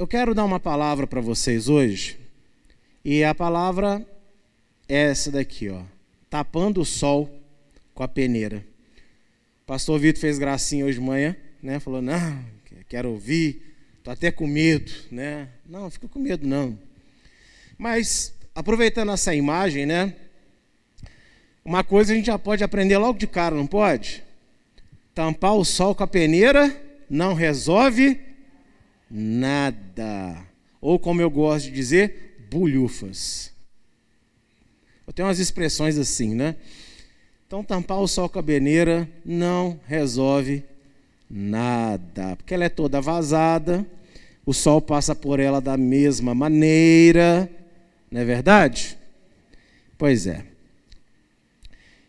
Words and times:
eu 0.00 0.06
quero 0.06 0.34
dar 0.34 0.46
uma 0.46 0.58
palavra 0.58 1.06
para 1.06 1.20
vocês 1.20 1.68
hoje, 1.68 2.18
e 3.04 3.22
a 3.22 3.34
palavra 3.34 4.02
é 4.88 5.10
essa 5.10 5.30
daqui, 5.30 5.68
ó. 5.68 5.82
Tapando 6.30 6.80
o 6.80 6.86
sol 6.86 7.30
com 7.92 8.02
a 8.02 8.08
peneira. 8.08 8.64
O 9.62 9.66
pastor 9.66 10.00
Vitor 10.00 10.18
fez 10.18 10.38
gracinha 10.38 10.86
hoje 10.86 10.98
de 10.98 11.04
manhã, 11.04 11.36
né? 11.62 11.78
Falou: 11.80 12.00
"Não, 12.00 12.42
quero 12.88 13.10
ouvir, 13.10 13.76
tô 14.02 14.10
até 14.10 14.30
com 14.30 14.46
medo, 14.46 14.90
né? 15.10 15.50
Não, 15.66 15.90
fica 15.90 16.08
com 16.08 16.18
medo 16.18 16.48
não. 16.48 16.78
Mas 17.76 18.32
aproveitando 18.54 19.12
essa 19.12 19.34
imagem, 19.34 19.84
né? 19.84 20.14
Uma 21.62 21.84
coisa 21.84 22.14
a 22.14 22.16
gente 22.16 22.24
já 22.24 22.38
pode 22.38 22.64
aprender 22.64 22.96
logo 22.96 23.18
de 23.18 23.26
cara, 23.26 23.54
não 23.54 23.66
pode? 23.66 24.24
Tampar 25.14 25.56
o 25.56 25.64
sol 25.64 25.94
com 25.94 26.04
a 26.04 26.06
peneira 26.06 26.74
não 27.10 27.34
resolve 27.34 28.29
nada. 29.10 30.46
Ou 30.80 30.98
como 30.98 31.20
eu 31.20 31.30
gosto 31.30 31.66
de 31.66 31.72
dizer, 31.72 32.36
bulhufas. 32.50 33.52
Eu 35.06 35.12
tenho 35.12 35.26
umas 35.26 35.38
expressões 35.38 35.98
assim, 35.98 36.34
né? 36.34 36.56
Então, 37.46 37.64
tampar 37.64 37.98
o 37.98 38.06
sol 38.06 38.28
com 38.28 38.38
a 38.38 38.42
peneira 38.42 39.08
não 39.24 39.80
resolve 39.86 40.62
nada, 41.28 42.36
porque 42.36 42.54
ela 42.54 42.64
é 42.64 42.68
toda 42.68 43.00
vazada, 43.00 43.84
o 44.46 44.54
sol 44.54 44.80
passa 44.80 45.14
por 45.14 45.38
ela 45.38 45.60
da 45.60 45.76
mesma 45.76 46.34
maneira, 46.34 47.50
não 48.10 48.20
é 48.20 48.24
verdade? 48.24 48.98
Pois 49.98 50.26
é. 50.26 50.44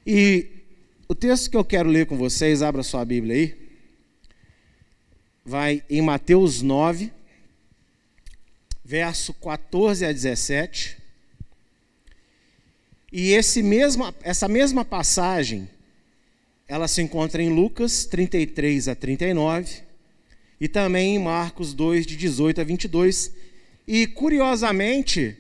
E 0.06 0.48
o 1.08 1.14
texto 1.14 1.52
que 1.52 1.58
eu 1.58 1.66
quero 1.66 1.90
ler 1.90 2.06
com 2.06 2.18
vocês, 2.18 2.62
abra 2.62 2.84
sua 2.84 3.06
Bíblia 3.06 3.36
aí, 3.36 3.61
vai 5.52 5.84
em 5.90 6.02
Mateus 6.02 6.62
9, 6.62 7.12
verso 8.86 9.34
14 9.34 10.06
a 10.06 10.12
17. 10.14 10.98
E 13.12 13.34
esse 13.34 13.62
mesmo, 13.62 14.16
essa 14.22 14.48
mesma 14.48 14.86
passagem, 14.86 15.70
ela 16.70 16.88
se 16.88 17.02
encontra 17.02 17.44
em 17.44 17.50
Lucas 17.50 18.06
33 18.06 18.88
a 18.88 18.96
39 18.96 19.82
e 20.58 20.70
também 20.70 21.18
em 21.18 21.20
Marcos 21.20 21.74
2, 21.74 22.06
de 22.06 22.16
18 22.16 22.62
a 22.62 22.64
22. 22.64 23.34
E, 23.86 24.08
curiosamente, 24.08 25.36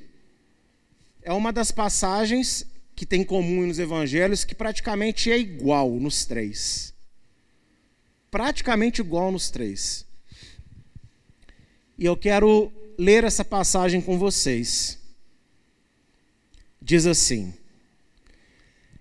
é 1.21 1.31
uma 1.31 1.53
das 1.53 1.71
passagens 1.71 2.65
que 2.97 3.05
tem 3.05 3.23
comum 3.23 3.65
nos 3.65 3.79
evangelhos 3.79 4.43
que 4.43 4.55
praticamente 4.55 5.31
é 5.31 5.39
igual 5.39 5.89
nos 5.91 6.25
três. 6.25 6.93
Praticamente 8.31 9.01
igual 9.01 9.29
nos 9.29 9.49
três. 9.51 10.05
E 11.97 12.05
eu 12.05 12.15
quero 12.15 12.71
ler 12.97 13.25
essa 13.25 13.43
passagem 13.43 13.99
com 13.99 14.17
vocês. 14.17 14.97
Diz 16.81 17.05
assim: 17.05 17.53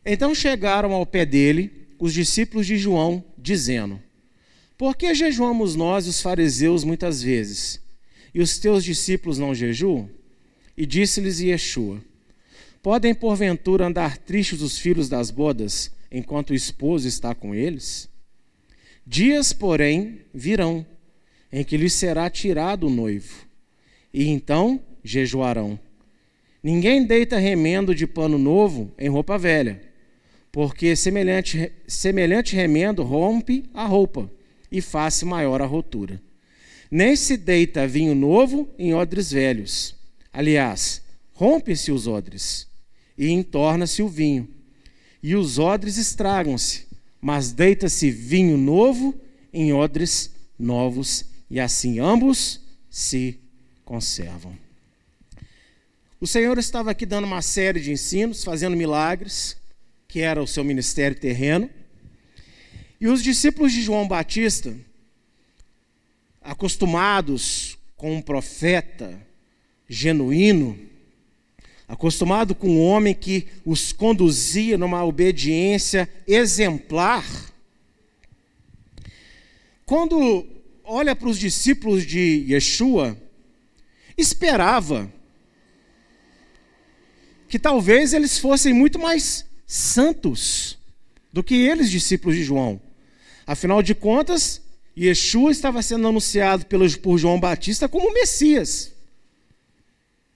Então 0.04 0.34
chegaram 0.34 0.92
ao 0.92 1.06
pé 1.06 1.24
dele 1.24 1.88
os 1.96 2.12
discípulos 2.12 2.66
de 2.66 2.76
João, 2.76 3.24
dizendo: 3.38 4.02
Por 4.76 4.96
que 4.96 5.14
jejuamos 5.14 5.76
nós 5.76 6.08
os 6.08 6.20
fariseus 6.20 6.82
muitas 6.82 7.22
vezes, 7.22 7.80
e 8.34 8.42
os 8.42 8.58
teus 8.58 8.82
discípulos 8.82 9.38
não 9.38 9.54
jejuam? 9.54 10.10
E 10.76 10.84
disse-lhes 10.84 11.38
Yeshua: 11.38 12.02
Podem 12.82 13.14
porventura 13.14 13.86
andar 13.86 14.18
tristes 14.18 14.60
os 14.60 14.76
filhos 14.76 15.08
das 15.08 15.30
bodas, 15.30 15.92
enquanto 16.10 16.50
o 16.50 16.54
esposo 16.54 17.06
está 17.06 17.32
com 17.32 17.54
eles? 17.54 18.09
Dias, 19.12 19.52
porém, 19.52 20.20
virão, 20.32 20.86
em 21.52 21.64
que 21.64 21.76
lhes 21.76 21.94
será 21.94 22.30
tirado 22.30 22.86
o 22.86 22.90
noivo, 22.90 23.44
e 24.14 24.28
então 24.28 24.80
jejuarão. 25.02 25.76
Ninguém 26.62 27.04
deita 27.04 27.36
remendo 27.36 27.92
de 27.92 28.06
pano 28.06 28.38
novo 28.38 28.94
em 28.96 29.08
roupa 29.08 29.36
velha, 29.36 29.82
porque 30.52 30.94
semelhante, 30.94 31.72
semelhante 31.88 32.54
remendo 32.54 33.02
rompe 33.02 33.64
a 33.74 33.84
roupa 33.84 34.30
e 34.70 34.80
faz 34.80 35.24
maior 35.24 35.60
a 35.60 35.66
rotura. 35.66 36.22
Nem 36.88 37.16
se 37.16 37.36
deita 37.36 37.88
vinho 37.88 38.14
novo 38.14 38.68
em 38.78 38.94
odres 38.94 39.32
velhos. 39.32 39.96
Aliás, 40.32 41.02
rompe-se 41.32 41.90
os 41.90 42.06
odres 42.06 42.68
e 43.18 43.28
entorna-se 43.28 44.04
o 44.04 44.08
vinho. 44.08 44.48
E 45.20 45.34
os 45.34 45.58
odres 45.58 45.96
estragam-se, 45.96 46.86
mas 47.20 47.52
deita-se 47.52 48.10
vinho 48.10 48.56
novo 48.56 49.14
em 49.52 49.72
odres 49.72 50.30
novos, 50.58 51.24
e 51.50 51.58
assim 51.58 51.98
ambos 51.98 52.60
se 52.88 53.38
conservam. 53.84 54.56
O 56.20 56.26
Senhor 56.26 56.58
estava 56.58 56.90
aqui 56.90 57.06
dando 57.06 57.24
uma 57.24 57.42
série 57.42 57.80
de 57.80 57.90
ensinos, 57.90 58.44
fazendo 58.44 58.76
milagres, 58.76 59.56
que 60.06 60.20
era 60.20 60.42
o 60.42 60.46
seu 60.46 60.62
ministério 60.62 61.18
terreno. 61.18 61.70
E 63.00 63.08
os 63.08 63.22
discípulos 63.22 63.72
de 63.72 63.80
João 63.80 64.06
Batista, 64.06 64.76
acostumados 66.42 67.78
com 67.96 68.14
um 68.14 68.22
profeta 68.22 69.20
genuíno, 69.88 70.89
acostumado 71.90 72.54
com 72.54 72.68
um 72.68 72.80
homem 72.84 73.12
que 73.12 73.48
os 73.66 73.92
conduzia 73.92 74.78
numa 74.78 75.04
obediência 75.04 76.08
exemplar, 76.24 77.26
quando 79.84 80.46
olha 80.84 81.16
para 81.16 81.28
os 81.28 81.36
discípulos 81.36 82.06
de 82.06 82.46
Yeshua, 82.48 83.20
esperava 84.16 85.12
que 87.48 87.58
talvez 87.58 88.12
eles 88.12 88.38
fossem 88.38 88.72
muito 88.72 88.96
mais 88.96 89.44
santos 89.66 90.78
do 91.32 91.42
que 91.42 91.56
eles, 91.56 91.90
discípulos 91.90 92.36
de 92.36 92.44
João. 92.44 92.80
Afinal 93.44 93.82
de 93.82 93.96
contas, 93.96 94.62
Yeshua 94.96 95.50
estava 95.50 95.82
sendo 95.82 96.06
anunciado 96.06 96.66
por 97.02 97.18
João 97.18 97.40
Batista 97.40 97.88
como 97.88 98.14
Messias, 98.14 98.92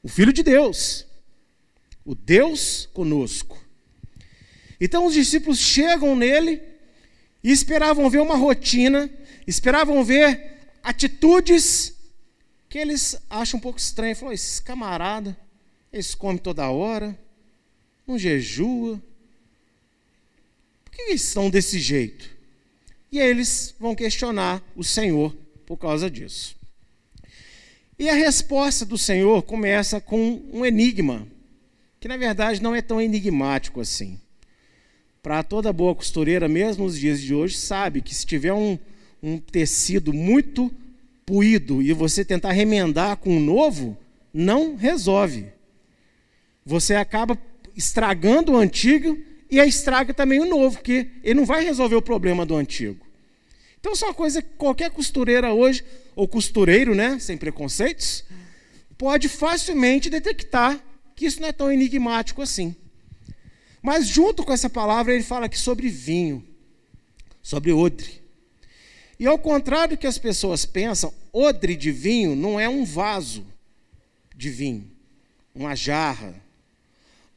o 0.03 0.09
Filho 0.09 0.33
de 0.33 0.43
Deus 0.43 1.14
o 2.05 2.15
Deus 2.15 2.89
conosco. 2.93 3.59
Então 4.81 5.07
os 5.07 5.15
discípulos 5.15 5.59
chegam 5.59 6.15
nele 6.15 6.61
e 7.43 7.51
esperavam 7.51 8.11
ver 8.11 8.21
uma 8.21 8.37
rotina, 8.37 9.11
esperavam 9.47 10.05
ver 10.05 10.59
atitudes 10.83 11.95
que 12.69 12.79
eles 12.79 13.17
acham 13.31 13.59
um 13.59 13.63
pouco 13.63 13.79
estranho. 13.79 14.17
Falou: 14.17 14.35
esses 14.35 14.61
camarada, 14.61 15.37
eles 15.93 16.15
comem 16.15 16.39
toda 16.39 16.71
hora, 16.71 17.19
não 18.07 18.19
jejua. 18.19 19.03
Por 20.85 20.93
que 20.93 21.03
eles 21.03 21.23
estão 21.23 21.49
desse 21.49 21.79
jeito? 21.79 22.29
E 23.11 23.19
eles 23.19 23.75
vão 23.79 23.95
questionar 23.95 24.63
o 24.75 24.83
Senhor 24.83 25.35
por 25.65 25.77
causa 25.77 26.11
disso. 26.11 26.57
E 27.99 28.09
a 28.09 28.15
resposta 28.15 28.85
do 28.85 28.99
Senhor 28.99 29.43
começa 29.45 30.01
com 30.01 30.43
um 30.53 30.67
enigma 30.67 31.27
que 32.05 32.09
na 32.09 32.19
verdade 32.19 32.63
não 32.63 32.75
é 32.75 32.83
tão 32.83 33.01
enigmático 33.01 33.81
assim. 33.81 34.21
Para 35.23 35.43
toda 35.43 35.73
boa 35.73 35.95
costureira, 35.95 36.47
mesmo 36.47 36.85
nos 36.85 36.99
dias 36.99 37.19
de 37.19 37.35
hoje, 37.35 37.57
sabe 37.57 38.03
que 38.03 38.15
se 38.15 38.27
tiver 38.27 38.53
um, 38.53 38.79
um 39.23 39.39
tecido 39.39 40.13
muito 40.13 40.71
puído 41.25 41.81
e 41.81 41.95
você 41.95 42.23
tentar 42.23 42.53
remendar 42.53 43.17
com 43.17 43.35
um 43.35 43.41
novo, 43.41 43.97
não 44.35 44.77
resolve. 44.77 45.47
Você 46.63 46.95
acaba 46.95 47.39
estragando 47.75 48.53
o 48.53 48.59
antigo 48.59 49.19
e 49.51 49.59
estraga 49.59 50.13
também 50.13 50.41
o 50.41 50.45
novo, 50.45 50.77
porque 50.77 51.09
ele 51.23 51.41
não 51.41 51.47
vai 51.47 51.65
resolver 51.65 51.97
o 51.97 52.03
problema 52.03 52.45
do 52.45 52.55
antigo. 52.55 53.01
Então, 53.81 53.95
é 53.99 54.05
uma 54.05 54.13
coisa 54.13 54.43
que 54.43 54.51
qualquer 54.59 54.91
costureira 54.91 55.55
hoje, 55.55 55.83
ou 56.15 56.29
costureiro, 56.29 56.95
né, 56.95 57.19
sem 57.19 57.39
preconceitos, 57.39 58.27
pode 58.99 59.27
facilmente 59.27 60.11
detectar 60.11 60.79
que 61.14 61.26
isso 61.26 61.40
não 61.40 61.49
é 61.49 61.52
tão 61.52 61.70
enigmático 61.70 62.43
assim. 62.43 62.75
Mas 63.82 64.08
junto 64.08 64.44
com 64.44 64.52
essa 64.52 64.70
palavra 64.70 65.14
ele 65.14 65.22
fala 65.22 65.46
aqui 65.46 65.58
sobre 65.58 65.88
vinho, 65.88 66.46
sobre 67.43 67.72
odre. 67.72 68.22
E 69.19 69.26
ao 69.26 69.38
contrário 69.38 69.96
do 69.96 70.00
que 70.00 70.06
as 70.06 70.19
pessoas 70.19 70.64
pensam, 70.64 71.12
odre 71.32 71.76
de 71.76 71.93
vinho 71.93 72.34
não 72.34 72.58
é 72.58 72.69
um 72.69 72.84
vaso 72.84 73.46
de 74.34 74.50
vinho, 74.50 74.90
uma 75.55 75.75
jarra. 75.75 76.34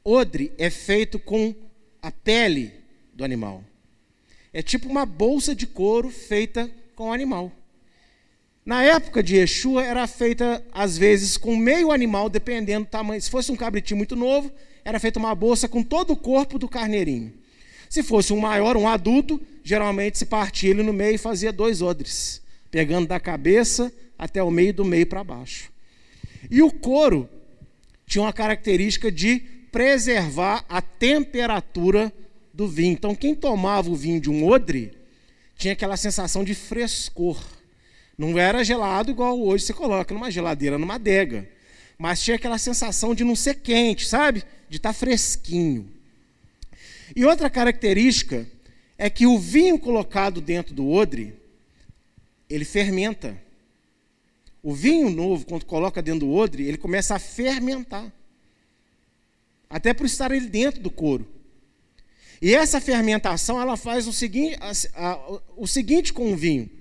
Odre 0.03 0.51
é 0.57 0.69
feito 0.69 1.19
com 1.19 1.53
a 2.01 2.11
pele 2.11 2.73
do 3.13 3.23
animal. 3.23 3.63
É 4.53 4.61
tipo 4.61 4.87
uma 4.87 5.05
bolsa 5.05 5.53
de 5.53 5.67
couro 5.67 6.09
feita 6.09 6.71
com 6.95 7.09
o 7.09 7.13
animal. 7.13 7.51
Na 8.67 8.83
época 8.83 9.23
de 9.23 9.37
Yeshua, 9.37 9.81
era 9.81 10.05
feita, 10.07 10.61
às 10.73 10.97
vezes, 10.97 11.37
com 11.37 11.55
meio 11.55 11.89
animal, 11.89 12.27
dependendo 12.27 12.85
do 12.85 12.89
tamanho. 12.89 13.21
Se 13.21 13.29
fosse 13.29 13.49
um 13.49 13.55
cabritinho 13.55 13.95
muito 13.97 14.13
novo, 14.13 14.51
era 14.83 14.99
feita 14.99 15.17
uma 15.17 15.33
bolsa 15.33 15.69
com 15.69 15.81
todo 15.81 16.11
o 16.11 16.17
corpo 16.17 16.59
do 16.59 16.67
carneirinho. 16.67 17.33
Se 17.89 18.03
fosse 18.03 18.33
um 18.33 18.41
maior, 18.41 18.75
um 18.75 18.85
adulto, 18.85 19.39
geralmente 19.63 20.17
se 20.17 20.25
partia 20.25 20.71
ele 20.71 20.83
no 20.83 20.91
meio 20.91 21.15
e 21.15 21.17
fazia 21.17 21.49
dois 21.49 21.81
odres, 21.81 22.41
pegando 22.69 23.07
da 23.07 23.21
cabeça 23.21 23.89
até 24.19 24.43
o 24.43 24.51
meio, 24.51 24.73
do 24.73 24.83
meio 24.83 25.07
para 25.07 25.23
baixo. 25.23 25.71
E 26.51 26.61
o 26.61 26.69
couro 26.69 27.29
tinha 28.05 28.21
uma 28.21 28.33
característica 28.33 29.09
de 29.09 29.39
preservar 29.71 30.65
a 30.67 30.81
temperatura 30.81 32.11
do 32.53 32.67
vinho. 32.67 32.91
Então, 32.91 33.15
quem 33.15 33.33
tomava 33.33 33.89
o 33.89 33.95
vinho 33.95 34.19
de 34.19 34.29
um 34.29 34.45
odre 34.45 34.91
tinha 35.55 35.71
aquela 35.71 35.95
sensação 35.95 36.43
de 36.43 36.53
frescor. 36.53 37.41
Não 38.17 38.39
era 38.39 38.63
gelado 38.63 39.11
igual 39.11 39.39
hoje 39.39 39.65
você 39.65 39.73
coloca 39.73 40.11
numa 40.11 40.31
geladeira, 40.31 40.79
numa 40.79 40.95
adega. 40.95 41.47
Mas 41.99 42.21
tinha 42.21 42.35
aquela 42.35 42.57
sensação 42.57 43.13
de 43.13 43.23
não 43.23 43.35
ser 43.35 43.55
quente, 43.61 44.07
sabe? 44.07 44.43
De 44.67 44.77
estar 44.77 44.89
tá 44.89 44.93
fresquinho. 44.93 45.87
E 47.15 47.23
outra 47.23 47.47
característica 47.47 48.47
é 48.97 49.07
que 49.07 49.27
o 49.27 49.37
vinho 49.37 49.77
colocado 49.77 50.41
dentro 50.41 50.73
do 50.73 50.89
odre, 50.89 51.35
ele 52.49 52.65
fermenta. 52.65 53.39
O 54.63 54.73
vinho 54.73 55.11
novo, 55.11 55.45
quando 55.45 55.65
coloca 55.65 56.01
dentro 56.01 56.21
do 56.21 56.33
odre, 56.33 56.67
ele 56.67 56.77
começa 56.77 57.13
a 57.13 57.19
fermentar. 57.19 58.11
Até 59.69 59.93
por 59.93 60.07
estar 60.07 60.31
ele 60.31 60.47
dentro 60.47 60.81
do 60.81 60.89
couro. 60.89 61.27
E 62.41 62.55
essa 62.55 62.81
fermentação, 62.81 63.61
ela 63.61 63.77
faz 63.77 64.07
o 64.07 64.13
seguinte, 64.13 64.57
o 65.55 65.67
seguinte 65.67 66.11
com 66.11 66.33
o 66.33 66.35
vinho. 66.35 66.76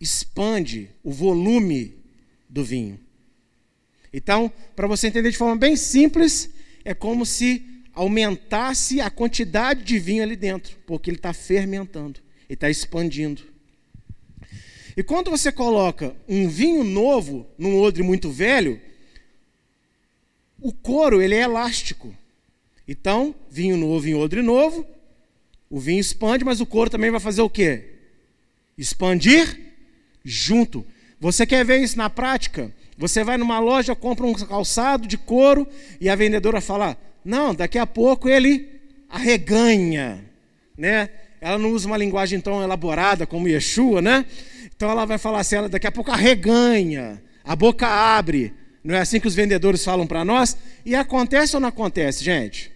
Expande 0.00 0.90
o 1.02 1.10
volume 1.10 1.94
do 2.48 2.64
vinho. 2.64 3.00
Então, 4.12 4.50
para 4.74 4.86
você 4.86 5.08
entender 5.08 5.30
de 5.30 5.36
forma 5.36 5.56
bem 5.56 5.76
simples, 5.76 6.50
é 6.84 6.94
como 6.94 7.26
se 7.26 7.64
aumentasse 7.92 9.00
a 9.00 9.10
quantidade 9.10 9.82
de 9.82 9.98
vinho 9.98 10.22
ali 10.22 10.36
dentro, 10.36 10.76
porque 10.86 11.10
ele 11.10 11.16
está 11.16 11.32
fermentando, 11.32 12.20
ele 12.48 12.54
está 12.54 12.70
expandindo. 12.70 13.42
E 14.96 15.02
quando 15.02 15.30
você 15.30 15.50
coloca 15.52 16.16
um 16.28 16.48
vinho 16.48 16.84
novo 16.84 17.46
num 17.58 17.78
odre 17.78 18.02
muito 18.02 18.30
velho, 18.30 18.80
o 20.58 20.72
couro 20.72 21.20
ele 21.20 21.34
é 21.34 21.42
elástico. 21.42 22.14
Então, 22.88 23.34
vinho 23.50 23.76
novo 23.76 24.08
em 24.08 24.14
odre 24.14 24.40
novo, 24.40 24.86
o 25.68 25.80
vinho 25.80 26.00
expande, 26.00 26.44
mas 26.44 26.60
o 26.60 26.66
couro 26.66 26.88
também 26.88 27.10
vai 27.10 27.20
fazer 27.20 27.42
o 27.42 27.50
quê? 27.50 27.96
Expandir 28.78 29.65
junto. 30.26 30.84
Você 31.20 31.46
quer 31.46 31.64
ver 31.64 31.78
isso 31.78 31.96
na 31.96 32.10
prática? 32.10 32.70
Você 32.98 33.22
vai 33.22 33.38
numa 33.38 33.60
loja, 33.60 33.94
compra 33.94 34.26
um 34.26 34.34
calçado 34.34 35.06
de 35.06 35.16
couro 35.16 35.66
e 36.00 36.08
a 36.08 36.16
vendedora 36.16 36.60
fala: 36.60 36.96
não, 37.24 37.54
daqui 37.54 37.78
a 37.78 37.86
pouco 37.86 38.28
ele 38.28 38.68
arreganha, 39.08 40.24
né? 40.76 41.08
Ela 41.40 41.58
não 41.58 41.70
usa 41.70 41.86
uma 41.86 41.96
linguagem 41.96 42.40
tão 42.40 42.62
elaborada 42.62 43.26
como 43.26 43.48
Yeshua, 43.48 44.02
né? 44.02 44.26
Então 44.74 44.90
ela 44.90 45.04
vai 45.04 45.16
falar 45.16 45.40
assim, 45.40 45.56
ela 45.56 45.68
daqui 45.68 45.86
a 45.86 45.92
pouco 45.92 46.10
arreganha, 46.10 47.22
a 47.44 47.54
boca 47.54 47.86
abre. 47.86 48.52
Não 48.82 48.94
é 48.94 49.00
assim 49.00 49.20
que 49.20 49.28
os 49.28 49.34
vendedores 49.34 49.84
falam 49.84 50.06
para 50.06 50.24
nós? 50.24 50.56
E 50.84 50.94
acontece 50.94 51.56
ou 51.56 51.60
não 51.60 51.68
acontece, 51.68 52.24
gente? 52.24 52.72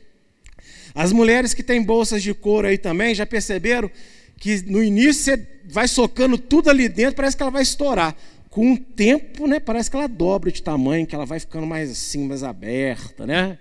As 0.95 1.13
mulheres 1.13 1.55
que 1.55 1.63
têm 1.63 1.83
bolsas 1.83 2.23
de 2.23 2.35
couro 2.35 2.67
aí 2.67 2.77
também 2.77 3.15
já 3.15 3.25
perceberam 3.25 3.91
que 4.41 4.63
no 4.63 4.83
início 4.83 5.23
você 5.23 5.47
vai 5.67 5.87
socando 5.87 6.39
tudo 6.39 6.71
ali 6.71 6.89
dentro, 6.89 7.15
parece 7.15 7.37
que 7.37 7.43
ela 7.43 7.53
vai 7.53 7.63
estourar. 7.63 8.17
Com 8.49 8.73
o 8.73 8.79
tempo, 8.79 9.47
né, 9.47 9.61
parece 9.61 9.91
que 9.91 9.97
ela 9.97 10.09
dobra 10.09 10.51
de 10.51 10.63
tamanho, 10.63 11.07
que 11.07 11.15
ela 11.15 11.27
vai 11.27 11.39
ficando 11.39 11.67
mais 11.67 11.91
assim, 11.91 12.27
mais 12.27 12.43
aberta, 12.43 13.27
né? 13.27 13.59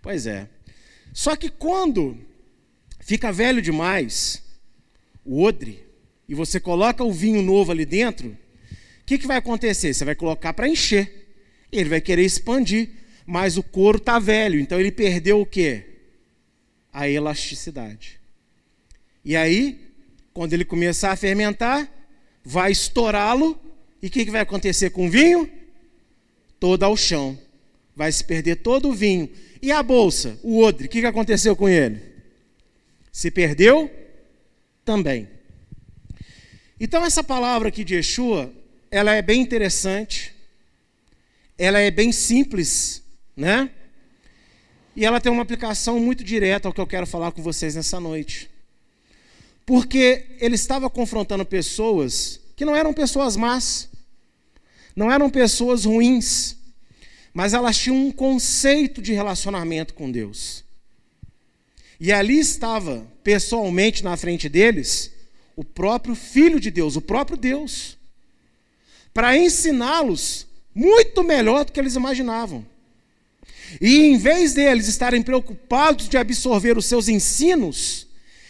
Pois 0.00 0.26
é. 0.26 0.48
Só 1.12 1.36
que 1.36 1.50
quando 1.50 2.18
fica 2.98 3.30
velho 3.30 3.60
demais, 3.60 4.42
o 5.24 5.42
odre, 5.42 5.84
e 6.26 6.34
você 6.34 6.58
coloca 6.58 7.04
o 7.04 7.12
vinho 7.12 7.42
novo 7.42 7.70
ali 7.70 7.84
dentro, 7.84 8.30
o 8.30 9.04
que, 9.04 9.18
que 9.18 9.26
vai 9.26 9.36
acontecer? 9.36 9.92
Você 9.92 10.04
vai 10.04 10.14
colocar 10.14 10.54
para 10.54 10.68
encher. 10.68 11.28
Ele 11.70 11.90
vai 11.90 12.00
querer 12.00 12.24
expandir, 12.24 12.88
mas 13.26 13.58
o 13.58 13.62
couro 13.62 13.98
está 13.98 14.18
velho, 14.18 14.58
então 14.58 14.80
ele 14.80 14.90
perdeu 14.90 15.40
o 15.40 15.46
quê? 15.46 15.84
A 16.92 17.08
elasticidade. 17.08 18.18
E 19.24 19.36
aí, 19.36 19.89
quando 20.32 20.52
ele 20.52 20.64
começar 20.64 21.12
a 21.12 21.16
fermentar, 21.16 21.90
vai 22.44 22.72
estourá-lo, 22.72 23.58
e 24.02 24.06
o 24.06 24.10
que, 24.10 24.24
que 24.24 24.30
vai 24.30 24.40
acontecer 24.40 24.90
com 24.90 25.06
o 25.06 25.10
vinho? 25.10 25.50
Todo 26.58 26.82
ao 26.84 26.96
chão. 26.96 27.38
Vai 27.94 28.10
se 28.10 28.24
perder 28.24 28.56
todo 28.56 28.88
o 28.88 28.92
vinho. 28.92 29.28
E 29.60 29.70
a 29.70 29.82
bolsa, 29.82 30.38
o 30.42 30.62
odre, 30.62 30.86
o 30.86 30.88
que 30.88 31.04
aconteceu 31.04 31.54
com 31.54 31.68
ele? 31.68 32.00
Se 33.12 33.30
perdeu 33.30 33.90
também. 34.84 35.28
Então 36.78 37.04
essa 37.04 37.22
palavra 37.22 37.68
aqui 37.68 37.84
de 37.84 37.94
Yeshua, 37.94 38.50
ela 38.90 39.12
é 39.12 39.20
bem 39.20 39.42
interessante, 39.42 40.34
ela 41.58 41.78
é 41.78 41.90
bem 41.90 42.10
simples, 42.10 43.02
né? 43.36 43.70
E 44.96 45.04
ela 45.04 45.20
tem 45.20 45.30
uma 45.30 45.42
aplicação 45.42 46.00
muito 46.00 46.24
direta 46.24 46.66
ao 46.66 46.72
que 46.72 46.80
eu 46.80 46.86
quero 46.86 47.06
falar 47.06 47.32
com 47.32 47.42
vocês 47.42 47.74
nessa 47.74 48.00
noite. 48.00 48.49
Porque 49.64 50.26
ele 50.40 50.54
estava 50.54 50.90
confrontando 50.90 51.44
pessoas 51.44 52.40
que 52.56 52.64
não 52.64 52.76
eram 52.76 52.92
pessoas 52.92 53.36
más, 53.36 53.88
não 54.94 55.10
eram 55.10 55.30
pessoas 55.30 55.84
ruins, 55.84 56.56
mas 57.32 57.54
elas 57.54 57.78
tinham 57.78 57.96
um 57.96 58.12
conceito 58.12 59.00
de 59.00 59.12
relacionamento 59.12 59.94
com 59.94 60.10
Deus. 60.10 60.64
E 61.98 62.12
ali 62.12 62.38
estava, 62.38 63.06
pessoalmente 63.22 64.02
na 64.02 64.16
frente 64.16 64.48
deles, 64.48 65.10
o 65.54 65.64
próprio 65.64 66.14
Filho 66.14 66.58
de 66.58 66.70
Deus, 66.70 66.96
o 66.96 67.00
próprio 67.00 67.36
Deus, 67.36 67.98
para 69.12 69.36
ensiná-los 69.36 70.46
muito 70.74 71.22
melhor 71.22 71.64
do 71.64 71.72
que 71.72 71.80
eles 71.80 71.94
imaginavam. 71.94 72.64
E 73.80 73.98
em 73.98 74.16
vez 74.16 74.54
deles 74.54 74.88
estarem 74.88 75.22
preocupados 75.22 76.08
de 76.08 76.16
absorver 76.16 76.76
os 76.78 76.86
seus 76.86 77.08
ensinos, 77.08 78.06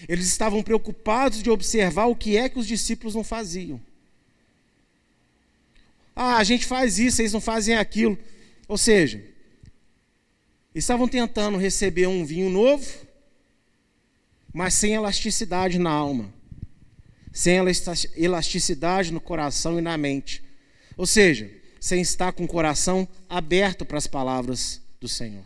eles 0.09 0.27
estavam 0.27 0.63
preocupados 0.63 1.43
de 1.43 1.51
observar 1.51 2.07
o 2.07 2.17
que 2.17 2.37
é 2.37 2.49
que 2.49 2.59
os 2.59 2.67
discípulos 2.67 3.15
não 3.15 3.25
faziam. 3.25 3.81
Ah, 6.15 6.37
a 6.37 6.45
gente 6.45 6.67
faz 6.67 6.99
isso, 6.99 7.23
eles 7.23 7.33
não 7.33 7.41
fazem 7.41 7.77
aquilo. 7.77 8.19
Ou 8.69 8.77
seja, 8.77 9.25
estavam 10.75 11.09
tentando 11.09 11.59
receber 11.59 12.07
um 12.07 12.25
vinho 12.25 12.51
novo, 12.51 12.87
mas 14.53 14.75
sem 14.75 14.95
elasticidade 14.95 15.79
na 15.79 15.91
alma, 15.91 16.33
sem 17.33 17.57
elasticidade 18.17 19.13
no 19.13 19.21
coração 19.21 19.79
e 19.79 19.83
na 19.83 19.97
mente. 19.97 20.43
Ou 20.97 21.07
seja, 21.07 21.51
sem 21.81 22.03
estar 22.03 22.33
com 22.33 22.45
o 22.45 22.49
coração 22.49 23.09
aberto 23.29 23.87
para 23.87 23.97
as 23.97 24.07
palavras 24.07 24.81
do 25.01 25.09
Senhor. 25.09 25.45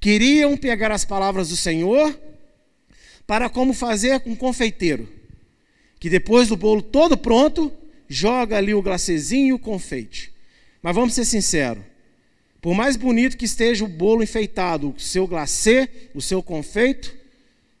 Queriam 0.00 0.56
pegar 0.56 0.90
as 0.90 1.04
palavras 1.04 1.50
do 1.50 1.56
Senhor 1.56 2.18
para 3.26 3.48
como 3.48 3.72
fazer 3.72 4.22
um 4.26 4.34
confeiteiro, 4.34 5.08
que 5.98 6.10
depois 6.10 6.48
do 6.48 6.56
bolo 6.56 6.82
todo 6.82 7.16
pronto, 7.16 7.72
joga 8.08 8.56
ali 8.56 8.74
o 8.74 8.82
glacezinho 8.82 9.48
e 9.48 9.52
o 9.52 9.58
confeite. 9.58 10.32
Mas 10.82 10.94
vamos 10.94 11.14
ser 11.14 11.24
sinceros. 11.24 11.84
Por 12.60 12.74
mais 12.74 12.96
bonito 12.96 13.36
que 13.36 13.44
esteja 13.44 13.84
o 13.84 13.88
bolo 13.88 14.22
enfeitado, 14.22 14.90
o 14.90 15.00
seu 15.00 15.26
glacê, 15.26 15.88
o 16.14 16.20
seu 16.20 16.42
confeito, 16.42 17.16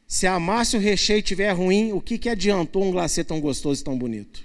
se 0.06 0.26
a 0.26 0.40
massa 0.40 0.76
e 0.76 0.78
o 0.78 0.82
recheio 0.82 1.18
estiver 1.18 1.50
ruim, 1.52 1.92
o 1.92 2.00
que, 2.00 2.18
que 2.18 2.28
adiantou 2.28 2.82
um 2.82 2.90
glacê 2.90 3.22
tão 3.22 3.40
gostoso 3.40 3.80
e 3.80 3.84
tão 3.84 3.96
bonito? 3.96 4.44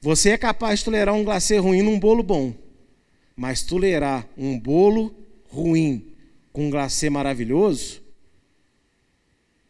Você 0.00 0.30
é 0.30 0.38
capaz 0.38 0.80
de 0.80 0.84
tolerar 0.84 1.14
um 1.14 1.24
glacê 1.24 1.58
ruim 1.58 1.82
num 1.82 1.98
bolo 1.98 2.22
bom, 2.22 2.54
mas 3.36 3.62
tolerar 3.62 4.26
um 4.36 4.58
bolo 4.58 5.14
ruim 5.48 6.04
com 6.52 6.66
um 6.66 6.70
glacê 6.70 7.08
maravilhoso, 7.08 8.02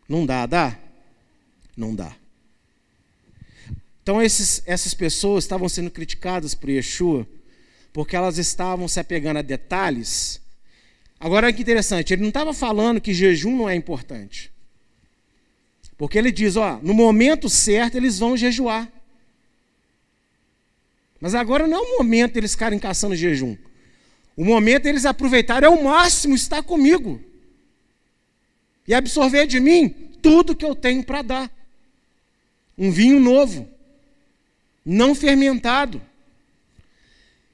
não 0.09 0.25
dá, 0.25 0.47
dá? 0.47 0.79
Não 1.77 1.95
dá. 1.95 2.15
Então 4.03 4.23
esses, 4.23 4.63
essas 4.67 4.95
pessoas 4.95 5.45
estavam 5.45 5.69
sendo 5.69 5.91
criticadas 5.91 6.55
por 6.55 6.71
Yeshua 6.71 7.27
porque 7.93 8.15
elas 8.15 8.37
estavam 8.37 8.87
se 8.87 9.01
apegando 9.01 9.39
a 9.39 9.43
detalhes. 9.43 10.41
Agora 11.19 11.51
que 11.53 11.63
interessante, 11.63 12.13
ele 12.13 12.21
não 12.21 12.29
estava 12.29 12.53
falando 12.53 13.01
que 13.01 13.15
jejum 13.15 13.57
não 13.57 13.69
é 13.69 13.75
importante. 13.75 14.53
Porque 15.97 16.19
ele 16.19 16.31
diz, 16.31 16.57
ó, 16.57 16.79
no 16.83 16.93
momento 16.93 17.49
certo 17.49 17.97
eles 17.97 18.19
vão 18.19 18.37
jejuar. 18.37 18.93
Mas 21.19 21.35
agora 21.35 21.67
não 21.67 21.79
é 21.79 21.81
o 21.81 21.99
momento 21.99 22.35
deles 22.35 22.53
ficarem 22.53 22.79
caçando 22.79 23.17
jejum. 23.17 23.57
O 24.37 24.45
momento 24.45 24.83
deles 24.83 25.07
aproveitarem 25.07 25.67
ao 25.67 25.83
máximo 25.83 26.35
estar 26.35 26.63
comigo. 26.63 27.19
E 28.87 28.95
absorver 28.95 29.47
de 29.47 29.61
mim 29.61 29.89
tudo 30.23 30.55
que 30.55 30.65
eu 30.65 30.75
tenho 30.75 31.05
para 31.05 31.23
dar. 31.23 31.51
Um 32.79 32.91
vinho 32.91 33.19
novo 33.19 33.69
não 34.85 35.15
fermentado. 35.15 36.01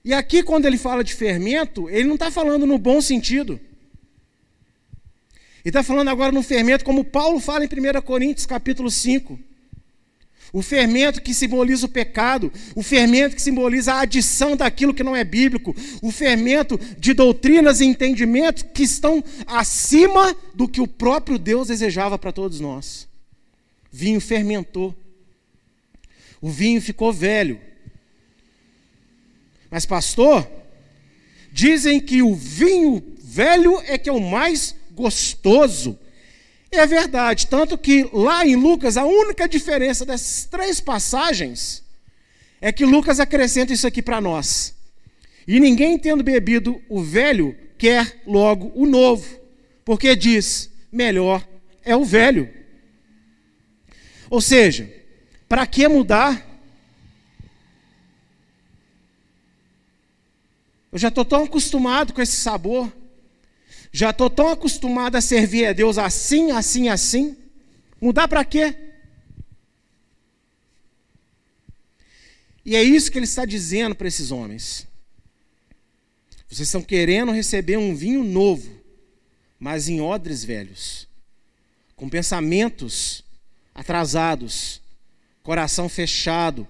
E 0.05 0.13
aqui, 0.13 0.43
quando 0.43 0.67
ele 0.67 0.77
fala 0.77 1.05
de 1.05 1.15
fermento, 1.15 1.89
ele 1.89 2.09
não 2.09 2.15
está 2.15 2.31
falando 2.31 2.67
no 2.67 2.77
bom 2.77 3.01
sentido. 3.01 3.61
Ele 5.65 5.71
está 5.71 5.83
falando 5.83 6.09
agora 6.09 6.33
no 6.33 6.43
fermento, 6.43 6.85
como 6.85 7.05
Paulo 7.05 7.39
fala 7.39 7.65
em 7.65 7.69
1 7.69 8.03
Coríntios 8.03 8.47
capítulo 8.47 8.91
5. 8.91 9.39
O 10.53 10.61
fermento 10.61 11.23
que 11.23 11.33
simboliza 11.33 11.87
o 11.87 11.89
pecado, 11.89 12.53
o 12.75 12.83
fermento 12.83 13.35
que 13.35 13.41
simboliza 13.41 13.95
a 13.95 14.01
adição 14.01 14.55
daquilo 14.55 14.93
que 14.93 15.03
não 15.03 15.17
é 15.17 15.25
bíblico, 15.25 15.75
o 16.03 16.13
fermento 16.13 16.79
de 16.99 17.15
doutrinas 17.15 17.81
e 17.81 17.87
entendimentos 17.87 18.63
que 18.63 18.83
estão 18.83 19.25
acima 19.47 20.37
do 20.55 20.69
que 20.69 20.81
o 20.81 20.87
próprio 20.87 21.39
Deus 21.39 21.69
desejava 21.69 22.19
para 22.19 22.33
todos 22.33 22.61
nós. 22.61 23.09
Vinho 23.91 24.21
fermentou. 24.21 24.95
O 26.39 26.51
vinho 26.51 26.83
ficou 26.83 27.13
velho. 27.13 27.59
Mas, 29.71 29.87
pastor, 29.87 30.47
dizem 31.51 31.99
que 31.99 32.21
o 32.21 32.35
vinho 32.35 33.03
velho 33.23 33.81
é 33.87 33.97
que 33.97 34.11
é 34.11 34.13
o 34.13 34.21
mais 34.21 34.75
gostoso. 34.91 35.99
É 36.75 36.87
verdade, 36.87 37.49
tanto 37.49 37.77
que 37.77 38.09
lá 38.15 38.47
em 38.47 38.57
Lucas, 38.57 38.97
a 38.97 39.05
única 39.05 39.47
diferença 39.47 40.07
dessas 40.07 40.47
três 40.47 40.81
passagens 40.81 41.85
é 42.63 42.73
que 42.73 42.87
Lucas 42.87 43.21
acrescenta 43.21 43.75
isso 43.75 43.87
aqui 43.87 44.01
para 44.01 44.23
nós. 44.23 44.75
E 45.47 45.61
ninguém 45.61 45.99
tendo 45.99 46.25
bebido 46.25 46.81
o 46.89 47.03
velho 47.03 47.55
quer 47.77 48.23
logo 48.27 48.73
o 48.75 48.87
novo, 48.87 49.39
porque 49.85 50.17
diz: 50.17 50.71
melhor 50.91 51.47
é 51.85 51.95
o 51.95 52.07
velho. 52.07 52.49
Ou 54.31 54.41
seja, 54.41 54.91
para 55.47 55.67
que 55.67 55.87
mudar? 55.87 56.49
Eu 60.91 60.99
já 60.99 61.09
estou 61.09 61.25
tão 61.25 61.45
acostumado 61.45 62.15
com 62.15 62.23
esse 62.23 62.37
sabor. 62.37 62.91
Já 63.93 64.09
estou 64.09 64.31
tão 64.31 64.49
acostumado 64.49 65.17
a 65.17 65.21
servir 65.21 65.67
a 65.67 65.73
Deus 65.75 65.99
assim, 65.99 66.51
assim, 66.51 66.89
assim. 66.89 67.37
Mudar 68.01 68.27
para 68.27 68.45
quê? 68.45 68.75
E 72.65 72.75
é 72.75 72.83
isso 72.83 73.11
que 73.13 73.19
ele 73.19 73.27
está 73.27 73.45
dizendo 73.45 73.95
para 73.95 74.09
esses 74.09 74.31
homens. 74.31 74.87
Vocês 76.49 76.69
estão 76.69 76.83
querendo 76.83 77.33
receber 77.33 77.77
um 77.77 77.95
vinho 77.95 78.25
novo, 78.25 78.71
mas 79.59 79.89
em 79.89 80.01
odres 80.01 80.45
velhos, 80.45 81.09
com 81.95 82.09
pensamentos 82.09 83.25
atrasados, 83.75 84.81
coração 85.43 85.89
fechado, 85.89 86.67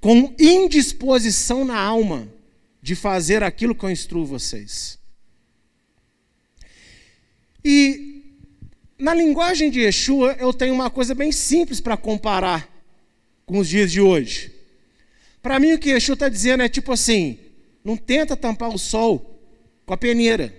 com 0.00 0.34
indisposição 0.38 1.64
na 1.64 1.78
alma 1.78 2.28
de 2.82 2.94
fazer 2.94 3.42
aquilo 3.42 3.74
que 3.74 3.84
eu 3.84 3.90
instruo 3.90 4.26
vocês. 4.26 4.98
E 7.64 8.22
na 8.98 9.14
linguagem 9.14 9.70
de 9.70 9.80
Yeshua, 9.80 10.36
eu 10.38 10.52
tenho 10.52 10.74
uma 10.74 10.90
coisa 10.90 11.14
bem 11.14 11.32
simples 11.32 11.80
para 11.80 11.96
comparar 11.96 12.68
com 13.46 13.58
os 13.58 13.68
dias 13.68 13.90
de 13.90 14.00
hoje. 14.00 14.52
Para 15.42 15.58
mim, 15.58 15.72
o 15.72 15.78
que 15.78 15.90
Yeshua 15.90 16.14
está 16.14 16.28
dizendo 16.28 16.62
é 16.62 16.68
tipo 16.68 16.92
assim: 16.92 17.38
não 17.82 17.96
tenta 17.96 18.36
tampar 18.36 18.68
o 18.68 18.78
sol 18.78 19.40
com 19.86 19.94
a 19.94 19.96
peneira, 19.96 20.54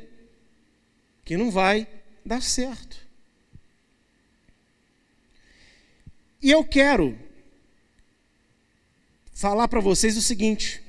que 1.23 1.37
não 1.37 1.51
vai 1.51 1.87
dar 2.25 2.41
certo. 2.41 2.97
E 6.41 6.51
eu 6.51 6.63
quero 6.63 7.17
falar 9.33 9.67
para 9.67 9.79
vocês 9.79 10.17
o 10.17 10.21
seguinte: 10.21 10.81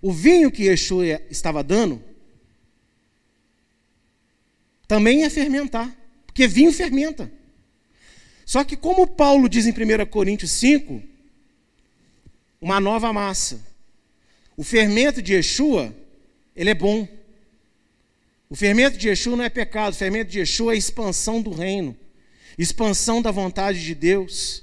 o 0.00 0.12
vinho 0.12 0.50
que 0.50 0.64
Yeshua 0.64 1.06
estava 1.30 1.62
dando 1.62 2.02
também 4.86 5.24
é 5.24 5.30
fermentar, 5.30 5.94
porque 6.26 6.46
vinho 6.46 6.72
fermenta. 6.72 7.30
Só 8.44 8.62
que, 8.62 8.76
como 8.76 9.06
Paulo 9.06 9.48
diz 9.48 9.66
em 9.66 9.70
1 9.70 10.06
Coríntios 10.06 10.52
5, 10.52 11.02
uma 12.60 12.80
nova 12.80 13.12
massa. 13.12 13.60
O 14.56 14.62
fermento 14.62 15.20
de 15.20 15.34
Yeshua, 15.34 15.94
ele 16.54 16.70
é 16.70 16.74
bom. 16.74 17.08
O 18.48 18.54
fermento 18.54 18.96
de 18.96 19.08
Yeshua 19.08 19.36
não 19.36 19.44
é 19.44 19.48
pecado, 19.48 19.92
o 19.92 19.96
fermento 19.96 20.30
de 20.30 20.38
Yeshua 20.38 20.74
é 20.74 20.76
expansão 20.76 21.42
do 21.42 21.50
reino, 21.50 21.96
expansão 22.56 23.20
da 23.20 23.30
vontade 23.32 23.84
de 23.84 23.94
Deus. 23.94 24.62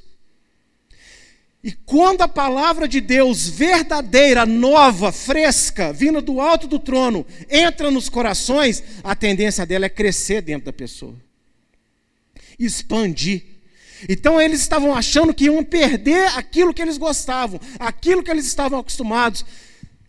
E 1.64 1.72
quando 1.72 2.22
a 2.22 2.28
palavra 2.28 2.90
de 2.90 3.00
Deus 3.00 3.48
verdadeira, 3.48 4.46
nova, 4.46 5.14
fresca, 5.14 5.94
vindo 5.94 6.22
do 6.22 6.42
alto 6.42 6.68
do 6.68 6.78
trono, 6.78 7.26
entra 7.50 7.90
nos 7.90 8.10
corações, 8.10 8.84
a 9.02 9.16
tendência 9.16 9.66
dela 9.66 9.86
é 9.86 9.90
crescer 9.90 10.42
dentro 10.42 10.66
da 10.66 10.74
pessoa, 10.74 11.16
expandir. 12.60 13.44
Então 14.10 14.42
eles 14.42 14.60
estavam 14.60 14.94
achando 14.94 15.34
que 15.34 15.46
iam 15.46 15.64
perder 15.64 16.28
aquilo 16.36 16.74
que 16.74 16.82
eles 16.82 16.98
gostavam, 16.98 17.62
aquilo 17.80 18.22
que 18.22 18.30
eles 18.30 18.46
estavam 18.46 18.80
acostumados. 18.80 19.46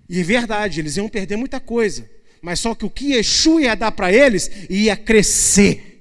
E 0.08 0.18
é 0.18 0.22
verdade, 0.24 0.80
eles 0.80 0.96
iam 0.96 1.08
perder 1.08 1.36
muita 1.36 1.60
coisa. 1.60 2.10
Mas 2.42 2.58
só 2.58 2.74
que 2.74 2.84
o 2.84 2.90
que 2.90 3.14
Yeshua 3.14 3.62
ia 3.62 3.76
dar 3.76 3.92
para 3.92 4.12
eles 4.12 4.50
ia 4.68 4.96
crescer 4.96 5.93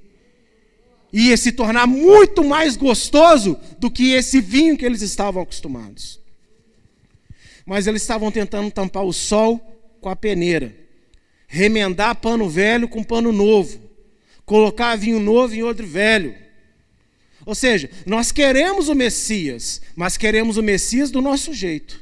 ia 1.14 1.38
se 1.38 1.52
tornar 1.52 1.86
muito 1.86 2.44
mais 2.44 2.76
gostoso 2.76 3.56
do 3.78 3.92
que 3.92 4.14
esse 4.14 4.42
vinho 4.42 4.76
que 4.76 4.84
eles 4.84 5.04
estavam 5.04 5.44
acostumados. 5.44 6.20
Mas 7.68 7.86
eles 7.86 8.02
estavam 8.02 8.32
tentando 8.32 8.72
tampar 8.72 9.04
o 9.04 9.14
sol 9.14 9.60
com 10.02 10.10
a 10.10 10.16
peneira, 10.16 10.76
remendar 11.48 12.16
pano 12.16 12.50
velho 12.50 12.90
com 12.90 13.04
pano 13.04 13.32
novo, 13.32 13.80
colocar 14.44 14.98
vinho 14.98 15.20
novo 15.20 15.54
em 15.54 15.62
outro 15.62 15.86
velho. 15.86 16.36
Ou 17.46 17.54
seja, 17.54 17.92
nós 18.06 18.32
queremos 18.32 18.90
o 18.90 18.96
Messias, 18.96 19.82
mas 19.96 20.18
queremos 20.18 20.58
o 20.58 20.64
Messias 20.64 21.12
do 21.12 21.22
nosso 21.22 21.54
jeito. 21.54 22.02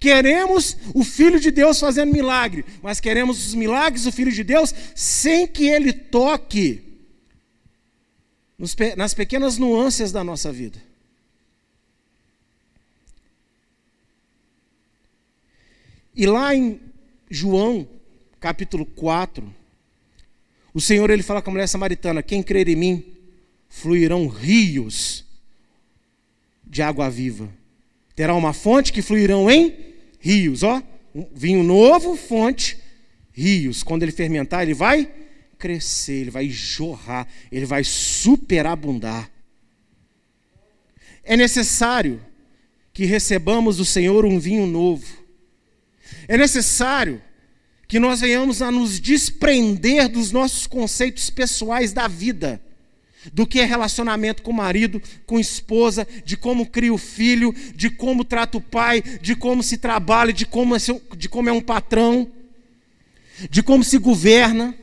Queremos 0.00 0.76
o 0.94 1.04
Filho 1.04 1.38
de 1.38 1.50
Deus 1.50 1.78
fazendo 1.78 2.12
milagre, 2.12 2.64
mas 2.82 2.98
queremos 2.98 3.46
os 3.46 3.54
milagres 3.54 4.04
do 4.04 4.10
Filho 4.10 4.32
de 4.32 4.42
Deus 4.42 4.74
sem 4.96 5.46
que 5.46 5.68
ele 5.68 5.92
toque 5.92 6.91
nas 8.96 9.12
pequenas 9.12 9.58
nuances 9.58 10.12
da 10.12 10.22
nossa 10.22 10.52
vida. 10.52 10.78
E 16.14 16.26
lá 16.26 16.54
em 16.54 16.80
João, 17.28 17.88
capítulo 18.38 18.86
4, 18.86 19.52
o 20.72 20.80
Senhor 20.80 21.10
ele 21.10 21.22
fala 21.22 21.42
com 21.42 21.50
a 21.50 21.54
mulher 21.54 21.66
samaritana: 21.66 22.22
Quem 22.22 22.42
crer 22.42 22.68
em 22.68 22.76
mim, 22.76 23.04
fluirão 23.68 24.28
rios 24.28 25.24
de 26.64 26.82
água 26.82 27.10
viva. 27.10 27.48
Terá 28.14 28.34
uma 28.34 28.52
fonte 28.52 28.92
que 28.92 29.02
fluirão 29.02 29.50
em 29.50 29.74
rios, 30.20 30.62
ó. 30.62 30.82
Um 31.14 31.26
vinho 31.34 31.62
novo, 31.62 32.16
fonte, 32.16 32.78
rios. 33.32 33.82
Quando 33.82 34.02
ele 34.02 34.12
fermentar, 34.12 34.62
ele 34.62 34.74
vai 34.74 35.10
crescer, 35.62 36.22
ele 36.22 36.30
vai 36.32 36.48
jorrar, 36.50 37.28
ele 37.52 37.64
vai 37.64 37.84
superabundar. 37.84 39.30
É 41.22 41.36
necessário 41.36 42.20
que 42.92 43.04
recebamos 43.04 43.76
do 43.76 43.84
Senhor 43.84 44.24
um 44.24 44.40
vinho 44.40 44.66
novo. 44.66 45.06
É 46.26 46.36
necessário 46.36 47.22
que 47.86 48.00
nós 48.00 48.22
venhamos 48.22 48.60
a 48.60 48.72
nos 48.72 48.98
desprender 48.98 50.08
dos 50.08 50.32
nossos 50.32 50.66
conceitos 50.66 51.30
pessoais 51.30 51.92
da 51.92 52.08
vida, 52.08 52.60
do 53.32 53.46
que 53.46 53.60
é 53.60 53.64
relacionamento 53.64 54.42
com 54.42 54.50
o 54.50 54.54
marido, 54.54 55.00
com 55.24 55.38
esposa, 55.38 56.04
de 56.24 56.36
como 56.36 56.66
cria 56.66 56.92
o 56.92 56.98
filho, 56.98 57.54
de 57.76 57.88
como 57.88 58.24
trata 58.24 58.58
o 58.58 58.60
pai, 58.60 59.00
de 59.00 59.36
como 59.36 59.62
se 59.62 59.76
trabalha, 59.78 60.32
de 60.32 60.44
como 60.44 60.74
é, 60.74 60.78
de 61.16 61.28
como 61.28 61.48
é 61.48 61.52
um 61.52 61.60
patrão, 61.60 62.28
de 63.48 63.62
como 63.62 63.84
se 63.84 63.96
governa 63.96 64.76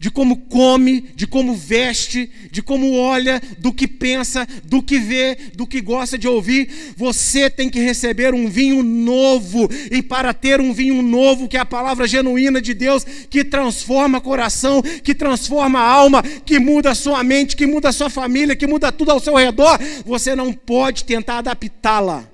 de 0.00 0.10
como 0.10 0.34
come, 0.34 1.02
de 1.14 1.26
como 1.26 1.54
veste, 1.54 2.30
de 2.50 2.62
como 2.62 2.96
olha, 2.96 3.38
do 3.58 3.70
que 3.70 3.86
pensa, 3.86 4.48
do 4.64 4.82
que 4.82 4.98
vê, 4.98 5.36
do 5.54 5.66
que 5.66 5.82
gosta 5.82 6.16
de 6.16 6.26
ouvir. 6.26 6.94
Você 6.96 7.50
tem 7.50 7.68
que 7.68 7.78
receber 7.80 8.32
um 8.32 8.48
vinho 8.48 8.82
novo. 8.82 9.68
E 9.90 10.00
para 10.00 10.32
ter 10.32 10.58
um 10.58 10.72
vinho 10.72 11.02
novo, 11.02 11.46
que 11.46 11.58
é 11.58 11.60
a 11.60 11.66
palavra 11.66 12.08
genuína 12.08 12.62
de 12.62 12.72
Deus, 12.72 13.04
que 13.04 13.44
transforma 13.44 14.22
coração, 14.22 14.80
que 14.80 15.14
transforma 15.14 15.78
alma, 15.78 16.22
que 16.22 16.58
muda 16.58 16.92
a 16.92 16.94
sua 16.94 17.22
mente, 17.22 17.54
que 17.54 17.66
muda 17.66 17.90
a 17.90 17.92
sua 17.92 18.08
família, 18.08 18.56
que 18.56 18.66
muda 18.66 18.90
tudo 18.90 19.10
ao 19.10 19.20
seu 19.20 19.34
redor, 19.34 19.78
você 20.06 20.34
não 20.34 20.50
pode 20.50 21.04
tentar 21.04 21.40
adaptá-la. 21.40 22.26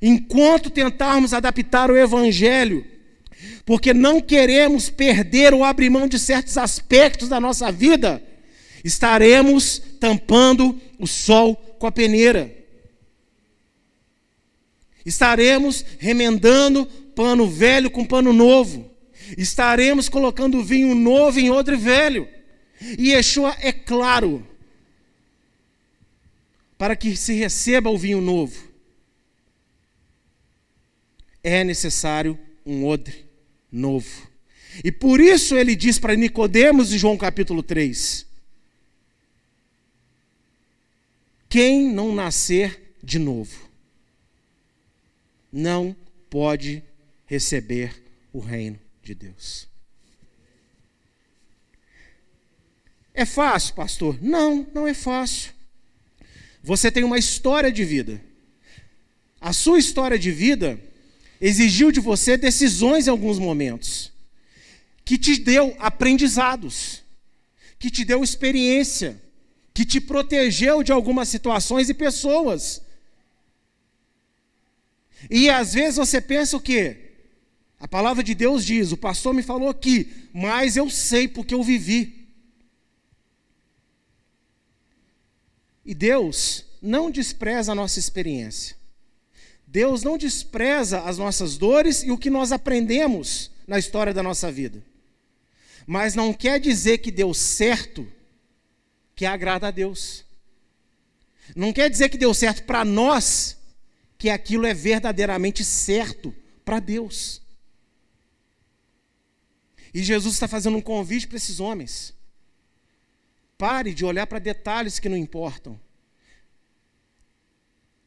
Enquanto 0.00 0.70
tentarmos 0.70 1.34
adaptar 1.34 1.90
o 1.90 1.96
evangelho, 1.96 2.93
porque 3.64 3.94
não 3.94 4.20
queremos 4.20 4.90
perder 4.90 5.54
ou 5.54 5.64
abrir 5.64 5.90
mão 5.90 6.06
de 6.06 6.18
certos 6.18 6.58
aspectos 6.58 7.28
da 7.28 7.40
nossa 7.40 7.72
vida, 7.72 8.22
estaremos 8.84 9.80
tampando 9.98 10.78
o 10.98 11.06
sol 11.06 11.56
com 11.78 11.86
a 11.86 11.92
peneira. 11.92 12.54
Estaremos 15.04 15.84
remendando 15.98 16.86
pano 17.14 17.48
velho 17.48 17.90
com 17.90 18.04
pano 18.04 18.32
novo. 18.32 18.90
Estaremos 19.36 20.08
colocando 20.08 20.62
vinho 20.62 20.94
novo 20.94 21.40
em 21.40 21.50
outro 21.50 21.78
velho. 21.78 22.28
E 22.98 23.12
Yeshua 23.12 23.56
é 23.60 23.72
claro. 23.72 24.46
para 26.76 26.96
que 26.96 27.16
se 27.16 27.32
receba 27.34 27.88
o 27.88 27.96
vinho 27.96 28.20
novo, 28.20 28.62
é 31.42 31.62
necessário 31.62 32.38
um 32.66 32.84
odre 32.84 33.24
novo. 33.74 34.28
E 34.82 34.90
por 34.90 35.20
isso 35.20 35.56
ele 35.56 35.74
diz 35.74 35.98
para 35.98 36.14
Nicodemos 36.14 36.92
em 36.92 36.98
João 36.98 37.16
capítulo 37.16 37.62
3: 37.62 38.26
Quem 41.48 41.92
não 41.92 42.14
nascer 42.14 42.96
de 43.02 43.18
novo 43.18 43.68
não 45.52 45.94
pode 46.30 46.82
receber 47.26 48.02
o 48.32 48.38
reino 48.38 48.78
de 49.02 49.14
Deus. 49.14 49.68
É 53.12 53.24
fácil, 53.24 53.74
pastor? 53.74 54.18
Não, 54.20 54.66
não 54.74 54.88
é 54.88 54.94
fácil. 54.94 55.52
Você 56.60 56.90
tem 56.90 57.04
uma 57.04 57.18
história 57.18 57.70
de 57.70 57.84
vida. 57.84 58.20
A 59.40 59.52
sua 59.52 59.78
história 59.78 60.18
de 60.18 60.32
vida 60.32 60.80
exigiu 61.40 61.90
de 61.90 62.00
você 62.00 62.36
decisões 62.36 63.06
em 63.06 63.10
alguns 63.10 63.38
momentos, 63.38 64.12
que 65.04 65.18
te 65.18 65.36
deu 65.36 65.74
aprendizados, 65.78 67.02
que 67.78 67.90
te 67.90 68.04
deu 68.04 68.24
experiência, 68.24 69.20
que 69.72 69.84
te 69.84 70.00
protegeu 70.00 70.82
de 70.82 70.92
algumas 70.92 71.28
situações 71.28 71.88
e 71.88 71.94
pessoas. 71.94 72.80
E 75.30 75.50
às 75.50 75.74
vezes 75.74 75.96
você 75.96 76.20
pensa 76.20 76.56
o 76.56 76.60
quê? 76.60 77.04
A 77.78 77.88
palavra 77.88 78.22
de 78.22 78.34
Deus 78.34 78.64
diz: 78.64 78.92
o 78.92 78.96
pastor 78.96 79.34
me 79.34 79.42
falou 79.42 79.68
aqui, 79.68 80.28
mas 80.32 80.76
eu 80.76 80.88
sei 80.88 81.28
porque 81.28 81.54
eu 81.54 81.62
vivi. 81.62 82.28
E 85.84 85.94
Deus 85.94 86.64
não 86.80 87.10
despreza 87.10 87.72
a 87.72 87.74
nossa 87.74 87.98
experiência. 87.98 88.76
Deus 89.74 90.04
não 90.04 90.16
despreza 90.16 91.00
as 91.00 91.18
nossas 91.18 91.58
dores 91.58 92.04
e 92.04 92.12
o 92.12 92.16
que 92.16 92.30
nós 92.30 92.52
aprendemos 92.52 93.50
na 93.66 93.76
história 93.76 94.14
da 94.14 94.22
nossa 94.22 94.52
vida. 94.52 94.80
Mas 95.84 96.14
não 96.14 96.32
quer 96.32 96.60
dizer 96.60 96.98
que 96.98 97.10
deu 97.10 97.34
certo 97.34 98.06
que 99.16 99.26
agrada 99.26 99.66
a 99.66 99.72
Deus. 99.72 100.24
Não 101.56 101.72
quer 101.72 101.90
dizer 101.90 102.08
que 102.08 102.16
deu 102.16 102.32
certo 102.32 102.62
para 102.62 102.84
nós 102.84 103.58
que 104.16 104.30
aquilo 104.30 104.64
é 104.64 104.72
verdadeiramente 104.72 105.64
certo 105.64 106.32
para 106.64 106.78
Deus. 106.78 107.42
E 109.92 110.04
Jesus 110.04 110.34
está 110.34 110.46
fazendo 110.46 110.76
um 110.76 110.80
convite 110.80 111.26
para 111.26 111.36
esses 111.36 111.58
homens. 111.58 112.14
Pare 113.58 113.92
de 113.92 114.04
olhar 114.04 114.28
para 114.28 114.38
detalhes 114.38 115.00
que 115.00 115.08
não 115.08 115.16
importam 115.16 115.80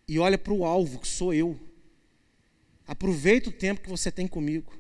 e 0.08 0.18
olha 0.18 0.38
para 0.38 0.54
o 0.54 0.64
alvo, 0.64 1.00
que 1.00 1.08
sou 1.08 1.34
eu. 1.34 1.60
Aproveita 2.88 3.50
o 3.50 3.54
tempo 3.54 3.82
que 3.82 3.90
você 3.90 4.10
tem 4.10 4.28
comigo. 4.28 4.74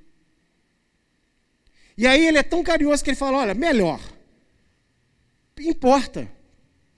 E 1.98 2.08
aí 2.08 2.26
ele 2.26 2.38
é 2.38 2.44
tão 2.44 2.64
carinhoso 2.64 3.04
que 3.04 3.10
ele 3.10 3.18
fala: 3.18 3.40
olha, 3.40 3.54
melhor. 3.54 4.00
Importa. 5.60 6.32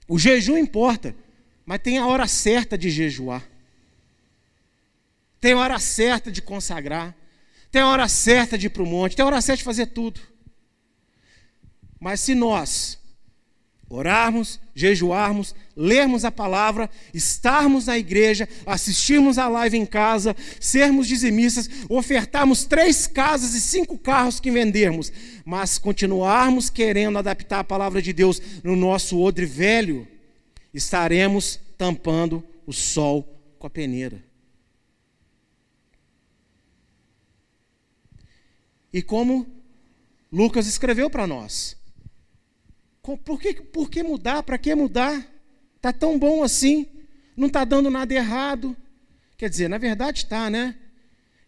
O 0.06 0.18
jejum 0.18 0.56
importa. 0.56 1.16
Mas 1.64 1.80
tem 1.80 1.98
a 1.98 2.06
hora 2.06 2.28
certa 2.28 2.78
de 2.78 2.90
jejuar. 2.90 3.48
Tem 5.40 5.52
a 5.52 5.58
hora 5.58 5.78
certa 5.78 6.30
de 6.30 6.42
consagrar. 6.42 7.16
Tem 7.70 7.82
a 7.82 7.88
hora 7.88 8.08
certa 8.08 8.58
de 8.58 8.66
ir 8.66 8.70
para 8.70 8.82
o 8.82 8.86
monte. 8.86 9.16
Tem 9.16 9.22
a 9.22 9.26
hora 9.26 9.40
certa 9.40 9.58
de 9.58 9.64
fazer 9.64 9.86
tudo. 9.86 10.20
Mas 11.98 12.20
se 12.20 12.34
nós 12.34 12.99
orarmos, 13.90 14.60
jejuarmos, 14.72 15.52
lermos 15.76 16.24
a 16.24 16.30
palavra, 16.30 16.88
estarmos 17.12 17.86
na 17.86 17.98
igreja, 17.98 18.48
assistirmos 18.64 19.36
a 19.36 19.48
live 19.48 19.76
em 19.76 19.84
casa, 19.84 20.34
sermos 20.60 21.08
dizimistas, 21.08 21.68
ofertarmos 21.88 22.64
três 22.64 23.08
casas 23.08 23.52
e 23.52 23.60
cinco 23.60 23.98
carros 23.98 24.38
que 24.38 24.50
vendermos, 24.50 25.12
mas 25.44 25.76
continuarmos 25.76 26.70
querendo 26.70 27.18
adaptar 27.18 27.58
a 27.58 27.64
palavra 27.64 28.00
de 28.00 28.12
Deus 28.12 28.40
no 28.62 28.76
nosso 28.76 29.20
odre 29.20 29.44
velho, 29.44 30.06
estaremos 30.72 31.58
tampando 31.76 32.44
o 32.64 32.72
sol 32.72 33.28
com 33.58 33.66
a 33.66 33.70
peneira. 33.70 34.22
E 38.92 39.02
como 39.02 39.46
Lucas 40.30 40.68
escreveu 40.68 41.10
para 41.10 41.26
nós, 41.26 41.76
por 43.02 43.40
que, 43.40 43.54
por 43.54 43.90
que 43.90 44.02
mudar? 44.02 44.42
Para 44.42 44.58
que 44.58 44.74
mudar? 44.74 45.26
Está 45.76 45.92
tão 45.92 46.18
bom 46.18 46.42
assim, 46.42 46.86
não 47.36 47.46
está 47.46 47.64
dando 47.64 47.90
nada 47.90 48.12
errado. 48.12 48.76
Quer 49.36 49.48
dizer, 49.48 49.68
na 49.68 49.78
verdade 49.78 50.18
está, 50.18 50.50
né? 50.50 50.76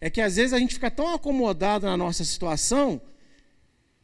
É 0.01 0.09
que 0.09 0.19
às 0.19 0.35
vezes 0.35 0.53
a 0.53 0.59
gente 0.59 0.73
fica 0.73 0.89
tão 0.89 1.13
acomodado 1.13 1.85
na 1.85 1.95
nossa 1.95 2.25
situação 2.25 3.01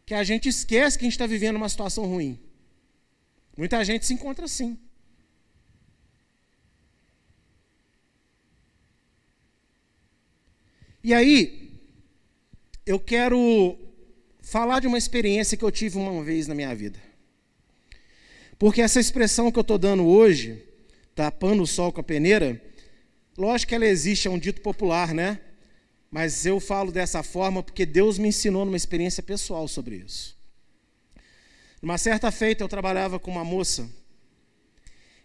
que 0.05 0.13
a 0.13 0.23
gente 0.23 0.47
esquece 0.47 0.97
que 0.97 1.03
a 1.03 1.07
gente 1.07 1.13
está 1.13 1.27
vivendo 1.27 1.55
uma 1.55 1.69
situação 1.69 2.05
ruim. 2.05 2.39
Muita 3.57 3.83
gente 3.83 4.05
se 4.05 4.13
encontra 4.13 4.45
assim. 4.45 4.77
E 11.03 11.13
aí, 11.13 11.79
eu 12.85 12.99
quero 12.99 13.77
falar 14.41 14.79
de 14.79 14.87
uma 14.87 14.97
experiência 14.97 15.57
que 15.57 15.63
eu 15.63 15.71
tive 15.71 15.97
uma 15.97 16.23
vez 16.23 16.47
na 16.47 16.55
minha 16.55 16.73
vida. 16.75 17.08
Porque 18.59 18.81
essa 18.81 18.99
expressão 18.99 19.49
que 19.49 19.57
eu 19.57 19.61
estou 19.61 19.77
dando 19.77 20.05
hoje, 20.05 20.61
tapando 21.15 21.63
o 21.63 21.67
sol 21.67 21.93
com 21.93 22.01
a 22.01 22.03
peneira, 22.03 22.61
lógico 23.37 23.69
que 23.69 23.75
ela 23.75 23.85
existe, 23.85 24.27
é 24.27 24.31
um 24.31 24.37
dito 24.37 24.59
popular, 24.59 25.13
né? 25.13 25.39
Mas 26.11 26.45
eu 26.45 26.59
falo 26.59 26.91
dessa 26.91 27.23
forma 27.23 27.63
porque 27.63 27.85
Deus 27.85 28.19
me 28.19 28.27
ensinou 28.27 28.65
numa 28.65 28.75
experiência 28.75 29.23
pessoal 29.23 29.65
sobre 29.65 29.95
isso. 29.95 30.37
Numa 31.81 31.97
certa 31.97 32.29
feita 32.31 32.61
eu 32.61 32.67
trabalhava 32.67 33.17
com 33.17 33.31
uma 33.31 33.45
moça. 33.45 33.89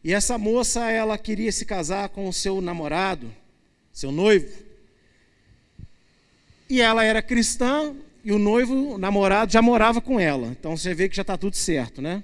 E 0.05 0.12
essa 0.12 0.38
moça, 0.38 0.88
ela 0.88 1.18
queria 1.18 1.51
se 1.51 1.64
casar 1.64 2.11
com 2.11 2.29
o 2.29 2.33
seu 2.33 2.61
namorado, 2.61 3.35
seu 3.92 4.12
noivo. 4.12 4.55
E 6.70 6.81
ela 6.81 7.03
era 7.03 7.20
cristã 7.20 7.97
e 8.23 8.31
o 8.31 8.38
noivo, 8.38 8.94
o 8.94 8.99
namorado, 8.99 9.51
já 9.53 9.61
morava 9.61 10.01
com 10.01 10.20
ela. 10.20 10.49
Então 10.49 10.77
você 10.77 10.94
vê 10.94 11.09
que 11.09 11.16
já 11.16 11.23
está 11.23 11.37
tudo 11.37 11.57
certo, 11.57 12.01
né? 12.01 12.23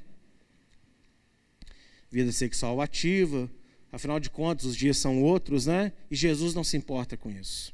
Vida 2.10 2.32
sexual 2.32 2.80
ativa, 2.80 3.50
afinal 3.92 4.18
de 4.18 4.30
contas, 4.30 4.64
os 4.66 4.76
dias 4.76 4.98
são 4.98 5.22
outros, 5.22 5.66
né? 5.66 5.92
E 6.10 6.16
Jesus 6.16 6.54
não 6.54 6.64
se 6.64 6.76
importa 6.76 7.16
com 7.16 7.30
isso. 7.30 7.72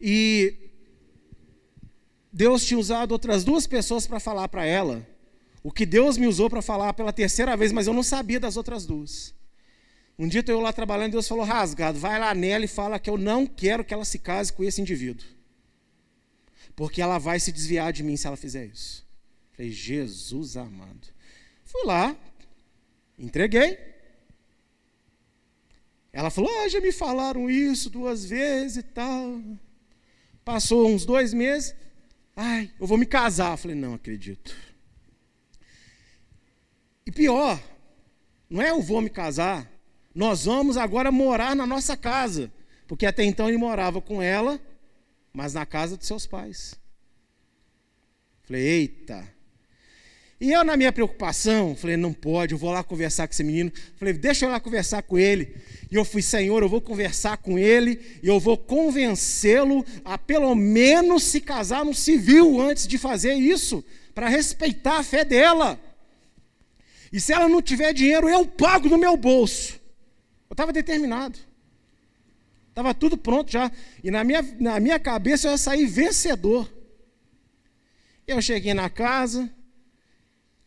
E 0.00 0.54
Deus 2.32 2.64
tinha 2.64 2.78
usado 2.78 3.12
outras 3.12 3.44
duas 3.44 3.66
pessoas 3.66 4.06
para 4.06 4.18
falar 4.18 4.48
para 4.48 4.64
ela 4.64 5.06
o 5.62 5.70
que 5.70 5.86
Deus 5.86 6.16
me 6.16 6.26
usou 6.26 6.50
para 6.50 6.60
falar 6.60 6.92
pela 6.92 7.12
terceira 7.12 7.56
vez, 7.56 7.70
mas 7.70 7.86
eu 7.86 7.94
não 7.94 8.02
sabia 8.02 8.40
das 8.40 8.56
outras 8.56 8.84
duas. 8.84 9.32
Um 10.18 10.26
dia 10.26 10.44
eu 10.48 10.60
lá 10.60 10.72
trabalhando, 10.72 11.12
Deus 11.12 11.28
falou: 11.28 11.44
rasgado, 11.44 11.98
vai 11.98 12.18
lá 12.18 12.34
nela 12.34 12.64
e 12.64 12.68
fala 12.68 12.98
que 12.98 13.08
eu 13.08 13.16
não 13.16 13.46
quero 13.46 13.84
que 13.84 13.94
ela 13.94 14.04
se 14.04 14.18
case 14.18 14.52
com 14.52 14.64
esse 14.64 14.80
indivíduo. 14.80 15.26
Porque 16.74 17.00
ela 17.00 17.18
vai 17.18 17.38
se 17.38 17.52
desviar 17.52 17.92
de 17.92 18.02
mim 18.02 18.16
se 18.16 18.26
ela 18.26 18.36
fizer 18.36 18.66
isso. 18.66 19.06
Falei, 19.52 19.70
Jesus 19.70 20.56
amado. 20.56 21.08
Fui 21.64 21.84
lá, 21.84 22.16
Entreguei. 23.18 23.78
Ela 26.12 26.30
falou: 26.30 26.50
ah, 26.60 26.68
já 26.68 26.80
me 26.80 26.92
falaram 26.92 27.48
isso 27.48 27.88
duas 27.88 28.24
vezes 28.24 28.78
e 28.78 28.82
tal. 28.82 29.40
Passou 30.44 30.88
uns 30.88 31.04
dois 31.06 31.32
meses. 31.32 31.74
Ai, 32.36 32.70
eu 32.78 32.86
vou 32.86 32.98
me 32.98 33.06
casar. 33.06 33.52
Eu 33.52 33.56
falei: 33.56 33.76
não 33.76 33.94
acredito. 33.94 34.54
E 37.06 37.10
pior, 37.10 37.60
não 38.48 38.60
é 38.60 38.70
eu 38.70 38.82
vou 38.82 39.00
me 39.00 39.10
casar. 39.10 39.70
Nós 40.14 40.44
vamos 40.44 40.76
agora 40.76 41.10
morar 41.10 41.56
na 41.56 41.66
nossa 41.66 41.96
casa. 41.96 42.52
Porque 42.86 43.06
até 43.06 43.24
então 43.24 43.48
ele 43.48 43.56
morava 43.56 44.02
com 44.02 44.20
ela, 44.20 44.60
mas 45.32 45.54
na 45.54 45.64
casa 45.64 45.96
dos 45.96 46.06
seus 46.06 46.26
pais. 46.26 46.74
Falei: 48.42 48.62
eita. 48.62 49.41
E 50.42 50.50
eu, 50.50 50.64
na 50.64 50.76
minha 50.76 50.92
preocupação, 50.92 51.76
falei: 51.76 51.96
não 51.96 52.12
pode, 52.12 52.52
eu 52.52 52.58
vou 52.58 52.72
lá 52.72 52.82
conversar 52.82 53.28
com 53.28 53.32
esse 53.32 53.44
menino. 53.44 53.70
Falei: 53.94 54.12
deixa 54.12 54.44
eu 54.44 54.50
lá 54.50 54.58
conversar 54.58 55.00
com 55.02 55.16
ele. 55.16 55.54
E 55.88 55.94
eu 55.94 56.04
fui: 56.04 56.20
Senhor, 56.20 56.60
eu 56.64 56.68
vou 56.68 56.80
conversar 56.80 57.36
com 57.36 57.56
ele 57.56 58.18
e 58.20 58.26
eu 58.26 58.40
vou 58.40 58.58
convencê-lo 58.58 59.86
a 60.04 60.18
pelo 60.18 60.52
menos 60.56 61.22
se 61.22 61.40
casar 61.40 61.84
no 61.84 61.94
civil 61.94 62.60
antes 62.60 62.88
de 62.88 62.98
fazer 62.98 63.34
isso, 63.34 63.84
para 64.12 64.28
respeitar 64.28 64.98
a 64.98 65.04
fé 65.04 65.24
dela. 65.24 65.78
E 67.12 67.20
se 67.20 67.32
ela 67.32 67.48
não 67.48 67.62
tiver 67.62 67.92
dinheiro, 67.92 68.28
eu 68.28 68.44
pago 68.44 68.88
no 68.88 68.98
meu 68.98 69.16
bolso. 69.16 69.74
Eu 70.50 70.54
estava 70.54 70.72
determinado. 70.72 71.38
Estava 72.70 72.92
tudo 72.92 73.16
pronto 73.16 73.52
já. 73.52 73.70
E 74.02 74.10
na 74.10 74.24
minha, 74.24 74.42
na 74.58 74.80
minha 74.80 74.98
cabeça 74.98 75.46
eu 75.46 75.52
ia 75.52 75.58
sair 75.58 75.86
vencedor. 75.86 76.68
Eu 78.26 78.42
cheguei 78.42 78.74
na 78.74 78.90
casa. 78.90 79.48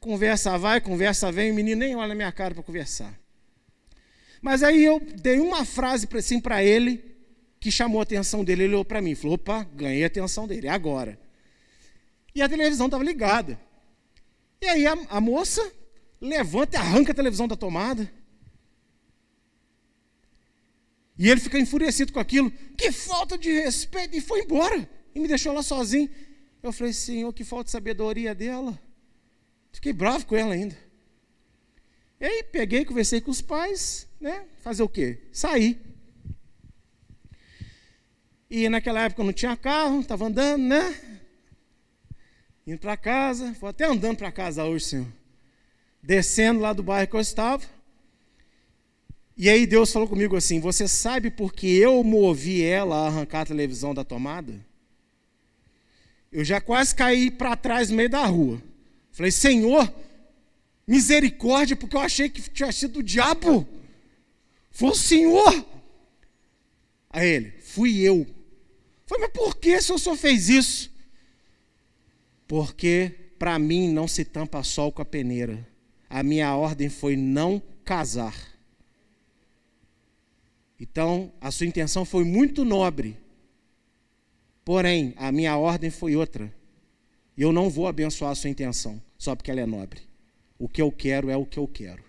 Conversa 0.05 0.55
vai, 0.55 0.79
conversa 0.79 1.31
vem, 1.31 1.51
o 1.51 1.55
menino 1.55 1.79
nem 1.79 1.95
olha 1.95 2.09
na 2.09 2.13
minha 2.13 2.31
cara 2.31 2.53
para 2.53 2.61
conversar. 2.61 3.19
Mas 4.39 4.61
aí 4.61 4.85
eu 4.85 4.99
dei 4.99 5.39
uma 5.39 5.65
frase 5.65 6.07
assim 6.15 6.39
para 6.39 6.63
ele 6.63 7.03
que 7.59 7.71
chamou 7.71 7.99
a 7.99 8.03
atenção 8.03 8.43
dele. 8.43 8.65
Ele 8.65 8.73
olhou 8.75 8.85
para 8.85 9.01
mim 9.01 9.13
e 9.13 9.15
falou: 9.15 9.33
opa, 9.33 9.63
ganhei 9.73 10.03
a 10.03 10.07
atenção 10.07 10.47
dele, 10.47 10.67
é 10.67 10.69
agora. 10.69 11.19
E 12.35 12.41
a 12.43 12.47
televisão 12.47 12.85
estava 12.85 13.03
ligada. 13.03 13.59
E 14.61 14.67
aí 14.67 14.85
a, 14.85 14.95
a 15.09 15.19
moça 15.19 15.73
levanta 16.21 16.77
e 16.77 16.79
arranca 16.79 17.11
a 17.11 17.15
televisão 17.15 17.47
da 17.47 17.55
tomada. 17.55 18.07
E 21.17 21.27
ele 21.27 21.41
fica 21.41 21.57
enfurecido 21.57 22.13
com 22.13 22.19
aquilo. 22.19 22.51
Que 22.77 22.91
falta 22.91 23.39
de 23.39 23.51
respeito! 23.51 24.15
E 24.15 24.21
foi 24.21 24.41
embora. 24.41 24.87
E 25.15 25.19
me 25.19 25.27
deixou 25.27 25.51
lá 25.51 25.63
sozinho. 25.63 26.07
Eu 26.61 26.71
falei, 26.71 26.93
Senhor, 26.93 27.33
que 27.33 27.43
falta 27.43 27.65
de 27.65 27.71
sabedoria 27.71 28.35
dela. 28.35 28.79
Fiquei 29.75 29.91
bravo 29.91 30.25
com 30.25 30.37
ela 30.37 30.53
ainda. 30.53 30.75
E 32.17 32.25
aí 32.25 32.43
peguei, 32.43 32.85
conversei 32.85 33.19
com 33.19 33.29
os 33.29 33.41
pais, 33.41 34.07
né? 34.21 34.45
Fazer 34.61 34.81
o 34.81 34.87
quê? 34.87 35.19
Sair. 35.33 35.77
E 38.49 38.69
naquela 38.69 39.01
época 39.01 39.21
eu 39.21 39.25
não 39.25 39.33
tinha 39.33 39.57
carro, 39.57 39.99
estava 39.99 40.27
andando, 40.27 40.63
né? 40.63 40.97
Indo 42.65 42.79
para 42.79 42.95
casa, 42.95 43.51
vou 43.59 43.69
até 43.69 43.83
andando 43.83 44.17
para 44.17 44.31
casa 44.31 44.63
hoje, 44.63 44.85
Senhor. 44.85 45.07
Descendo 46.01 46.61
lá 46.61 46.71
do 46.71 46.81
bairro 46.81 47.09
que 47.09 47.15
eu 47.17 47.19
estava. 47.19 47.65
E 49.35 49.49
aí 49.49 49.67
Deus 49.67 49.91
falou 49.91 50.07
comigo 50.07 50.37
assim: 50.37 50.61
Você 50.61 50.87
sabe 50.87 51.29
por 51.29 51.51
que 51.51 51.67
eu 51.67 52.01
movi 52.01 52.63
ela 52.63 52.95
a 52.95 53.07
arrancar 53.07 53.41
a 53.41 53.47
televisão 53.47 53.93
da 53.93 54.05
tomada? 54.05 54.65
Eu 56.31 56.45
já 56.45 56.61
quase 56.61 56.95
caí 56.95 57.29
para 57.29 57.57
trás 57.57 57.89
no 57.89 57.97
meio 57.97 58.09
da 58.09 58.25
rua. 58.25 58.61
Falei, 59.15 59.31
Senhor, 59.31 59.91
misericórdia, 60.85 61.73
porque 61.73 61.95
eu 61.95 62.01
achei 62.01 62.27
que 62.27 62.41
tinha 62.49 62.69
sido 62.73 62.99
o 62.99 63.03
diabo. 63.03 63.65
Foi 64.71 64.89
o 64.89 64.95
Senhor. 64.95 65.65
A 67.09 67.23
ele, 67.23 67.51
fui 67.61 68.01
eu. 68.01 68.27
Falei, 69.05 69.23
mas 69.23 69.31
por 69.31 69.55
que 69.55 69.73
o 69.77 69.97
senhor 69.97 70.17
fez 70.17 70.49
isso? 70.49 70.91
Porque 72.45 73.15
para 73.39 73.57
mim 73.57 73.87
não 73.87 74.05
se 74.05 74.25
tampa 74.25 74.61
sol 74.63 74.91
com 74.91 75.01
a 75.01 75.05
peneira. 75.05 75.65
A 76.09 76.21
minha 76.21 76.53
ordem 76.53 76.89
foi 76.89 77.15
não 77.15 77.63
casar. 77.85 78.35
Então, 80.77 81.31
a 81.39 81.51
sua 81.51 81.65
intenção 81.65 82.03
foi 82.03 82.25
muito 82.25 82.65
nobre. 82.65 83.17
Porém, 84.65 85.13
a 85.15 85.31
minha 85.31 85.55
ordem 85.55 85.89
foi 85.89 86.17
outra. 86.17 86.53
E 87.37 87.41
eu 87.41 87.51
não 87.51 87.69
vou 87.69 87.87
abençoar 87.87 88.31
a 88.31 88.35
sua 88.35 88.49
intenção, 88.49 89.01
só 89.17 89.35
porque 89.35 89.51
ela 89.51 89.61
é 89.61 89.65
nobre. 89.65 90.01
O 90.57 90.69
que 90.69 90.81
eu 90.81 90.91
quero 90.91 91.29
é 91.29 91.35
o 91.35 91.45
que 91.45 91.59
eu 91.59 91.67
quero. 91.67 92.03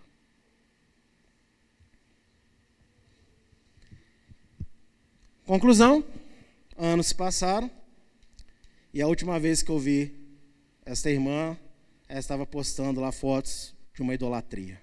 Conclusão: 5.44 6.04
anos 6.76 7.08
se 7.08 7.14
passaram, 7.14 7.70
e 8.92 9.02
a 9.02 9.06
última 9.06 9.38
vez 9.38 9.62
que 9.62 9.70
eu 9.70 9.78
vi 9.78 10.14
esta 10.84 11.10
irmã, 11.10 11.58
ela 12.08 12.20
estava 12.20 12.46
postando 12.46 13.00
lá 13.00 13.10
fotos 13.10 13.74
de 13.92 14.02
uma 14.02 14.14
idolatria 14.14 14.80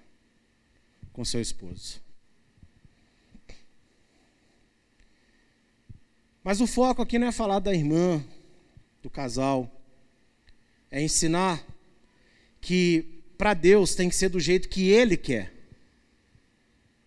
com 1.12 1.24
seu 1.24 1.40
esposo. 1.40 2.02
Mas 6.42 6.60
o 6.60 6.66
foco 6.66 7.00
aqui 7.00 7.18
não 7.18 7.28
é 7.28 7.32
falar 7.32 7.58
da 7.58 7.72
irmã, 7.72 8.22
do 9.02 9.08
casal, 9.08 9.73
é 10.94 11.02
ensinar 11.02 11.60
que 12.60 13.04
para 13.36 13.52
Deus 13.52 13.96
tem 13.96 14.08
que 14.08 14.14
ser 14.14 14.28
do 14.28 14.38
jeito 14.38 14.68
que 14.68 14.90
Ele 14.90 15.16
quer. 15.16 15.52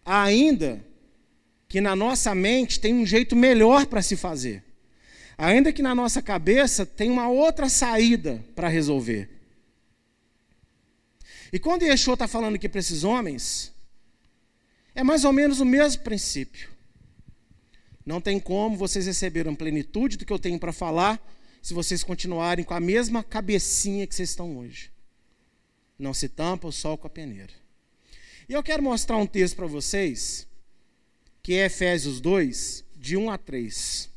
Ainda 0.04 0.86
que 1.70 1.80
na 1.80 1.96
nossa 1.96 2.36
mente 2.36 2.82
tem 2.82 2.94
um 2.94 3.06
jeito 3.06 3.34
melhor 3.34 3.86
para 3.86 4.02
se 4.02 4.18
fazer. 4.18 4.62
Ainda 5.38 5.72
que 5.72 5.82
na 5.82 5.96
nossa 5.96 6.22
cabeça 6.22 6.86
tem 6.86 7.10
uma 7.10 7.30
outra 7.30 7.70
saída 7.70 8.44
para 8.54 8.68
resolver. 8.68 9.30
E 11.54 11.58
quando 11.58 11.84
Yeshua 11.84 12.16
está 12.16 12.28
falando 12.28 12.56
aqui 12.56 12.68
para 12.68 12.82
esses 12.82 13.06
homens, 13.06 13.74
é 14.94 15.02
mais 15.02 15.24
ou 15.24 15.32
menos 15.32 15.62
o 15.62 15.66
mesmo 15.66 16.04
princípio. 16.04 16.70
Não 18.06 18.20
tem 18.20 18.38
como 18.38 18.76
vocês 18.76 19.06
receberem 19.06 19.56
plenitude 19.56 20.18
do 20.18 20.26
que 20.26 20.34
eu 20.34 20.40
tenho 20.40 20.60
para 20.60 20.74
falar 20.74 21.26
se 21.62 21.74
vocês 21.74 22.04
continuarem 22.04 22.64
com 22.64 22.74
a 22.74 22.80
mesma 22.80 23.24
cabecinha 23.24 24.08
que 24.08 24.16
vocês 24.16 24.30
estão 24.30 24.58
hoje. 24.58 24.92
Não 25.98 26.14
se 26.14 26.30
tampa 26.30 26.68
o 26.68 26.72
sol 26.72 26.98
com 26.98 27.08
a 27.08 27.10
peneira. 27.10 27.54
E 28.48 28.54
eu 28.54 28.64
quero 28.64 28.82
mostrar 28.82 29.18
um 29.18 29.28
texto 29.28 29.56
para 29.56 29.68
vocês, 29.68 30.48
que 31.44 31.54
é 31.54 31.66
Efésios 31.66 32.22
2, 32.22 32.86
de 32.96 33.18
1 33.18 33.30
a 33.30 33.38
3. 33.38 34.10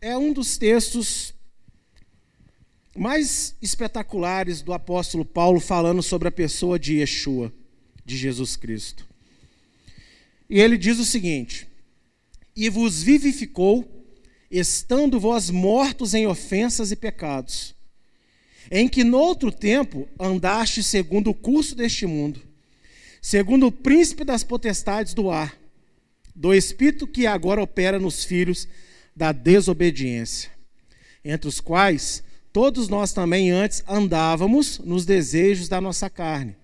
É 0.00 0.16
um 0.16 0.32
dos 0.32 0.56
textos 0.58 1.32
mais 2.96 3.56
espetaculares 3.62 4.60
do 4.60 4.72
apóstolo 4.72 5.24
Paulo 5.24 5.60
falando 5.60 6.02
sobre 6.02 6.28
a 6.28 6.32
pessoa 6.32 6.78
de 6.78 6.98
Yeshua, 6.98 7.52
de 8.04 8.16
Jesus 8.16 8.56
Cristo. 8.56 9.06
E 10.48 10.60
ele 10.60 10.76
diz 10.76 10.98
o 10.98 11.04
seguinte: 11.04 11.66
E 12.54 12.68
vos 12.68 13.02
vivificou, 13.02 14.06
estando 14.50 15.18
vós 15.18 15.48
mortos 15.48 16.12
em 16.12 16.26
ofensas 16.26 16.92
e 16.92 16.96
pecados, 16.96 17.74
em 18.70 18.86
que 18.86 19.02
noutro 19.02 19.50
tempo 19.50 20.06
andaste 20.20 20.82
segundo 20.82 21.30
o 21.30 21.34
curso 21.34 21.74
deste 21.74 22.06
mundo, 22.06 22.42
segundo 23.20 23.66
o 23.66 23.72
príncipe 23.72 24.24
das 24.24 24.44
potestades 24.44 25.14
do 25.14 25.30
ar, 25.30 25.56
do 26.34 26.52
espírito 26.52 27.06
que 27.06 27.26
agora 27.26 27.62
opera 27.62 27.98
nos 27.98 28.24
filhos 28.24 28.68
da 29.16 29.32
desobediência, 29.32 30.50
entre 31.24 31.48
os 31.48 31.60
quais 31.60 32.22
Todos 32.52 32.88
nós 32.88 33.14
também 33.14 33.50
antes 33.50 33.82
andávamos 33.88 34.78
nos 34.78 35.06
desejos 35.06 35.68
da 35.68 35.80
nossa 35.80 36.10
carne, 36.10 36.54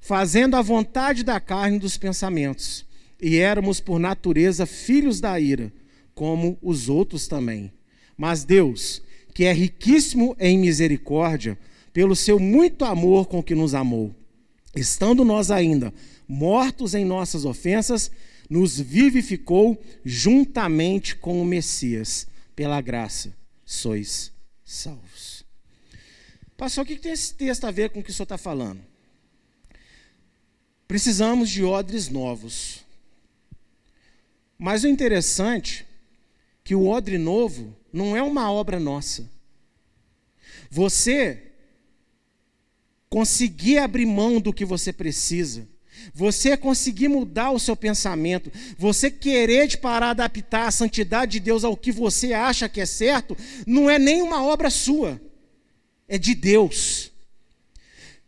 fazendo 0.00 0.56
a 0.56 0.62
vontade 0.62 1.22
da 1.22 1.38
carne 1.38 1.78
dos 1.78 1.96
pensamentos, 1.96 2.84
e 3.22 3.36
éramos 3.36 3.78
por 3.78 4.00
natureza 4.00 4.66
filhos 4.66 5.20
da 5.20 5.38
ira, 5.38 5.72
como 6.14 6.58
os 6.60 6.88
outros 6.88 7.28
também. 7.28 7.72
Mas 8.16 8.44
Deus, 8.44 9.02
que 9.32 9.44
é 9.44 9.52
riquíssimo 9.52 10.34
em 10.40 10.58
misericórdia, 10.58 11.56
pelo 11.92 12.16
seu 12.16 12.40
muito 12.40 12.84
amor 12.84 13.26
com 13.26 13.40
que 13.40 13.54
nos 13.54 13.72
amou, 13.72 14.12
estando 14.74 15.24
nós 15.24 15.50
ainda 15.50 15.94
mortos 16.26 16.92
em 16.92 17.04
nossas 17.04 17.44
ofensas, 17.44 18.10
nos 18.48 18.80
vivificou 18.80 19.80
juntamente 20.04 21.14
com 21.14 21.40
o 21.40 21.44
Messias, 21.44 22.26
pela 22.56 22.80
graça 22.80 23.32
sois 23.64 24.32
salvos. 24.70 25.44
Pastor, 26.56 26.84
o 26.84 26.86
que 26.86 26.96
tem 26.96 27.12
esse 27.12 27.34
texto 27.34 27.64
a 27.64 27.70
ver 27.70 27.90
com 27.90 28.00
o 28.00 28.02
que 28.02 28.10
o 28.10 28.12
senhor 28.12 28.24
está 28.24 28.38
falando? 28.38 28.80
Precisamos 30.86 31.50
de 31.50 31.64
odres 31.64 32.08
novos. 32.08 32.84
Mas 34.58 34.84
o 34.84 34.88
interessante 34.88 35.82
é 35.82 35.86
que 36.62 36.74
o 36.74 36.86
odre 36.86 37.18
novo 37.18 37.76
não 37.92 38.16
é 38.16 38.22
uma 38.22 38.52
obra 38.52 38.78
nossa. 38.78 39.28
Você 40.70 41.50
conseguir 43.08 43.78
abrir 43.78 44.06
mão 44.06 44.40
do 44.40 44.52
que 44.52 44.64
você 44.64 44.92
precisa, 44.92 45.66
você 46.14 46.56
conseguir 46.56 47.08
mudar 47.08 47.50
o 47.50 47.58
seu 47.58 47.76
pensamento, 47.76 48.50
você 48.76 49.10
querer 49.10 49.66
de 49.66 49.78
parar 49.78 50.10
adaptar 50.10 50.66
a 50.66 50.70
santidade 50.70 51.32
de 51.32 51.40
Deus 51.40 51.64
ao 51.64 51.76
que 51.76 51.92
você 51.92 52.32
acha 52.32 52.68
que 52.68 52.80
é 52.80 52.86
certo, 52.86 53.36
não 53.66 53.88
é 53.88 53.98
nem 53.98 54.22
uma 54.22 54.42
obra 54.44 54.70
sua, 54.70 55.20
é 56.08 56.18
de 56.18 56.34
Deus. 56.34 57.10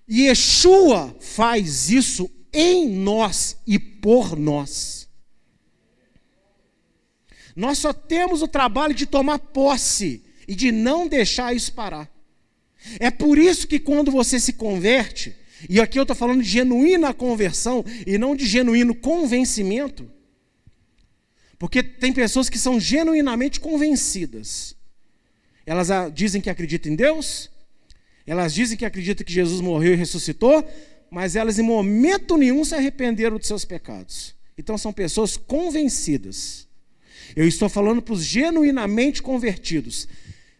E 0.06 0.22
Yeshua 0.22 1.16
faz 1.20 1.90
isso 1.90 2.30
em 2.52 2.88
nós 2.88 3.56
e 3.66 3.78
por 3.78 4.36
nós. 4.36 5.08
Nós 7.54 7.78
só 7.78 7.92
temos 7.92 8.42
o 8.42 8.48
trabalho 8.48 8.94
de 8.94 9.06
tomar 9.06 9.38
posse 9.38 10.24
e 10.46 10.54
de 10.54 10.72
não 10.72 11.06
deixar 11.06 11.54
isso 11.54 11.72
parar. 11.72 12.10
É 12.98 13.10
por 13.10 13.38
isso 13.38 13.66
que 13.66 13.78
quando 13.78 14.10
você 14.10 14.40
se 14.40 14.54
converte, 14.54 15.36
e 15.68 15.80
aqui 15.80 15.98
eu 15.98 16.02
estou 16.02 16.16
falando 16.16 16.42
de 16.42 16.48
genuína 16.48 17.14
conversão 17.14 17.84
e 18.06 18.18
não 18.18 18.34
de 18.34 18.46
genuíno 18.46 18.94
convencimento. 18.94 20.10
Porque 21.58 21.82
tem 21.82 22.12
pessoas 22.12 22.48
que 22.48 22.58
são 22.58 22.80
genuinamente 22.80 23.60
convencidas. 23.60 24.74
Elas 25.64 25.88
dizem 26.12 26.40
que 26.40 26.50
acreditam 26.50 26.92
em 26.92 26.96
Deus, 26.96 27.50
elas 28.26 28.52
dizem 28.52 28.76
que 28.76 28.84
acreditam 28.84 29.24
que 29.24 29.32
Jesus 29.32 29.60
morreu 29.60 29.92
e 29.92 29.96
ressuscitou, 29.96 30.68
mas 31.10 31.36
elas 31.36 31.58
em 31.58 31.62
momento 31.62 32.36
nenhum 32.36 32.64
se 32.64 32.74
arrependeram 32.74 33.38
de 33.38 33.46
seus 33.46 33.64
pecados. 33.64 34.34
Então 34.58 34.76
são 34.76 34.92
pessoas 34.92 35.36
convencidas. 35.36 36.66
Eu 37.34 37.46
estou 37.46 37.68
falando 37.68 38.02
para 38.02 38.14
os 38.14 38.24
genuinamente 38.24 39.22
convertidos. 39.22 40.08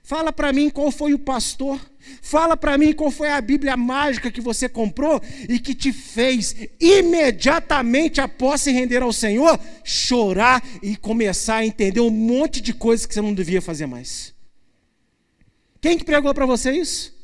Fala 0.03 0.33
para 0.33 0.53
mim 0.53 0.69
qual 0.69 0.91
foi 0.91 1.15
o 1.15 1.19
pastor. 1.19 1.81
Fala 2.21 2.57
para 2.57 2.77
mim 2.77 2.93
qual 2.93 3.11
foi 3.11 3.31
a 3.31 3.41
Bíblia 3.41 3.77
mágica 3.77 4.31
que 4.31 4.41
você 4.41 4.69
comprou 4.69 5.23
e 5.49 5.61
que 5.61 5.75
te 5.75 5.93
fez 5.93 6.57
imediatamente 6.81 8.21
após 8.21 8.61
se 8.63 8.73
render 8.73 9.03
ao 9.03 9.13
Senhor 9.13 9.59
chorar 9.85 10.63
e 10.83 10.97
começar 10.97 11.57
a 11.57 11.67
entender 11.67 12.01
um 12.01 12.11
monte 12.11 12.61
de 12.61 12.73
coisas 12.75 13.07
que 13.07 13.15
você 13.15 13.23
não 13.23 13.33
devia 13.33 13.63
fazer 13.63 13.87
mais. 13.87 14.35
Quem 15.81 15.97
que 15.97 16.05
pregou 16.05 16.35
para 16.35 16.47
você 16.47 16.73
isso? 16.73 17.22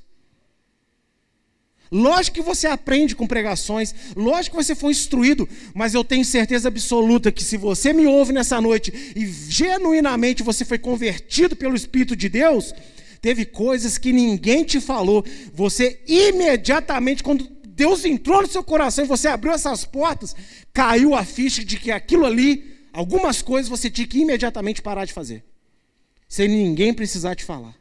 Lógico 1.91 2.37
que 2.37 2.43
você 2.43 2.67
aprende 2.67 3.17
com 3.17 3.27
pregações, 3.27 3.95
lógico 4.15 4.57
que 4.57 4.65
você 4.65 4.75
foi 4.75 4.93
instruído, 4.93 5.49
mas 5.75 5.95
eu 5.95 6.05
tenho 6.05 6.25
certeza 6.25 6.69
absoluta 6.69 7.33
que 7.33 7.43
se 7.43 7.57
você 7.57 7.93
me 7.93 8.07
ouve 8.07 8.33
nessa 8.33 8.61
noite 8.61 8.93
e 9.17 9.27
genuinamente 9.27 10.43
você 10.43 10.65
foi 10.65 10.79
convertido 10.79 11.57
pelo 11.57 11.75
Espírito 11.75 12.15
de 12.15 12.29
Deus, 12.29 12.75
teve 13.23 13.45
coisas 13.47 13.97
que 13.97 14.13
ninguém 14.13 14.65
te 14.65 14.81
falou, 14.81 15.25
você 15.55 16.01
imediatamente, 16.07 17.23
quando 17.23 17.49
Deus 17.67 18.05
entrou 18.05 18.43
no 18.43 18.49
seu 18.49 18.63
coração 18.63 19.05
e 19.05 19.09
você 19.09 19.29
abriu 19.29 19.53
essas 19.53 19.85
portas, 19.85 20.37
caiu 20.73 21.15
a 21.15 21.25
ficha 21.25 21.65
de 21.65 21.79
que 21.79 21.91
aquilo 21.91 22.27
ali, 22.27 22.65
algumas 22.93 23.41
coisas 23.41 23.69
você 23.69 23.89
tinha 23.89 24.07
que 24.07 24.19
imediatamente 24.19 24.83
parar 24.83 25.07
de 25.07 25.13
fazer, 25.13 25.43
sem 26.29 26.49
ninguém 26.49 26.93
precisar 26.93 27.35
te 27.35 27.45
falar. 27.45 27.75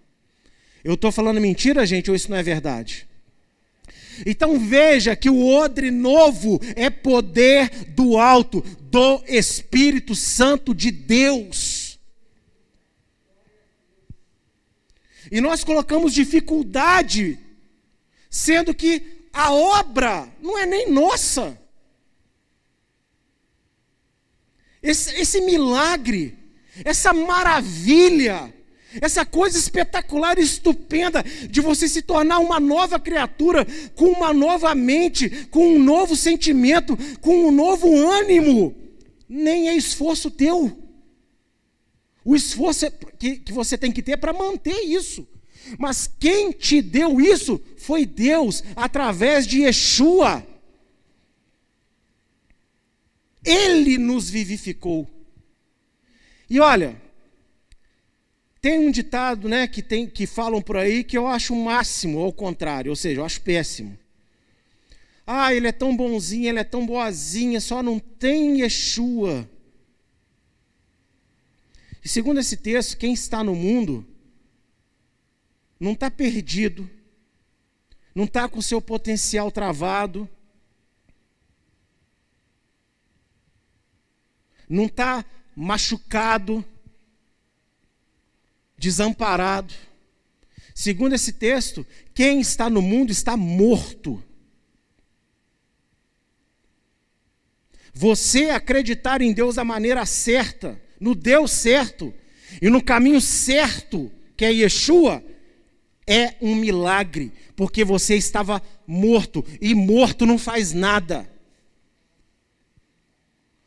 Eu 0.82 0.94
estou 0.94 1.12
falando 1.12 1.42
mentira, 1.42 1.86
gente, 1.86 2.10
ou 2.10 2.16
isso 2.16 2.32
não 2.32 2.38
é 2.38 2.44
verdade? 2.44 3.06
Então 4.26 4.60
veja 4.60 5.16
que 5.16 5.30
o 5.30 5.46
odre 5.48 5.92
novo 5.92 6.60
é 6.76 6.90
poder 6.90 7.70
do 7.90 8.18
alto, 8.18 8.62
do 8.62 9.24
Espírito 9.28 10.16
Santo 10.16 10.74
de 10.74 10.92
Deus. 10.92 12.00
E 15.32 15.42
nós 15.42 15.64
colocamos 15.64 16.14
dificuldade, 16.14 17.38
sendo 18.30 18.74
que 18.74 19.30
a 19.34 19.52
obra 19.54 20.30
não 20.42 20.58
é 20.58 20.66
nem 20.66 20.90
nossa. 20.90 21.60
Esse, 24.82 25.16
esse 25.16 25.42
milagre, 25.42 26.38
essa 26.86 27.12
maravilha, 27.14 28.54
essa 29.02 29.26
coisa 29.26 29.58
espetacular 29.58 30.40
estupenda 30.40 31.24
de 31.50 31.62
você 31.62 31.88
se 31.88 32.02
tornar 32.02 32.40
uma 32.40 32.60
nova 32.60 33.00
criatura, 33.00 33.66
com 33.96 34.06
uma 34.06 34.34
nova 34.34 34.74
mente, 34.74 35.48
com 35.48 35.76
um 35.76 35.80
novo 35.80 36.16
sentimento, 36.16 36.98
com 37.20 37.48
um 37.48 37.52
novo 37.52 37.96
ânimo, 38.08 38.76
nem 39.28 39.70
é 39.70 39.76
esforço 39.76 40.32
teu. 40.32 40.78
O 42.24 42.36
esforço 42.36 42.86
é 42.86 42.90
que, 42.90 43.38
que 43.38 43.54
você 43.54 43.78
tem 43.78 43.92
que 43.92 44.02
ter 44.02 44.18
para 44.18 44.34
manter 44.34 44.82
isso. 44.82 45.28
Mas 45.78 46.10
quem 46.20 46.52
te 46.52 46.82
deu 46.82 47.20
isso 47.20 47.62
foi 47.78 48.06
Deus, 48.06 48.64
através 48.76 49.46
de 49.46 49.62
Yeshua. 49.62 50.46
Ele 53.44 53.98
nos 53.98 54.30
vivificou. 54.30 55.08
E 56.50 56.60
olha, 56.60 57.02
tem 58.68 58.80
um 58.80 58.92
ditado, 58.92 59.48
né, 59.48 59.66
que 59.66 59.82
tem 59.82 60.06
que 60.06 60.28
falam 60.28 60.62
por 60.62 60.76
aí 60.76 61.02
que 61.02 61.18
eu 61.18 61.26
acho 61.26 61.54
o 61.54 61.64
máximo, 61.64 62.20
ao 62.20 62.34
contrário, 62.34 62.90
ou 62.90 62.98
seja, 62.98 63.22
eu 63.22 63.26
acho 63.26 63.40
péssimo. 63.40 63.98
Ah, 65.26 65.54
ele 65.54 65.68
é 65.68 65.72
tão 65.72 65.96
bonzinho, 65.96 66.50
ele 66.50 66.60
é 66.60 66.66
tão 66.66 66.86
boazinha, 66.86 67.62
só 67.62 67.82
não 67.82 67.98
tem 67.98 68.60
Yeshua. 68.60 69.50
E 72.04 72.10
segundo 72.10 72.42
esse 72.42 72.58
texto, 72.58 72.98
quem 72.98 73.14
está 73.14 73.42
no 73.42 73.56
mundo 73.56 74.06
não 75.80 75.94
está 75.94 76.12
perdido, 76.12 76.90
não 78.14 78.26
está 78.26 78.50
com 78.50 78.62
seu 78.62 78.82
potencial 78.82 79.50
travado, 79.50 80.30
não 84.68 84.88
está 84.88 85.24
machucado, 85.56 86.66
desamparado. 88.78 89.74
Segundo 90.74 91.14
esse 91.14 91.34
texto, 91.34 91.86
quem 92.14 92.40
está 92.40 92.70
no 92.70 92.82
mundo 92.82 93.12
está 93.12 93.36
morto. 93.36 94.24
Você 97.94 98.52
acreditar 98.52 99.22
em 99.22 99.34
Deus 99.34 99.56
da 99.56 99.64
maneira 99.64 100.06
certa, 100.06 100.80
no 101.00 101.16
Deus 101.16 101.52
certo 101.52 102.14
e 102.62 102.70
no 102.70 102.84
caminho 102.84 103.20
certo, 103.20 104.12
que 104.36 104.46
é 104.46 104.52
Yeshua, 104.52 105.24
é 106.06 106.36
um 106.40 106.56
milagre, 106.56 107.34
porque 107.56 107.84
você 107.84 108.16
estava 108.16 108.62
morto 108.86 109.44
e 109.60 109.74
morto 109.74 110.26
não 110.26 110.38
faz 110.38 110.74
nada. 110.74 111.30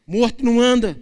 Morto 0.07 0.45
não 0.45 0.61
anda, 0.61 1.01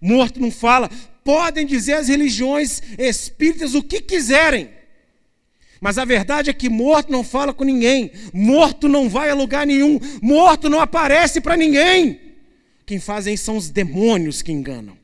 morto 0.00 0.40
não 0.40 0.50
fala, 0.50 0.88
podem 1.28 1.66
dizer 1.66 1.92
as 1.92 2.08
religiões 2.08 2.80
espíritas 2.96 3.74
o 3.74 3.82
que 3.82 4.00
quiserem. 4.00 4.70
Mas 5.78 5.98
a 5.98 6.04
verdade 6.06 6.48
é 6.48 6.54
que 6.54 6.70
morto 6.70 7.12
não 7.12 7.22
fala 7.22 7.52
com 7.52 7.64
ninguém, 7.64 8.10
morto 8.32 8.88
não 8.88 9.10
vai 9.10 9.28
a 9.28 9.34
lugar 9.34 9.66
nenhum, 9.66 10.00
morto 10.22 10.70
não 10.70 10.80
aparece 10.80 11.38
para 11.38 11.54
ninguém. 11.54 12.18
Quem 12.86 12.98
fazem 12.98 13.36
são 13.36 13.58
os 13.58 13.68
demônios 13.68 14.40
que 14.40 14.50
enganam. 14.50 14.96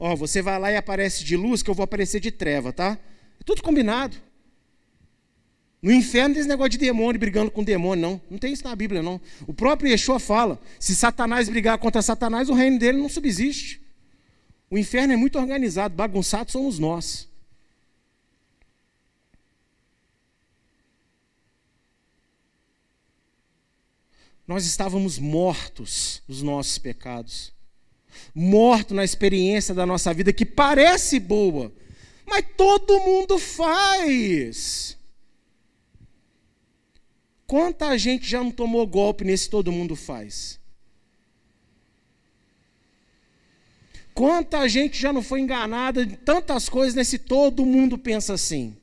Ó, 0.00 0.14
oh, 0.14 0.16
você 0.16 0.40
vai 0.40 0.58
lá 0.58 0.72
e 0.72 0.76
aparece 0.78 1.22
de 1.22 1.36
luz, 1.36 1.62
que 1.62 1.68
eu 1.68 1.74
vou 1.74 1.84
aparecer 1.84 2.18
de 2.18 2.30
treva, 2.30 2.72
tá? 2.72 2.98
É 3.38 3.44
tudo 3.44 3.62
combinado. 3.62 4.16
No 5.82 5.92
inferno 5.92 6.28
não 6.28 6.34
tem 6.36 6.40
esse 6.40 6.48
negócio 6.48 6.70
de 6.70 6.78
demônio 6.78 7.20
brigando 7.20 7.50
com 7.50 7.62
demônio, 7.62 8.00
não. 8.00 8.20
Não 8.30 8.38
tem 8.38 8.54
isso 8.54 8.64
na 8.64 8.74
Bíblia, 8.74 9.02
não. 9.02 9.20
O 9.46 9.52
próprio 9.52 9.90
Yeshua 9.90 10.18
fala: 10.18 10.58
se 10.80 10.96
Satanás 10.96 11.50
brigar 11.50 11.76
contra 11.76 12.00
Satanás, 12.00 12.48
o 12.48 12.54
reino 12.54 12.78
dele 12.78 12.96
não 12.96 13.10
subsiste. 13.10 13.81
O 14.72 14.78
inferno 14.78 15.12
é 15.12 15.16
muito 15.16 15.38
organizado, 15.38 15.94
bagunçado 15.94 16.50
somos 16.50 16.78
nós. 16.78 17.28
Nós 24.48 24.64
estávamos 24.64 25.18
mortos 25.18 26.22
nos 26.26 26.40
nossos 26.40 26.78
pecados, 26.78 27.52
mortos 28.34 28.96
na 28.96 29.04
experiência 29.04 29.74
da 29.74 29.84
nossa 29.84 30.14
vida 30.14 30.32
que 30.32 30.46
parece 30.46 31.20
boa, 31.20 31.70
mas 32.24 32.42
todo 32.56 32.98
mundo 33.00 33.38
faz. 33.38 34.96
Quanta 37.46 37.98
gente 37.98 38.26
já 38.26 38.42
não 38.42 38.50
tomou 38.50 38.86
golpe 38.86 39.22
nesse 39.22 39.50
todo 39.50 39.70
mundo 39.70 39.94
faz? 39.94 40.61
Quanta 44.14 44.68
gente 44.68 45.00
já 45.00 45.12
não 45.12 45.22
foi 45.22 45.40
enganada 45.40 46.04
de 46.04 46.16
tantas 46.16 46.68
coisas 46.68 46.94
nesse 46.94 47.18
todo 47.18 47.64
mundo 47.64 47.96
pensa 47.96 48.34
assim. 48.34 48.76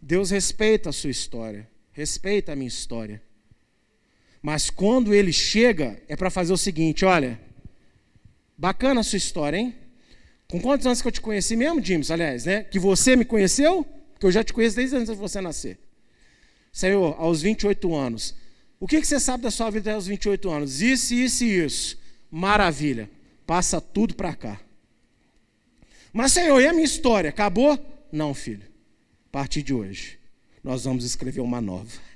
Deus 0.00 0.30
respeita 0.30 0.90
a 0.90 0.92
sua 0.92 1.10
história, 1.10 1.68
respeita 1.92 2.52
a 2.52 2.56
minha 2.56 2.68
história. 2.68 3.22
Mas 4.40 4.70
quando 4.70 5.12
ele 5.12 5.32
chega, 5.32 6.00
é 6.08 6.16
para 6.16 6.30
fazer 6.30 6.52
o 6.52 6.56
seguinte: 6.56 7.04
olha, 7.04 7.38
bacana 8.56 9.00
a 9.00 9.04
sua 9.04 9.16
história, 9.16 9.58
hein? 9.58 9.74
Com 10.46 10.60
quantos 10.60 10.86
anos 10.86 11.02
que 11.02 11.08
eu 11.08 11.12
te 11.12 11.20
conheci 11.20 11.56
mesmo, 11.56 11.84
James? 11.84 12.10
Aliás, 12.10 12.46
né? 12.46 12.64
Que 12.64 12.78
você 12.78 13.16
me 13.16 13.24
conheceu? 13.24 13.84
Que 14.18 14.24
eu 14.24 14.30
já 14.30 14.42
te 14.42 14.52
conheço 14.52 14.76
desde 14.76 14.96
antes 14.96 15.10
de 15.10 15.16
você 15.16 15.40
nascer. 15.40 15.78
Senhor, 16.72 17.14
aos 17.18 17.42
28 17.42 17.94
anos. 17.94 18.34
O 18.80 18.86
que, 18.86 19.04
você 19.04 19.18
sabe 19.18 19.42
da 19.42 19.50
sua 19.50 19.70
vida 19.70 19.90
até 19.90 19.98
os 19.98 20.06
28 20.06 20.50
anos? 20.50 20.80
Isso, 20.80 21.12
isso 21.14 21.44
e 21.44 21.64
isso. 21.64 21.98
Maravilha. 22.30 23.10
Passa 23.46 23.80
tudo 23.80 24.14
para 24.14 24.34
cá. 24.34 24.60
Mas, 26.12 26.32
Senhor, 26.32 26.60
e 26.60 26.66
a 26.66 26.72
minha 26.72 26.84
história? 26.84 27.30
Acabou? 27.30 27.78
Não, 28.12 28.32
filho. 28.34 28.66
A 29.28 29.30
partir 29.30 29.62
de 29.62 29.74
hoje, 29.74 30.18
nós 30.62 30.84
vamos 30.84 31.04
escrever 31.04 31.40
uma 31.40 31.60
nova. 31.60 32.08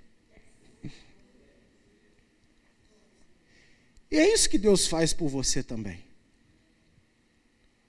E 4.10 4.16
é 4.16 4.32
isso 4.32 4.48
que 4.48 4.58
Deus 4.58 4.86
faz 4.86 5.12
por 5.12 5.28
você 5.28 5.62
também. 5.62 5.98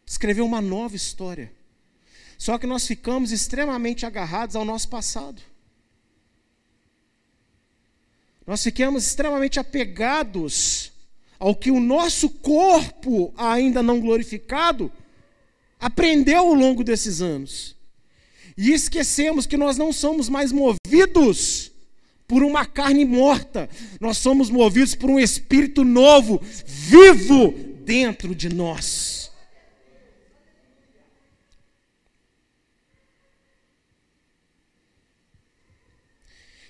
Escrever 0.06 0.42
uma 0.42 0.62
nova 0.62 0.96
história. 0.96 1.52
Só 2.38 2.58
que 2.58 2.66
nós 2.66 2.88
ficamos 2.88 3.32
extremamente 3.32 4.06
agarrados 4.06 4.56
ao 4.56 4.66
nosso 4.66 4.88
passado. 4.90 5.42
Nós 8.46 8.62
ficamos 8.62 9.08
extremamente 9.08 9.60
apegados 9.60 10.92
ao 11.40 11.56
que 11.56 11.72
o 11.72 11.80
nosso 11.80 12.30
corpo, 12.30 13.34
ainda 13.38 13.82
não 13.82 14.00
glorificado, 14.00 14.92
aprendeu 15.80 16.40
ao 16.40 16.54
longo 16.54 16.84
desses 16.84 17.22
anos. 17.22 17.76
E 18.58 18.72
esquecemos 18.72 19.46
que 19.46 19.58
nós 19.58 19.78
não 19.78 19.92
somos 19.92 20.30
mais 20.30 20.52
movidos 20.52 21.72
por 22.28 22.44
uma 22.44 22.66
carne 22.66 23.06
morta, 23.06 23.70
nós 24.00 24.18
somos 24.18 24.50
movidos 24.50 24.96
por 24.96 25.10
um 25.10 25.20
espírito 25.20 25.84
novo, 25.84 26.42
vivo 26.66 27.52
dentro 27.84 28.34
de 28.34 28.50
nós. 28.50 29.32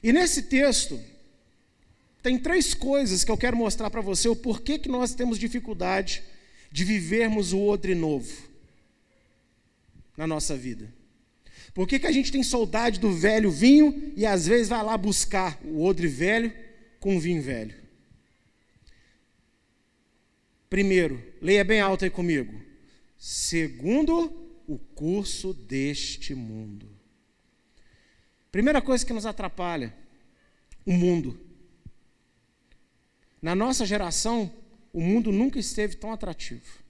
E 0.01 0.11
nesse 0.11 0.43
texto, 0.43 0.99
tem 2.23 2.39
três 2.39 2.73
coisas 2.73 3.25
que 3.25 3.29
eu 3.29 3.37
quero 3.37 3.57
mostrar 3.57 3.89
para 3.89 3.99
você 3.99 4.29
o 4.29 4.35
porquê 4.35 4.79
que 4.79 4.87
nós 4.87 5.13
temos 5.13 5.37
dificuldade 5.37 6.23
de 6.71 6.85
vivermos 6.85 7.51
o 7.51 7.61
odre 7.61 7.93
novo 7.93 8.31
na 10.15 10.25
nossa 10.25 10.55
vida. 10.55 10.91
Por 11.73 11.87
que, 11.87 11.99
que 11.99 12.07
a 12.07 12.11
gente 12.11 12.31
tem 12.31 12.41
saudade 12.41 12.99
do 12.99 13.11
velho 13.11 13.51
vinho 13.51 14.13
e 14.15 14.25
às 14.25 14.47
vezes 14.47 14.69
vai 14.69 14.81
lá 14.81 14.97
buscar 14.97 15.59
o 15.65 15.83
odre 15.83 16.07
velho 16.07 16.53
com 16.99 17.19
vinho 17.19 17.41
velho? 17.41 17.75
Primeiro, 20.69 21.21
leia 21.41 21.63
bem 21.63 21.81
alto 21.81 22.05
aí 22.05 22.09
comigo. 22.09 22.53
Segundo, 23.17 24.31
o 24.65 24.77
curso 24.77 25.53
deste 25.53 26.33
mundo. 26.33 26.89
Primeira 28.51 28.81
coisa 28.81 29.05
que 29.05 29.13
nos 29.13 29.25
atrapalha, 29.25 29.93
o 30.85 30.93
mundo. 30.93 31.39
Na 33.43 33.53
nossa 33.53 33.85
geração, 33.85 34.49
o 34.93 35.01
mundo 35.01 35.29
nunca 35.29 35.59
esteve 35.59 35.97
tão 35.97 36.13
atrativo. 36.13 36.81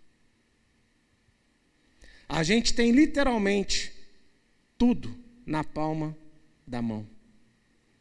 A 2.29 2.43
gente 2.43 2.75
tem 2.75 2.91
literalmente 2.91 3.91
tudo 4.77 5.17
na 5.47 5.63
palma 5.63 6.15
da 6.67 6.79
mão. 6.79 7.07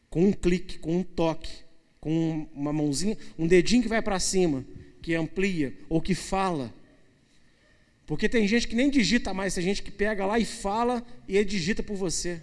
Com 0.07 0.25
um 0.25 0.31
clique, 0.31 0.77
com 0.77 0.97
um 0.97 1.03
toque, 1.03 1.63
com 1.99 2.47
uma 2.53 2.71
mãozinha, 2.71 3.17
um 3.39 3.47
dedinho 3.47 3.81
que 3.81 3.89
vai 3.89 4.03
para 4.03 4.19
cima, 4.19 4.63
que 5.01 5.15
amplia 5.15 5.75
ou 5.89 5.99
que 5.99 6.13
fala. 6.13 6.71
Porque 8.05 8.29
tem 8.29 8.47
gente 8.47 8.67
que 8.67 8.75
nem 8.75 8.91
digita 8.91 9.33
mais, 9.33 9.55
tem 9.55 9.63
gente 9.63 9.81
que 9.81 9.89
pega 9.89 10.27
lá 10.27 10.37
e 10.37 10.45
fala 10.45 11.03
e 11.27 11.37
ele 11.37 11.45
digita 11.45 11.81
por 11.81 11.95
você. 11.95 12.39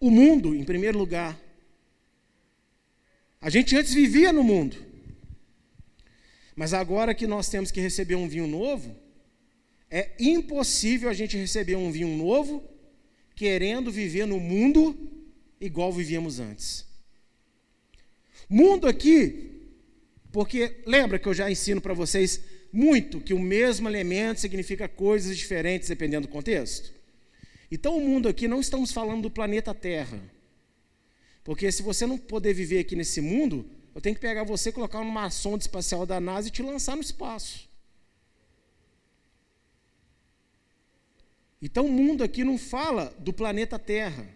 O 0.00 0.10
mundo, 0.10 0.52
em 0.52 0.64
primeiro 0.64 0.98
lugar. 0.98 1.40
A 3.42 3.50
gente 3.50 3.76
antes 3.76 3.92
vivia 3.92 4.32
no 4.32 4.44
mundo. 4.44 4.76
Mas 6.54 6.72
agora 6.72 7.12
que 7.12 7.26
nós 7.26 7.48
temos 7.48 7.72
que 7.72 7.80
receber 7.80 8.14
um 8.14 8.28
vinho 8.28 8.46
novo, 8.46 8.94
é 9.90 10.12
impossível 10.18 11.10
a 11.10 11.12
gente 11.12 11.36
receber 11.36 11.74
um 11.74 11.90
vinho 11.90 12.16
novo 12.16 12.62
querendo 13.34 13.90
viver 13.90 14.26
no 14.26 14.38
mundo 14.38 14.96
igual 15.60 15.92
vivíamos 15.92 16.38
antes. 16.38 16.86
Mundo 18.48 18.86
aqui, 18.86 19.50
porque 20.30 20.80
lembra 20.86 21.18
que 21.18 21.28
eu 21.28 21.34
já 21.34 21.50
ensino 21.50 21.80
para 21.80 21.94
vocês 21.94 22.40
muito 22.72 23.20
que 23.20 23.34
o 23.34 23.38
mesmo 23.38 23.88
elemento 23.88 24.40
significa 24.40 24.88
coisas 24.88 25.36
diferentes 25.36 25.88
dependendo 25.88 26.28
do 26.28 26.32
contexto? 26.32 26.92
Então, 27.70 27.96
o 27.96 28.00
mundo 28.00 28.28
aqui 28.28 28.46
não 28.46 28.60
estamos 28.60 28.92
falando 28.92 29.22
do 29.22 29.30
planeta 29.30 29.74
Terra. 29.74 30.20
Porque 31.44 31.70
se 31.72 31.82
você 31.82 32.06
não 32.06 32.16
poder 32.16 32.54
viver 32.54 32.80
aqui 32.80 32.94
nesse 32.94 33.20
mundo, 33.20 33.68
eu 33.94 34.00
tenho 34.00 34.14
que 34.14 34.20
pegar 34.20 34.44
você, 34.44 34.70
colocar 34.70 35.00
numa 35.00 35.28
sonda 35.30 35.62
espacial 35.62 36.06
da 36.06 36.20
NASA 36.20 36.48
e 36.48 36.50
te 36.50 36.62
lançar 36.62 36.96
no 36.96 37.02
espaço. 37.02 37.68
Então 41.60 41.86
o 41.86 41.92
mundo 41.92 42.24
aqui 42.24 42.42
não 42.42 42.58
fala 42.58 43.14
do 43.18 43.32
planeta 43.32 43.78
Terra. 43.78 44.26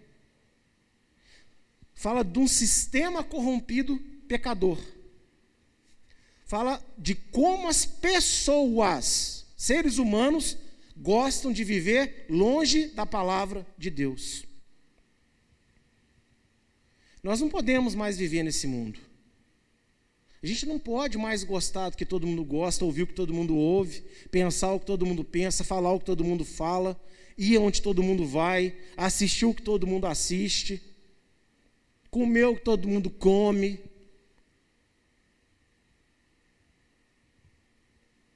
Fala 1.94 2.22
de 2.22 2.38
um 2.38 2.46
sistema 2.46 3.24
corrompido 3.24 3.98
pecador. 4.28 4.78
Fala 6.44 6.84
de 6.96 7.14
como 7.14 7.66
as 7.66 7.84
pessoas, 7.84 9.46
seres 9.56 9.98
humanos, 9.98 10.56
gostam 10.96 11.52
de 11.52 11.64
viver 11.64 12.26
longe 12.28 12.88
da 12.88 13.04
palavra 13.04 13.66
de 13.76 13.90
Deus. 13.90 14.45
Nós 17.26 17.40
não 17.40 17.48
podemos 17.48 17.92
mais 17.96 18.16
viver 18.16 18.44
nesse 18.44 18.68
mundo. 18.68 19.00
A 20.40 20.46
gente 20.46 20.64
não 20.64 20.78
pode 20.78 21.18
mais 21.18 21.42
gostar 21.42 21.90
do 21.90 21.96
que 21.96 22.06
todo 22.06 22.24
mundo 22.24 22.44
gosta, 22.44 22.84
ouvir 22.84 23.02
o 23.02 23.06
que 23.08 23.14
todo 23.14 23.34
mundo 23.34 23.56
ouve, 23.56 24.04
pensar 24.30 24.72
o 24.72 24.78
que 24.78 24.86
todo 24.86 25.04
mundo 25.04 25.24
pensa, 25.24 25.64
falar 25.64 25.92
o 25.92 25.98
que 25.98 26.04
todo 26.04 26.22
mundo 26.22 26.44
fala, 26.44 26.96
ir 27.36 27.58
onde 27.58 27.82
todo 27.82 28.00
mundo 28.00 28.24
vai, 28.24 28.76
assistir 28.96 29.44
o 29.44 29.52
que 29.52 29.60
todo 29.60 29.88
mundo 29.88 30.06
assiste, 30.06 30.80
comer 32.12 32.44
o 32.44 32.54
que 32.54 32.62
todo 32.62 32.86
mundo 32.86 33.10
come. 33.10 33.80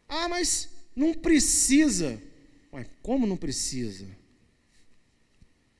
Ah, 0.08 0.28
mas 0.28 0.68
não 0.96 1.14
precisa. 1.14 2.20
Ué, 2.72 2.86
como 3.04 3.24
não 3.24 3.36
precisa? 3.36 4.18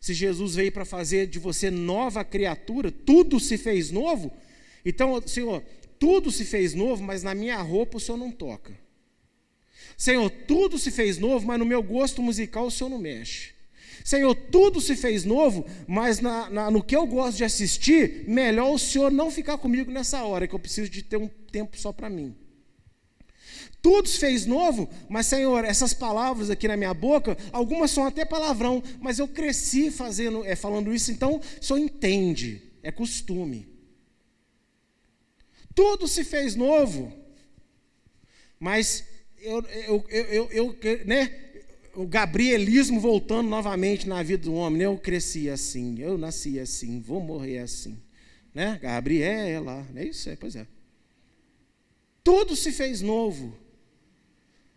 Se 0.01 0.15
Jesus 0.15 0.55
veio 0.55 0.73
para 0.73 0.87
fazer 0.87 1.27
de 1.27 1.39
você 1.39 1.71
nova 1.71 2.25
criatura, 2.25 2.91
tudo 2.91 3.39
se 3.39 3.59
fez 3.59 3.91
novo. 3.91 4.33
Então, 4.85 5.21
Senhor, 5.27 5.63
tudo 5.99 6.33
se 6.33 6.47
fez 6.47 6.73
novo, 6.75 7.03
mas 7.03 7.23
na 7.23 7.35
minha 7.35 7.61
roupa 7.61 7.99
o 7.99 8.01
Senhor 8.01 8.17
não 8.17 8.33
toca. 8.33 8.73
Senhor, 9.99 10.31
tudo 10.31 10.79
se 10.79 10.91
fez 10.91 11.19
novo, 11.19 11.47
mas 11.47 11.59
no 11.59 11.67
meu 11.67 11.83
gosto 11.83 12.23
musical 12.23 12.67
o 12.67 12.71
Senhor 12.71 12.89
não 12.89 12.99
mexe. 12.99 13.51
Senhor, 14.03 14.35
tudo 14.35 14.81
se 14.81 14.97
fez 14.97 15.27
novo, 15.27 15.67
mas 15.87 16.21
na, 16.21 16.49
na, 16.49 16.71
no 16.71 16.83
que 16.83 16.97
eu 16.97 17.07
gosto 17.07 17.37
de 17.37 17.45
assistir, 17.45 18.25
melhor 18.27 18.73
o 18.73 18.79
Senhor 18.79 19.13
não 19.13 19.31
ficar 19.31 19.59
comigo 19.59 19.91
nessa 19.91 20.25
hora, 20.25 20.49
que 20.49 20.55
eu 20.55 20.59
preciso 20.59 20.89
de 20.91 21.03
ter 21.03 21.19
um 21.19 21.29
tempo 21.29 21.79
só 21.79 21.93
para 21.93 22.09
mim. 22.09 22.35
Tudo 23.83 24.09
se 24.09 24.19
fez 24.19 24.45
novo, 24.45 24.89
mas 25.09 25.27
Senhor, 25.27 25.65
essas 25.65 25.95
palavras 25.95 26.51
aqui 26.51 26.69
na 26.69 26.77
minha 26.77 26.93
boca, 26.93 27.37
algumas 27.51 27.91
são 27.91 28.05
até 28.05 28.25
palavrão, 28.25 28.83
mas 29.01 29.19
eu 29.19 29.27
cresci 29.27 29.91
fazendo, 29.91 30.45
é, 30.45 30.55
falando 30.55 30.93
isso, 30.93 31.11
então 31.11 31.41
o 31.61 31.65
Senhor 31.65 31.79
entende, 31.79 32.63
é 32.83 32.93
costume. 32.93 33.69
Tudo 35.75 36.07
se 36.07 36.25
fez 36.25 36.55
novo. 36.55 37.13
Mas 38.59 39.05
eu, 39.41 39.65
eu, 39.65 40.05
eu, 40.11 40.51
eu, 40.51 41.07
né, 41.07 41.33
o 41.95 42.07
gabrielismo 42.07 43.01
voltando 43.01 43.49
novamente 43.49 44.09
na 44.09 44.23
vida 44.23 44.45
do 44.45 44.55
homem. 44.55 44.81
Né? 44.81 44.85
Eu 44.87 44.99
cresci 44.99 45.49
assim, 45.49 46.01
eu 46.01 46.19
nasci 46.19 46.59
assim, 46.59 47.01
vou 47.01 47.21
morrer 47.21 47.59
assim. 47.59 47.97
Né? 48.55 48.79
Gabriela, 48.83 49.87
é 49.95 50.05
isso? 50.05 50.29
É, 50.29 50.37
pois 50.37 50.57
é. 50.57 50.67
Tudo 52.23 52.55
se 52.55 52.73
fez 52.73 53.01
novo. 53.01 53.57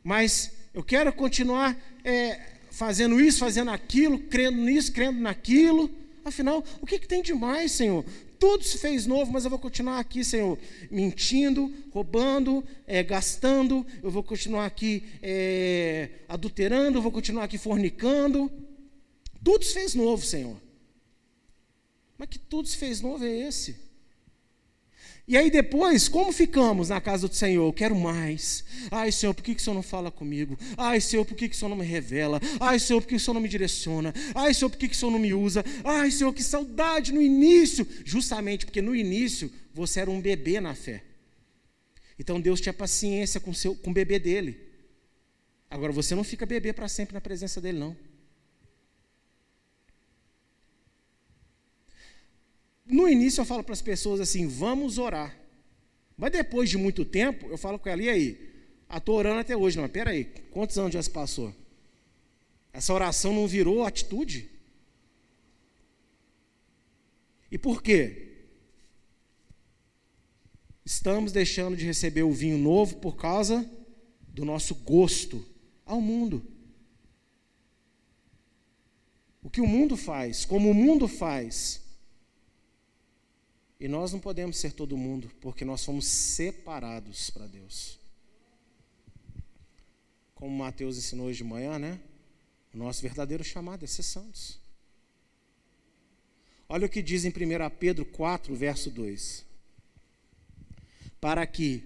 Mas 0.03 0.51
eu 0.73 0.83
quero 0.83 1.11
continuar 1.13 1.77
é, 2.03 2.39
fazendo 2.71 3.19
isso, 3.19 3.39
fazendo 3.39 3.71
aquilo, 3.71 4.19
crendo 4.19 4.57
nisso, 4.57 4.91
crendo 4.91 5.19
naquilo. 5.19 5.89
Afinal, 6.25 6.63
o 6.81 6.85
que, 6.85 6.99
que 6.99 7.07
tem 7.07 7.21
de 7.21 7.33
mais, 7.33 7.71
Senhor? 7.71 8.05
tudo 8.43 8.61
se 8.65 8.77
fez 8.77 9.05
novo, 9.05 9.31
mas 9.31 9.45
eu 9.45 9.49
vou 9.49 9.57
continuar 9.57 9.99
aqui, 9.99 10.21
Senhor, 10.21 10.59
mentindo, 10.91 11.73
roubando, 11.91 12.61
é, 12.85 13.01
gastando, 13.01 13.87
eu 14.03 14.11
vou 14.11 14.21
continuar 14.21 14.65
aqui 14.65 15.01
é, 15.21 16.09
adulterando, 16.27 16.97
eu 16.97 17.01
vou 17.01 17.09
continuar 17.09 17.45
aqui 17.45 17.57
fornicando. 17.57 18.51
Tudo 19.41 19.63
se 19.63 19.73
fez 19.73 19.95
novo, 19.95 20.25
Senhor. 20.25 20.61
Mas 22.17 22.27
que 22.27 22.37
tudo 22.37 22.67
se 22.67 22.75
fez 22.75 22.99
novo 22.99 23.23
é 23.23 23.47
esse? 23.47 23.77
E 25.25 25.37
aí 25.37 25.49
depois, 25.49 26.09
como 26.09 26.33
ficamos 26.33 26.89
na 26.89 26.99
casa 26.99 27.29
do 27.29 27.33
Senhor? 27.33 27.65
Eu 27.65 27.71
quero 27.71 27.95
mais. 27.95 28.65
Ai, 28.91 29.09
Senhor, 29.09 29.33
por 29.33 29.41
que, 29.41 29.55
que 29.55 29.61
o 29.61 29.63
Senhor 29.63 29.73
não 29.73 29.83
fala 29.83 30.11
comigo? 30.11 30.57
Ai, 30.77 30.99
Senhor, 30.99 31.23
por 31.23 31.35
que, 31.35 31.47
que 31.47 31.55
o 31.55 31.57
Senhor 31.57 31.69
não 31.69 31.77
me 31.77 31.85
revela? 31.85 32.41
Ai, 32.59 32.77
Senhor, 32.77 33.01
por 33.01 33.07
que 33.07 33.15
o 33.15 33.19
Senhor 33.19 33.33
não 33.33 33.41
me 33.41 33.47
direciona? 33.47 34.13
Ai, 34.35 34.53
Senhor, 34.53 34.69
por 34.69 34.77
que, 34.77 34.89
que 34.89 34.95
o 34.95 34.97
Senhor 34.97 35.11
não 35.11 35.19
me 35.19 35.33
usa? 35.33 35.63
Ai, 35.83 36.11
Senhor, 36.11 36.33
que 36.33 36.43
saudade 36.43 37.13
no 37.13 37.21
início. 37.21 37.87
Justamente 38.03 38.65
porque 38.65 38.81
no 38.81 38.93
início 38.93 39.49
você 39.73 40.01
era 40.01 40.11
um 40.11 40.19
bebê 40.19 40.59
na 40.59 40.75
fé. 40.75 41.03
Então 42.19 42.39
Deus 42.41 42.59
tinha 42.59 42.73
paciência 42.73 43.39
com, 43.39 43.53
seu, 43.53 43.75
com 43.75 43.91
o 43.91 43.93
bebê 43.93 44.19
dele. 44.19 44.59
Agora 45.69 45.93
você 45.93 46.13
não 46.13 46.23
fica 46.23 46.45
bebê 46.45 46.73
para 46.73 46.89
sempre 46.89 47.13
na 47.13 47.21
presença 47.21 47.61
dele, 47.61 47.79
não. 47.79 47.95
No 52.93 53.09
início 53.09 53.41
eu 53.41 53.45
falo 53.45 53.63
para 53.63 53.73
as 53.73 53.81
pessoas 53.81 54.19
assim: 54.19 54.47
vamos 54.47 54.99
orar. 54.99 55.35
Mas 56.15 56.31
depois 56.31 56.69
de 56.69 56.77
muito 56.77 57.03
tempo, 57.03 57.47
eu 57.47 57.57
falo 57.57 57.79
com 57.79 57.89
ela: 57.89 58.03
e 58.03 58.07
aí? 58.07 58.53
Estou 58.95 59.15
orando 59.17 59.39
até 59.39 59.57
hoje. 59.57 59.77
Não, 59.77 59.89
mas 59.91 60.07
aí, 60.07 60.25
quantos 60.51 60.77
anos 60.77 60.93
já 60.93 61.01
se 61.01 61.09
passou? 61.09 61.51
Essa 62.71 62.93
oração 62.93 63.33
não 63.33 63.47
virou 63.47 63.83
atitude? 63.83 64.47
E 67.51 67.57
por 67.57 67.81
quê? 67.81 68.29
Estamos 70.85 71.31
deixando 71.31 71.75
de 71.75 71.85
receber 71.85 72.21
o 72.21 72.31
vinho 72.31 72.59
novo 72.59 72.97
por 72.97 73.15
causa 73.15 73.67
do 74.27 74.45
nosso 74.45 74.75
gosto 74.75 75.43
ao 75.83 75.99
mundo. 75.99 76.45
O 79.41 79.49
que 79.49 79.61
o 79.61 79.67
mundo 79.67 79.97
faz, 79.97 80.45
como 80.45 80.69
o 80.69 80.75
mundo 80.75 81.07
faz, 81.07 81.82
E 83.83 83.87
nós 83.89 84.13
não 84.13 84.19
podemos 84.21 84.55
ser 84.55 84.71
todo 84.71 84.95
mundo, 84.95 85.29
porque 85.41 85.65
nós 85.65 85.83
fomos 85.83 86.05
separados 86.05 87.29
para 87.29 87.47
Deus. 87.47 87.99
Como 90.33 90.57
Mateus 90.57 90.97
ensinou 90.97 91.25
hoje 91.25 91.39
de 91.39 91.43
manhã, 91.43 91.77
né? 91.77 91.99
O 92.73 92.77
nosso 92.77 93.01
verdadeiro 93.01 93.43
chamado 93.43 93.83
é 93.83 93.87
ser 93.89 94.03
santos. 94.03 94.57
Olha 96.69 96.85
o 96.85 96.89
que 96.89 97.01
diz 97.01 97.25
em 97.25 97.27
1 97.27 97.33
Pedro 97.77 98.05
4, 98.05 98.55
verso 98.55 98.89
2. 98.89 99.45
Para 101.19 101.45
que, 101.45 101.83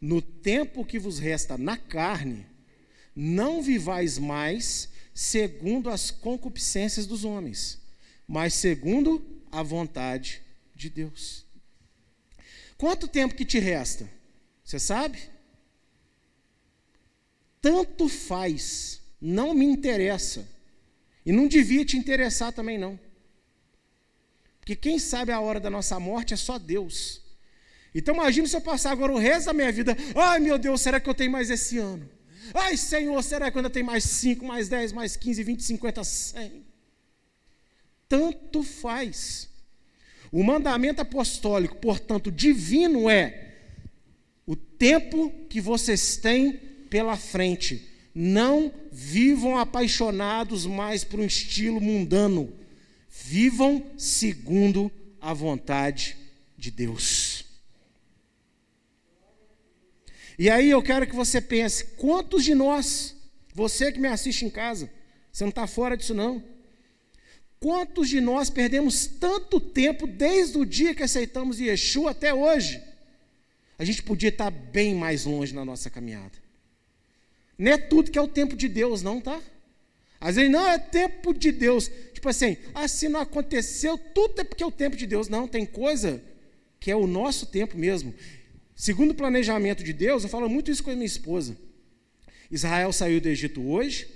no 0.00 0.22
tempo 0.22 0.82
que 0.82 0.98
vos 0.98 1.18
resta 1.18 1.58
na 1.58 1.76
carne, 1.76 2.46
não 3.14 3.62
vivais 3.62 4.16
mais 4.16 4.88
segundo 5.12 5.90
as 5.90 6.10
concupiscências 6.10 7.06
dos 7.06 7.22
homens, 7.22 7.82
mas 8.26 8.54
segundo 8.54 9.22
a 9.52 9.62
vontade 9.62 10.47
de 10.78 10.88
Deus. 10.88 11.44
Quanto 12.78 13.08
tempo 13.08 13.34
que 13.34 13.44
te 13.44 13.58
resta? 13.58 14.08
Você 14.64 14.78
sabe? 14.78 15.18
Tanto 17.60 18.08
faz, 18.08 19.02
não 19.20 19.52
me 19.52 19.66
interessa. 19.66 20.48
E 21.26 21.32
não 21.32 21.48
devia 21.48 21.84
te 21.84 21.96
interessar 21.96 22.52
também 22.52 22.78
não. 22.78 22.98
Porque 24.60 24.76
quem 24.76 24.98
sabe 24.98 25.32
a 25.32 25.40
hora 25.40 25.58
da 25.58 25.68
nossa 25.68 25.98
morte 25.98 26.32
é 26.32 26.36
só 26.36 26.58
Deus. 26.58 27.22
Então 27.92 28.14
imagine 28.14 28.46
se 28.46 28.56
eu 28.56 28.60
passar 28.60 28.92
agora 28.92 29.12
o 29.12 29.18
resto 29.18 29.46
da 29.46 29.52
minha 29.52 29.72
vida. 29.72 29.96
Ai 30.14 30.38
meu 30.38 30.56
Deus, 30.58 30.80
será 30.80 31.00
que 31.00 31.10
eu 31.10 31.14
tenho 31.14 31.32
mais 31.32 31.50
esse 31.50 31.78
ano? 31.78 32.08
Ai 32.54 32.76
Senhor, 32.76 33.20
será 33.22 33.50
que 33.50 33.56
eu 33.56 33.60
ainda 33.60 33.70
tenho 33.70 33.84
mais 33.84 34.04
5, 34.04 34.44
mais 34.44 34.68
10, 34.68 34.92
mais 34.92 35.16
15, 35.16 35.42
20, 35.42 35.62
50, 35.62 36.04
100? 36.04 36.66
Tanto 38.08 38.62
faz. 38.62 39.48
O 40.30 40.42
mandamento 40.42 41.00
apostólico, 41.00 41.76
portanto, 41.76 42.30
divino 42.30 43.08
é 43.08 43.56
o 44.46 44.54
tempo 44.54 45.30
que 45.48 45.60
vocês 45.60 46.16
têm 46.16 46.52
pela 46.90 47.16
frente. 47.16 47.88
Não 48.14 48.72
vivam 48.90 49.56
apaixonados 49.58 50.66
mais 50.66 51.04
por 51.04 51.20
um 51.20 51.24
estilo 51.24 51.80
mundano. 51.80 52.52
Vivam 53.08 53.84
segundo 53.96 54.90
a 55.20 55.32
vontade 55.32 56.16
de 56.56 56.70
Deus. 56.70 57.44
E 60.38 60.48
aí 60.48 60.70
eu 60.70 60.82
quero 60.82 61.06
que 61.06 61.14
você 61.14 61.40
pense: 61.40 61.84
quantos 61.96 62.44
de 62.44 62.54
nós, 62.54 63.16
você 63.54 63.90
que 63.90 63.98
me 63.98 64.08
assiste 64.08 64.44
em 64.44 64.50
casa, 64.50 64.90
você 65.32 65.44
não 65.44 65.50
está 65.50 65.66
fora 65.66 65.96
disso 65.96 66.14
não 66.14 66.57
Quantos 67.60 68.08
de 68.08 68.20
nós 68.20 68.48
perdemos 68.48 69.06
tanto 69.06 69.60
tempo 69.60 70.06
desde 70.06 70.58
o 70.58 70.64
dia 70.64 70.94
que 70.94 71.02
aceitamos 71.02 71.58
Yeshua 71.58 72.12
até 72.12 72.32
hoje? 72.32 72.80
A 73.78 73.84
gente 73.84 74.02
podia 74.02 74.28
estar 74.28 74.50
bem 74.50 74.94
mais 74.94 75.24
longe 75.24 75.54
na 75.54 75.64
nossa 75.64 75.90
caminhada. 75.90 76.32
Não 77.58 77.72
é 77.72 77.78
tudo 77.78 78.10
que 78.10 78.18
é 78.18 78.22
o 78.22 78.28
tempo 78.28 78.56
de 78.56 78.68
Deus, 78.68 79.02
não, 79.02 79.20
tá? 79.20 79.40
Às 80.20 80.36
vezes 80.36 80.50
não 80.50 80.66
é 80.66 80.78
tempo 80.78 81.32
de 81.32 81.50
Deus. 81.50 81.90
Tipo 82.12 82.28
assim, 82.28 82.56
se 82.88 83.08
não 83.08 83.20
aconteceu, 83.20 83.98
tudo 83.98 84.40
é 84.40 84.44
porque 84.44 84.62
é 84.62 84.66
o 84.66 84.72
tempo 84.72 84.96
de 84.96 85.06
Deus. 85.06 85.28
Não, 85.28 85.46
tem 85.46 85.64
coisa 85.64 86.22
que 86.80 86.90
é 86.90 86.96
o 86.96 87.06
nosso 87.06 87.46
tempo 87.46 87.76
mesmo. 87.76 88.14
Segundo 88.74 89.10
o 89.10 89.14
planejamento 89.14 89.82
de 89.82 89.92
Deus, 89.92 90.22
eu 90.22 90.28
falo 90.28 90.48
muito 90.48 90.70
isso 90.70 90.82
com 90.82 90.90
a 90.90 90.94
minha 90.94 91.06
esposa. 91.06 91.56
Israel 92.50 92.92
saiu 92.92 93.20
do 93.20 93.28
Egito 93.28 93.60
hoje, 93.68 94.08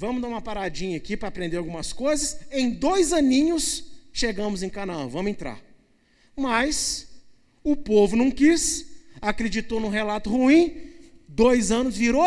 Vamos 0.00 0.22
dar 0.22 0.28
uma 0.28 0.40
paradinha 0.40 0.96
aqui 0.96 1.14
para 1.14 1.28
aprender 1.28 1.58
algumas 1.58 1.92
coisas. 1.92 2.38
Em 2.50 2.70
dois 2.70 3.12
aninhos, 3.12 3.84
chegamos 4.14 4.62
em 4.62 4.70
Canaã, 4.70 5.06
vamos 5.06 5.30
entrar. 5.30 5.60
Mas 6.34 7.06
o 7.62 7.76
povo 7.76 8.16
não 8.16 8.30
quis, 8.30 8.86
acreditou 9.20 9.78
num 9.78 9.90
relato 9.90 10.30
ruim, 10.30 10.74
dois 11.28 11.70
anos 11.70 11.98
virou 11.98 12.26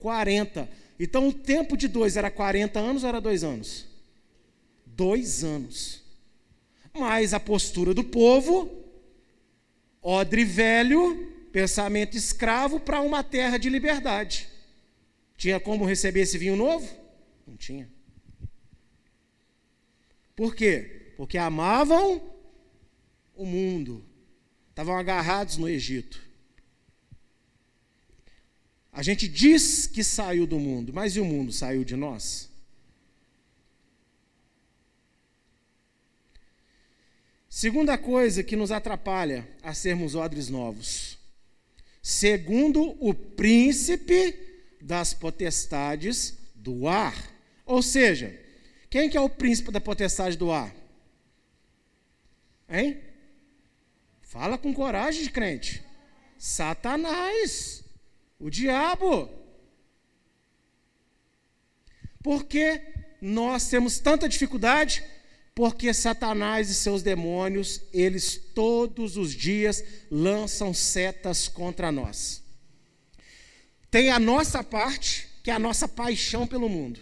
40. 0.00 0.68
Então 0.98 1.28
o 1.28 1.32
tempo 1.32 1.76
de 1.76 1.86
dois 1.86 2.16
era 2.16 2.28
40 2.28 2.80
anos 2.80 3.04
ou 3.04 3.08
era 3.08 3.20
dois 3.20 3.44
anos? 3.44 3.86
Dois 4.84 5.44
anos. 5.44 6.02
Mas 6.92 7.32
a 7.32 7.38
postura 7.38 7.94
do 7.94 8.02
povo, 8.02 8.68
odre 10.02 10.44
velho, 10.44 11.32
pensamento 11.52 12.16
escravo 12.16 12.80
para 12.80 13.00
uma 13.00 13.22
terra 13.22 13.58
de 13.58 13.70
liberdade. 13.70 14.52
Tinha 15.36 15.60
como 15.60 15.84
receber 15.84 16.20
esse 16.20 16.38
vinho 16.38 16.56
novo? 16.56 16.88
Não 17.46 17.56
tinha. 17.56 17.90
Por 20.34 20.54
quê? 20.54 21.12
Porque 21.16 21.38
amavam 21.38 22.34
o 23.34 23.44
mundo. 23.44 24.04
Estavam 24.70 24.96
agarrados 24.96 25.56
no 25.56 25.68
Egito. 25.68 26.22
A 28.92 29.02
gente 29.02 29.26
diz 29.26 29.86
que 29.86 30.04
saiu 30.04 30.46
do 30.46 30.58
mundo, 30.58 30.92
mas 30.92 31.16
e 31.16 31.20
o 31.20 31.24
mundo 31.24 31.52
saiu 31.52 31.84
de 31.84 31.96
nós? 31.96 32.48
Segunda 37.48 37.96
coisa 37.96 38.42
que 38.42 38.56
nos 38.56 38.72
atrapalha 38.72 39.48
a 39.62 39.72
sermos 39.74 40.14
odres 40.14 40.48
novos. 40.48 41.18
Segundo 42.02 42.96
o 43.00 43.14
príncipe 43.14 44.53
das 44.84 45.14
potestades 45.14 46.36
do 46.54 46.86
ar. 46.86 47.16
Ou 47.64 47.82
seja, 47.82 48.38
quem 48.90 49.08
que 49.08 49.16
é 49.16 49.20
o 49.20 49.30
príncipe 49.30 49.72
da 49.72 49.80
potestade 49.80 50.36
do 50.36 50.52
ar? 50.52 50.74
Hein? 52.68 53.00
Fala 54.20 54.58
com 54.58 54.74
coragem, 54.74 55.26
crente. 55.30 55.82
Satanás, 56.38 57.82
o 58.38 58.50
diabo. 58.50 59.30
Por 62.22 62.44
que 62.44 62.82
nós 63.22 63.66
temos 63.68 63.98
tanta 63.98 64.28
dificuldade? 64.28 65.02
Porque 65.54 65.94
Satanás 65.94 66.68
e 66.68 66.74
seus 66.74 67.02
demônios, 67.02 67.80
eles 67.90 68.36
todos 68.36 69.16
os 69.16 69.32
dias 69.32 69.82
lançam 70.10 70.74
setas 70.74 71.48
contra 71.48 71.90
nós. 71.90 72.43
Tem 73.94 74.10
a 74.10 74.18
nossa 74.18 74.64
parte, 74.64 75.28
que 75.40 75.52
é 75.52 75.54
a 75.54 75.58
nossa 75.58 75.86
paixão 75.86 76.48
pelo 76.48 76.68
mundo. 76.68 76.98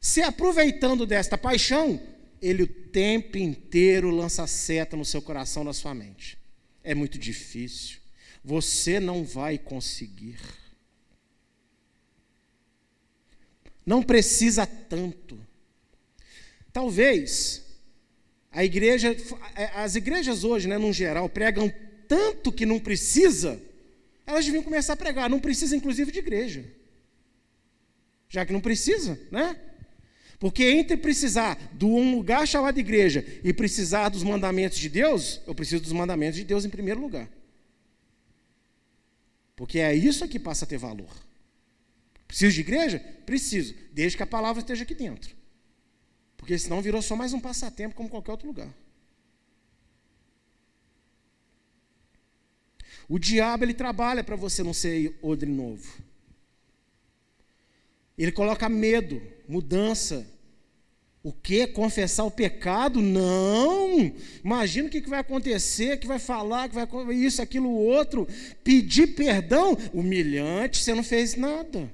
Se 0.00 0.20
aproveitando 0.20 1.06
desta 1.06 1.38
paixão, 1.38 2.02
ele 2.42 2.64
o 2.64 2.66
tempo 2.66 3.38
inteiro 3.38 4.10
lança 4.10 4.44
seta 4.48 4.96
no 4.96 5.04
seu 5.04 5.22
coração, 5.22 5.62
na 5.62 5.72
sua 5.72 5.94
mente. 5.94 6.36
É 6.82 6.92
muito 6.92 7.16
difícil. 7.16 8.00
Você 8.42 8.98
não 8.98 9.22
vai 9.22 9.58
conseguir. 9.58 10.40
Não 13.86 14.02
precisa 14.02 14.66
tanto. 14.66 15.38
Talvez 16.72 17.64
a 18.50 18.64
igreja, 18.64 19.16
as 19.76 19.94
igrejas 19.94 20.42
hoje, 20.42 20.66
né, 20.66 20.78
no 20.78 20.92
geral, 20.92 21.28
pregam 21.28 21.72
tanto 22.08 22.50
que 22.50 22.66
não 22.66 22.80
precisa 22.80 23.69
elas 24.30 24.44
deviam 24.44 24.62
começar 24.62 24.94
a 24.94 24.96
pregar. 24.96 25.28
Não 25.28 25.40
precisa, 25.40 25.76
inclusive, 25.76 26.10
de 26.10 26.18
igreja. 26.18 26.64
Já 28.28 28.46
que 28.46 28.52
não 28.52 28.60
precisa, 28.60 29.20
né? 29.30 29.56
Porque 30.38 30.64
entre 30.64 30.96
precisar 30.96 31.58
de 31.74 31.84
um 31.84 32.16
lugar 32.16 32.46
chamado 32.48 32.78
igreja 32.78 33.24
e 33.44 33.52
precisar 33.52 34.08
dos 34.08 34.22
mandamentos 34.22 34.78
de 34.78 34.88
Deus, 34.88 35.40
eu 35.46 35.54
preciso 35.54 35.82
dos 35.82 35.92
mandamentos 35.92 36.36
de 36.36 36.44
Deus 36.44 36.64
em 36.64 36.70
primeiro 36.70 37.00
lugar. 37.00 37.28
Porque 39.54 39.78
é 39.78 39.94
isso 39.94 40.26
que 40.26 40.38
passa 40.38 40.64
a 40.64 40.68
ter 40.68 40.78
valor. 40.78 41.14
Preciso 42.26 42.54
de 42.54 42.60
igreja? 42.60 42.98
Preciso, 43.26 43.74
desde 43.92 44.16
que 44.16 44.22
a 44.22 44.26
palavra 44.26 44.60
esteja 44.60 44.84
aqui 44.84 44.94
dentro. 44.94 45.36
Porque 46.38 46.56
senão 46.58 46.80
virou 46.80 47.02
só 47.02 47.14
mais 47.14 47.34
um 47.34 47.40
passatempo 47.40 47.94
como 47.94 48.08
qualquer 48.08 48.30
outro 48.30 48.46
lugar. 48.46 48.72
O 53.10 53.18
diabo 53.18 53.64
ele 53.64 53.74
trabalha 53.74 54.22
para 54.22 54.36
você 54.36 54.62
não 54.62 54.72
ser 54.72 55.18
odre 55.20 55.50
novo. 55.50 56.00
Ele 58.16 58.30
coloca 58.30 58.68
medo, 58.68 59.20
mudança. 59.48 60.24
O 61.20 61.32
que? 61.32 61.66
Confessar 61.66 62.22
o 62.22 62.30
pecado? 62.30 63.02
Não! 63.02 64.14
Imagina 64.44 64.86
o 64.86 64.90
que 64.90 65.00
vai 65.00 65.18
acontecer, 65.18 65.98
que 65.98 66.06
vai 66.06 66.20
falar, 66.20 66.68
que 66.68 66.74
vai 66.76 66.86
isso, 67.16 67.42
aquilo, 67.42 67.68
outro. 67.68 68.28
Pedir 68.62 69.08
perdão? 69.08 69.76
Humilhante, 69.92 70.80
você 70.80 70.94
não 70.94 71.02
fez 71.02 71.34
nada. 71.34 71.92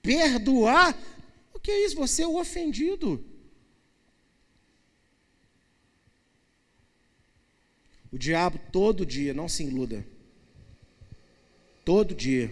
Perdoar? 0.00 0.98
O 1.52 1.60
que 1.60 1.70
é 1.70 1.84
isso? 1.84 1.96
Você 1.96 2.22
é 2.22 2.26
o 2.26 2.40
ofendido. 2.40 3.22
O 8.16 8.18
diabo 8.18 8.58
todo 8.72 9.04
dia, 9.04 9.34
não 9.34 9.46
se 9.46 9.62
iluda. 9.62 10.02
Todo 11.84 12.14
dia. 12.14 12.50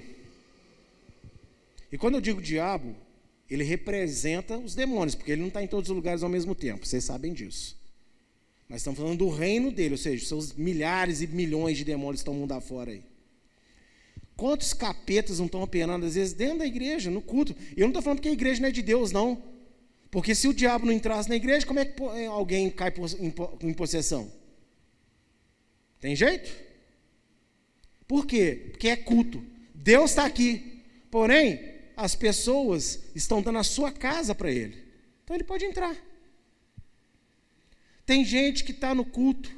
E 1.91 1.97
quando 1.97 2.17
eu 2.17 2.21
digo 2.21 2.43
diabo, 2.43 2.95
ele 3.49 3.65
representa 3.65 4.59
os 4.59 4.75
demônios, 4.75 5.15
porque 5.15 5.33
ele 5.33 5.41
não 5.41 5.49
está 5.49 5.63
em 5.63 5.67
todos 5.67 5.89
os 5.89 5.97
lugares 5.97 6.23
ao 6.23 6.29
mesmo 6.29 6.55
tempo, 6.55 6.85
vocês 6.85 7.03
sabem 7.03 7.33
disso. 7.33 7.81
Mas 8.69 8.83
estamos 8.83 9.01
falando 9.01 9.17
do 9.17 9.31
reino 9.31 9.73
dele, 9.73 9.93
ou 9.93 9.97
seja, 9.97 10.27
seus 10.27 10.53
milhares 10.53 11.23
e 11.23 11.27
milhões 11.29 11.79
de 11.79 11.85
demônios 11.85 12.21
estão 12.21 12.35
mundo 12.35 12.53
afora 12.53 12.91
aí. 12.91 13.03
Quantos 14.37 14.75
capetas 14.75 15.39
não 15.39 15.47
estão 15.47 15.63
operando, 15.63 16.05
às 16.05 16.15
vezes, 16.15 16.35
dentro 16.35 16.59
da 16.59 16.67
igreja, 16.67 17.11
no 17.11 17.23
culto? 17.23 17.57
E 17.75 17.81
eu 17.81 17.85
não 17.85 17.89
estou 17.89 18.03
falando 18.03 18.21
que 18.21 18.29
a 18.29 18.33
igreja 18.33 18.61
não 18.61 18.69
é 18.69 18.71
de 18.71 18.83
Deus, 18.83 19.13
não. 19.13 19.43
Porque 20.11 20.35
se 20.35 20.47
o 20.47 20.53
diabo 20.53 20.85
não 20.85 20.93
entrasse 20.93 21.27
na 21.27 21.37
igreja, 21.37 21.67
como 21.67 21.79
é 21.79 21.87
que 21.87 22.03
eh, 22.03 22.27
alguém 22.27 22.69
cai 22.69 22.93
em 23.63 23.73
possessão? 23.73 24.31
Tem 26.05 26.15
jeito? 26.15 26.55
Por 28.07 28.27
quê? 28.27 28.67
Porque 28.73 28.89
é 28.89 28.95
culto. 28.97 29.43
Deus 29.75 30.11
está 30.11 30.27
aqui. 30.27 30.85
Porém, 31.11 31.81
as 31.97 32.15
pessoas 32.15 33.11
estão 33.15 33.41
dando 33.41 33.57
a 33.57 33.65
sua 33.65 33.91
casa 33.91 34.35
para 34.35 34.51
ele. 34.51 34.85
Então 35.23 35.35
ele 35.35 35.45
pode 35.45 35.65
entrar. 35.65 35.97
Tem 38.05 38.23
gente 38.23 38.65
que 38.65 38.73
está 38.73 38.95
no 38.95 39.07
culto 39.07 39.51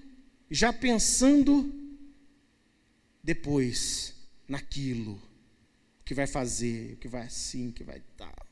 já 0.48 0.72
pensando 0.72 1.74
depois 3.24 4.14
naquilo 4.46 5.20
que 6.04 6.14
vai 6.14 6.28
fazer, 6.28 6.96
que 7.00 7.08
vai 7.08 7.22
assim, 7.22 7.72
que 7.72 7.82
vai 7.82 8.00
tal. 8.16 8.46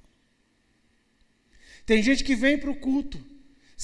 Tem 1.87 2.03
gente 2.03 2.25
que 2.25 2.35
vem 2.35 2.59
para 2.59 2.73
o 2.73 2.77
culto, 2.81 3.25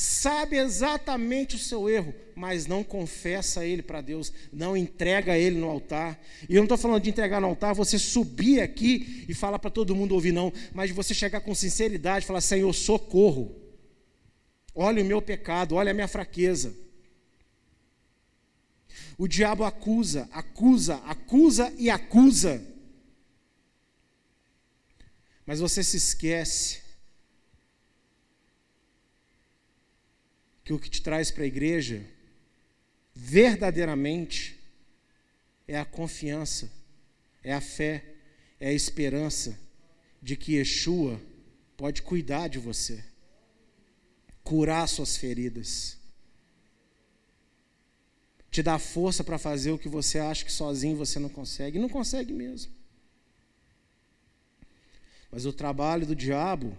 sabe 0.01 0.57
exatamente 0.57 1.57
o 1.57 1.59
seu 1.59 1.87
erro, 1.87 2.15
mas 2.35 2.67
não 2.67 2.83
confessa 2.83 3.67
ele 3.67 3.83
para 3.83 4.01
Deus, 4.01 4.33
não 4.51 4.75
entrega 4.75 5.37
ele 5.37 5.59
no 5.59 5.69
altar. 5.69 6.19
E 6.49 6.55
eu 6.55 6.61
não 6.61 6.65
estou 6.65 6.79
falando 6.79 7.03
de 7.03 7.11
entregar 7.11 7.39
no 7.39 7.49
altar, 7.49 7.75
você 7.75 7.99
subir 7.99 8.63
aqui 8.63 9.27
e 9.29 9.35
falar 9.35 9.59
para 9.59 9.69
todo 9.69 9.95
mundo 9.95 10.15
ouvir, 10.15 10.33
não, 10.33 10.51
mas 10.73 10.91
você 10.91 11.13
chegar 11.13 11.43
com 11.43 11.55
sinceridade, 11.55 12.25
falar: 12.25 12.41
Senhor, 12.41 12.73
socorro. 12.73 13.55
Olha 14.75 15.03
o 15.03 15.07
meu 15.07 15.21
pecado, 15.21 15.75
olha 15.75 15.91
a 15.91 15.95
minha 15.95 16.09
fraqueza. 16.09 16.75
O 19.19 19.29
diabo 19.29 19.65
acusa, 19.65 20.31
acusa, 20.33 20.95
acusa 21.05 21.75
e 21.77 21.91
acusa. 21.91 22.67
Mas 25.45 25.61
você 25.61 25.85
se 25.85 25.99
esquece 25.99 26.81
que 30.71 30.75
o 30.75 30.79
que 30.79 30.89
te 30.89 31.03
traz 31.03 31.33
para 31.33 31.43
a 31.43 31.49
igreja, 31.49 32.01
verdadeiramente, 33.13 34.57
é 35.67 35.77
a 35.77 35.85
confiança, 35.85 36.71
é 37.43 37.53
a 37.53 37.61
fé, 37.61 38.05
é 38.61 38.69
a 38.69 38.73
esperança 38.73 39.59
de 40.23 40.37
que 40.37 40.55
Yeshua 40.55 41.21
pode 41.77 42.03
cuidar 42.03 42.47
de 42.47 42.61
você 42.61 43.05
curar 44.45 44.89
suas 44.89 45.17
feridas, 45.17 45.99
te 48.49 48.63
dar 48.63 48.79
força 48.79 49.25
para 49.25 49.39
fazer 49.39 49.73
o 49.73 49.79
que 49.79 49.89
você 49.89 50.21
acha 50.21 50.45
que 50.45 50.53
sozinho 50.53 50.97
você 50.97 51.19
não 51.19 51.29
consegue, 51.29 51.79
e 51.79 51.81
não 51.81 51.89
consegue 51.89 52.33
mesmo. 52.33 52.73
Mas 55.33 55.47
o 55.47 55.53
trabalho 55.53 56.07
do 56.07 56.15
diabo 56.15 56.79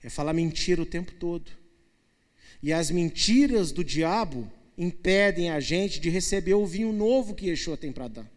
é 0.00 0.08
falar 0.08 0.32
mentira 0.32 0.80
o 0.80 0.86
tempo 0.86 1.12
todo. 1.14 1.67
E 2.62 2.72
as 2.72 2.90
mentiras 2.90 3.72
do 3.72 3.84
diabo 3.84 4.50
impedem 4.76 5.50
a 5.50 5.60
gente 5.60 6.00
de 6.00 6.10
receber 6.10 6.54
o 6.54 6.66
vinho 6.66 6.92
novo 6.92 7.34
que 7.34 7.46
Yeshua 7.46 7.76
tem 7.76 7.92
para 7.92 8.08
dar. 8.08 8.32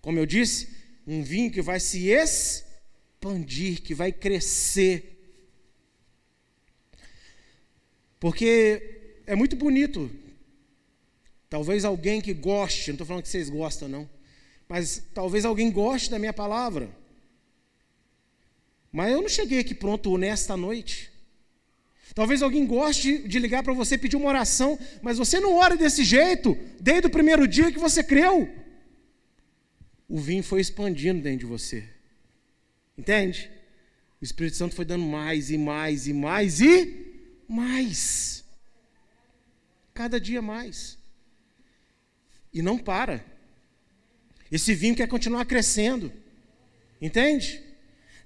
Como 0.00 0.18
eu 0.18 0.26
disse, 0.26 0.68
um 1.06 1.22
vinho 1.22 1.50
que 1.50 1.62
vai 1.62 1.80
se 1.80 2.08
expandir, 2.08 3.82
que 3.82 3.94
vai 3.94 4.12
crescer 4.12 5.18
porque 8.20 9.22
é 9.26 9.34
muito 9.34 9.54
bonito. 9.56 10.10
Talvez 11.48 11.84
alguém 11.84 12.20
que 12.20 12.34
goste, 12.34 12.88
não 12.88 12.94
estou 12.94 13.06
falando 13.06 13.22
que 13.22 13.28
vocês 13.28 13.48
gostam, 13.48 13.88
não. 13.88 14.10
Mas 14.68 15.02
talvez 15.14 15.44
alguém 15.44 15.70
goste 15.70 16.10
da 16.10 16.18
minha 16.18 16.32
palavra. 16.32 16.90
Mas 18.92 19.12
eu 19.12 19.22
não 19.22 19.28
cheguei 19.28 19.60
aqui 19.60 19.74
pronto 19.74 20.18
nesta 20.18 20.56
noite. 20.56 21.10
Talvez 22.14 22.42
alguém 22.42 22.66
goste 22.66 23.18
de 23.28 23.38
ligar 23.38 23.62
para 23.62 23.72
você 23.72 23.96
pedir 23.96 24.16
uma 24.16 24.28
oração, 24.28 24.78
mas 25.02 25.18
você 25.18 25.38
não 25.38 25.54
ora 25.54 25.76
desse 25.76 26.02
jeito, 26.04 26.56
desde 26.80 27.06
o 27.06 27.10
primeiro 27.10 27.46
dia 27.46 27.70
que 27.70 27.78
você 27.78 28.02
creu. 28.02 28.48
O 30.08 30.18
vinho 30.18 30.42
foi 30.42 30.60
expandindo 30.60 31.22
dentro 31.22 31.40
de 31.40 31.46
você. 31.46 31.84
Entende? 32.96 33.50
O 34.20 34.24
Espírito 34.24 34.56
Santo 34.56 34.74
foi 34.74 34.84
dando 34.84 35.04
mais 35.04 35.50
e 35.50 35.58
mais 35.58 36.06
e 36.06 36.12
mais 36.12 36.60
e 36.60 37.24
mais. 37.46 38.44
Cada 39.94 40.20
dia 40.20 40.42
mais. 40.42 40.98
E 42.52 42.62
não 42.62 42.78
para. 42.78 43.24
Esse 44.50 44.74
vinho 44.74 44.96
quer 44.96 45.06
continuar 45.06 45.44
crescendo. 45.44 46.12
Entende? 47.00 47.62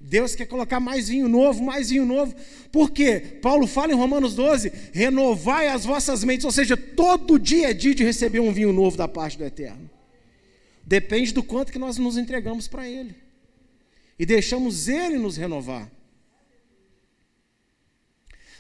Deus 0.03 0.35
quer 0.35 0.47
colocar 0.47 0.81
mais 0.81 1.09
vinho 1.09 1.29
novo, 1.29 1.63
mais 1.63 1.91
vinho 1.91 2.05
novo. 2.05 2.35
Por 2.71 2.91
quê? 2.91 3.39
Paulo 3.41 3.67
fala 3.67 3.93
em 3.93 3.97
Romanos 3.97 4.35
12: 4.35 4.73
renovai 4.93 5.69
as 5.69 5.85
vossas 5.85 6.25
mentes, 6.25 6.45
ou 6.45 6.53
seja, 6.53 6.77
todo 6.77 7.39
dia 7.39 7.71
é 7.71 7.73
dia 7.73 7.95
de 7.95 8.05
receber 8.05 8.41
um 8.41 8.53
vinho 8.53 8.73
novo 8.73 8.97
da 8.97 9.09
parte 9.09 9.39
do 9.39 9.45
Eterno. 9.45 9.89
Depende 10.85 11.33
do 11.33 11.43
quanto 11.43 11.73
que 11.73 11.79
nós 11.79 11.97
nos 11.97 12.17
entregamos 12.17 12.67
para 12.69 12.89
Ele. 12.89 13.15
E 14.19 14.27
deixamos 14.27 14.89
Ele 14.89 15.17
nos 15.17 15.37
renovar. 15.37 15.91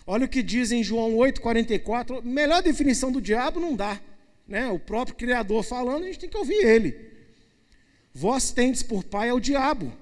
Olha 0.06 0.24
o 0.24 0.28
que 0.28 0.42
diz 0.42 0.72
em 0.72 0.82
João 0.82 1.14
8,44. 1.16 2.22
Melhor 2.22 2.62
definição 2.62 3.12
do 3.12 3.20
diabo 3.20 3.60
não 3.60 3.74
dá. 3.74 4.00
Né? 4.46 4.68
O 4.68 4.78
próprio 4.78 5.16
Criador 5.16 5.62
falando, 5.62 6.04
a 6.04 6.06
gente 6.06 6.18
tem 6.18 6.28
que 6.28 6.36
ouvir 6.36 6.64
ele. 6.64 7.12
Vós 8.12 8.50
tendes 8.50 8.82
por 8.82 9.04
pai 9.04 9.30
ao 9.30 9.40
diabo, 9.40 9.92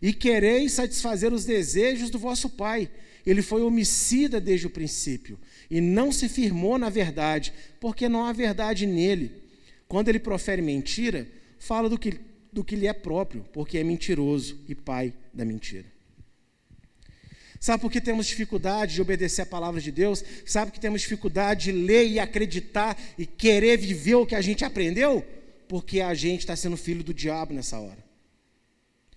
e 0.00 0.12
quereis 0.12 0.72
satisfazer 0.72 1.32
os 1.32 1.44
desejos 1.44 2.10
do 2.10 2.18
vosso 2.18 2.48
pai. 2.48 2.90
Ele 3.24 3.42
foi 3.42 3.62
homicida 3.62 4.40
desde 4.40 4.66
o 4.66 4.70
princípio, 4.70 5.38
e 5.70 5.80
não 5.80 6.10
se 6.10 6.28
firmou 6.28 6.78
na 6.78 6.88
verdade, 6.88 7.52
porque 7.78 8.08
não 8.08 8.24
há 8.24 8.32
verdade 8.32 8.86
nele. 8.86 9.30
Quando 9.86 10.08
ele 10.08 10.18
profere 10.18 10.62
mentira, 10.62 11.28
fala 11.58 11.88
do 11.88 11.98
que, 11.98 12.18
do 12.52 12.64
que 12.64 12.76
lhe 12.76 12.86
é 12.86 12.92
próprio, 12.92 13.44
porque 13.52 13.76
é 13.76 13.84
mentiroso 13.84 14.58
e 14.68 14.74
pai 14.74 15.12
da 15.34 15.44
mentira. 15.44 15.86
Sabe 17.60 17.82
por 17.82 17.92
que 17.92 18.00
temos 18.00 18.26
dificuldade 18.26 18.94
de 18.94 19.02
obedecer 19.02 19.42
a 19.42 19.46
palavra 19.46 19.82
de 19.82 19.92
Deus? 19.92 20.24
Sabe 20.46 20.70
que 20.70 20.80
temos 20.80 21.02
dificuldade 21.02 21.64
de 21.64 21.72
ler 21.72 22.08
e 22.08 22.18
acreditar 22.18 22.98
e 23.18 23.26
querer 23.26 23.76
viver 23.76 24.14
o 24.14 24.24
que 24.24 24.34
a 24.34 24.40
gente 24.40 24.64
aprendeu? 24.64 25.22
Porque 25.68 26.00
a 26.00 26.14
gente 26.14 26.40
está 26.40 26.56
sendo 26.56 26.76
filho 26.78 27.04
do 27.04 27.12
diabo 27.12 27.52
nessa 27.52 27.78
hora. 27.78 28.09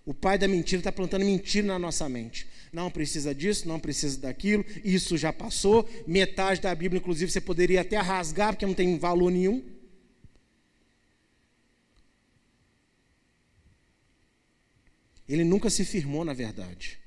O 0.06 0.14
pai 0.14 0.38
da 0.38 0.48
mentira 0.48 0.80
está 0.80 0.92
plantando 0.92 1.24
mentira 1.24 1.66
na 1.66 1.80
nossa 1.80 2.10
mente. 2.10 2.48
Não 2.74 2.92
precisa 2.92 3.34
disso, 3.34 3.68
não 3.68 3.80
precisa 3.80 4.20
daquilo, 4.20 4.66
isso 4.84 5.16
já 5.18 5.32
passou. 5.32 5.88
Metade 6.06 6.60
da 6.60 6.76
Bíblia, 6.76 7.00
inclusive, 7.00 7.32
você 7.32 7.40
poderia 7.40 7.82
até 7.82 7.98
rasgar, 7.98 8.54
porque 8.54 8.66
não 8.66 8.74
tem 8.74 8.98
valor 8.98 9.32
nenhum. 9.32 9.64
Ele 15.28 15.44
nunca 15.44 15.70
se 15.70 15.86
firmou 15.86 16.26
na 16.26 16.34
verdade. 16.34 17.00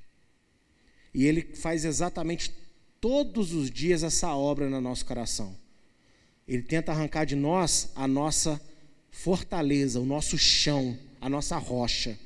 E 1.12 1.26
ele 1.26 1.42
faz 1.54 1.84
exatamente 1.84 2.52
todos 3.00 3.52
os 3.52 3.70
dias 3.70 4.02
essa 4.02 4.34
obra 4.34 4.68
no 4.68 4.80
nosso 4.80 5.04
coração. 5.04 5.56
Ele 6.48 6.62
tenta 6.62 6.92
arrancar 6.92 7.24
de 7.24 7.34
nós 7.34 7.90
a 7.94 8.06
nossa 8.08 8.60
fortaleza, 9.10 10.00
o 10.00 10.04
nosso 10.04 10.38
chão, 10.38 10.98
a 11.20 11.28
nossa 11.28 11.58
rocha. 11.58 12.18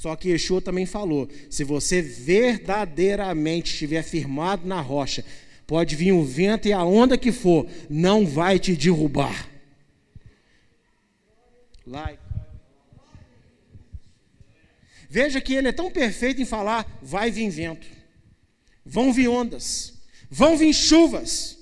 Só 0.00 0.16
que 0.16 0.30
Yeshua 0.30 0.62
também 0.62 0.86
falou: 0.86 1.28
se 1.50 1.62
você 1.62 2.00
verdadeiramente 2.00 3.70
estiver 3.70 4.02
firmado 4.02 4.66
na 4.66 4.80
rocha, 4.80 5.22
pode 5.66 5.94
vir 5.94 6.12
o 6.12 6.24
vento 6.24 6.66
e 6.66 6.72
a 6.72 6.82
onda 6.82 7.18
que 7.18 7.30
for, 7.30 7.68
não 7.90 8.26
vai 8.26 8.58
te 8.58 8.74
derrubar. 8.74 9.46
Veja 15.06 15.38
que 15.38 15.52
ele 15.52 15.68
é 15.68 15.72
tão 15.72 15.90
perfeito 15.90 16.40
em 16.40 16.46
falar: 16.46 16.98
vai 17.02 17.30
vir 17.30 17.50
vento, 17.50 17.86
vão 18.82 19.12
vir 19.12 19.28
ondas, 19.28 19.92
vão 20.30 20.56
vir 20.56 20.72
chuvas, 20.72 21.58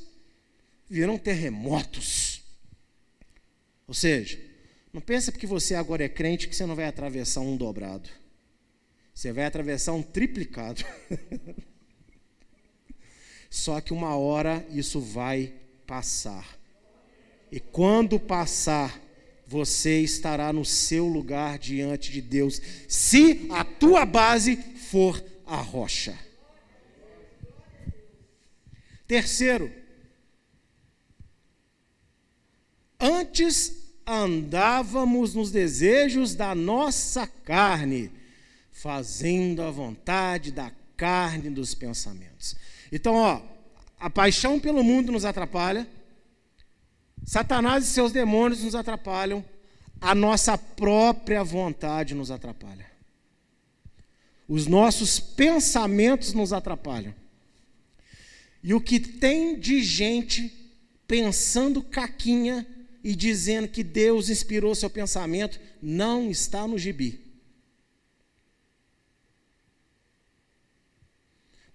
virão 0.89 1.18
terremotos. 1.18 2.41
Ou 3.89 3.95
seja, 3.95 4.39
não 4.93 5.01
pensa 5.01 5.32
porque 5.32 5.45
você 5.45 5.74
agora 5.74 6.05
é 6.05 6.09
crente 6.09 6.47
que 6.47 6.55
você 6.55 6.64
não 6.64 6.76
vai 6.76 6.84
atravessar 6.84 7.41
um 7.41 7.57
dobrado. 7.57 8.18
Você 9.19 9.33
vai 9.33 9.47
atravessar 9.47 9.95
um 9.95 10.03
triplicado. 10.03 10.85
Só 13.51 13.81
que 13.81 13.93
uma 13.93 14.14
hora 14.14 14.64
isso 14.71 15.01
vai 15.01 15.53
passar. 15.85 16.57
E 17.51 17.59
quando 17.59 18.21
passar, 18.21 18.97
você 19.45 19.99
estará 20.03 20.53
no 20.53 20.64
seu 20.64 21.09
lugar 21.09 21.59
diante 21.59 22.12
de 22.12 22.23
Deus, 22.23 22.62
se 22.87 23.49
a 23.51 23.64
tua 23.64 24.07
base 24.07 24.55
for 24.89 25.21
a 25.45 25.57
rocha. 25.57 26.16
Terceiro, 29.05 29.69
Antes 33.01 33.95
andávamos 34.07 35.35
nos 35.35 35.51
desejos 35.51 36.37
da 36.37 36.55
nossa 36.55 37.27
carne, 37.27 38.12
fazendo 38.81 39.62
a 39.62 39.70
vontade 39.70 40.53
da 40.53 40.70
carne 40.97 41.51
dos 41.51 41.74
pensamentos. 41.74 42.55
Então, 42.93 43.14
ó, 43.14 43.43
a 43.99 44.09
paixão 44.09 44.61
pelo 44.61 44.85
mundo 44.85 45.11
nos 45.11 45.24
atrapalha, 45.24 45.87
Satanás 47.24 47.85
e 47.85 47.89
seus 47.89 48.12
demônios 48.12 48.62
nos 48.62 48.76
atrapalham, 48.76 49.45
a 50.01 50.14
nossa 50.14 50.57
própria 50.57 51.43
vontade 51.43 52.14
nos 52.14 52.31
atrapalha. 52.31 52.87
Os 54.47 54.68
nossos 54.68 55.18
pensamentos 55.18 56.33
nos 56.33 56.53
atrapalham. 56.53 57.14
E 58.62 58.72
o 58.72 58.81
que 58.81 59.01
tem 59.01 59.59
de 59.59 59.83
gente 59.83 60.53
pensando 61.07 61.83
caquinha 61.83 62.66
e 63.03 63.14
dizendo 63.14 63.66
que 63.66 63.83
Deus 63.83 64.31
inspirou 64.31 64.74
seu 64.74 64.89
pensamento 64.89 65.61
não 65.83 66.31
está 66.31 66.66
no 66.66 66.79
gibi. 66.79 67.28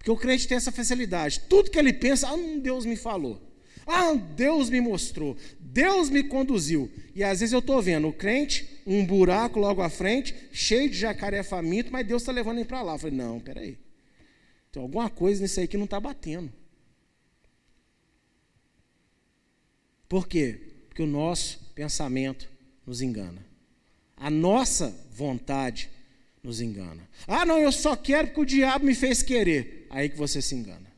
Porque 0.04 0.10
o 0.10 0.16
crente 0.18 0.46
tem 0.46 0.58
essa 0.58 0.70
facilidade. 0.70 1.40
Tudo 1.48 1.70
que 1.70 1.78
ele 1.78 1.90
pensa, 1.90 2.28
ah, 2.28 2.36
Deus 2.60 2.84
me 2.84 2.94
falou. 2.94 3.40
Ah, 3.86 4.12
Deus 4.12 4.68
me 4.68 4.78
mostrou. 4.78 5.34
Deus 5.58 6.10
me 6.10 6.22
conduziu. 6.22 6.92
E 7.14 7.24
às 7.24 7.40
vezes 7.40 7.54
eu 7.54 7.60
estou 7.60 7.80
vendo 7.80 8.06
o 8.08 8.12
crente, 8.12 8.82
um 8.86 9.06
buraco 9.06 9.58
logo 9.58 9.80
à 9.80 9.88
frente, 9.88 10.34
cheio 10.52 10.90
de 10.90 10.98
jacaré 10.98 11.42
faminto, 11.42 11.90
mas 11.90 12.06
Deus 12.06 12.20
está 12.20 12.32
levando 12.32 12.58
ele 12.58 12.66
para 12.66 12.82
lá. 12.82 12.92
Eu 12.92 12.98
falei, 12.98 13.16
não, 13.16 13.40
peraí. 13.40 13.78
Tem 14.70 14.82
alguma 14.82 15.08
coisa 15.08 15.40
nisso 15.40 15.58
aí 15.58 15.66
que 15.66 15.78
não 15.78 15.86
está 15.86 15.98
batendo. 15.98 16.52
Por 20.06 20.28
quê? 20.28 20.60
Porque 20.90 21.02
o 21.02 21.06
nosso 21.06 21.72
pensamento 21.74 22.46
nos 22.86 23.00
engana. 23.00 23.42
A 24.18 24.28
nossa 24.28 24.94
vontade 25.10 25.88
nos 26.44 26.60
engana. 26.60 27.08
Ah, 27.26 27.46
não, 27.46 27.58
eu 27.58 27.72
só 27.72 27.96
quero 27.96 28.28
porque 28.28 28.40
o 28.42 28.44
diabo 28.44 28.84
me 28.84 28.94
fez 28.94 29.22
querer. 29.22 29.86
Aí 29.88 30.10
que 30.10 30.16
você 30.16 30.42
se 30.42 30.54
engana. 30.54 30.92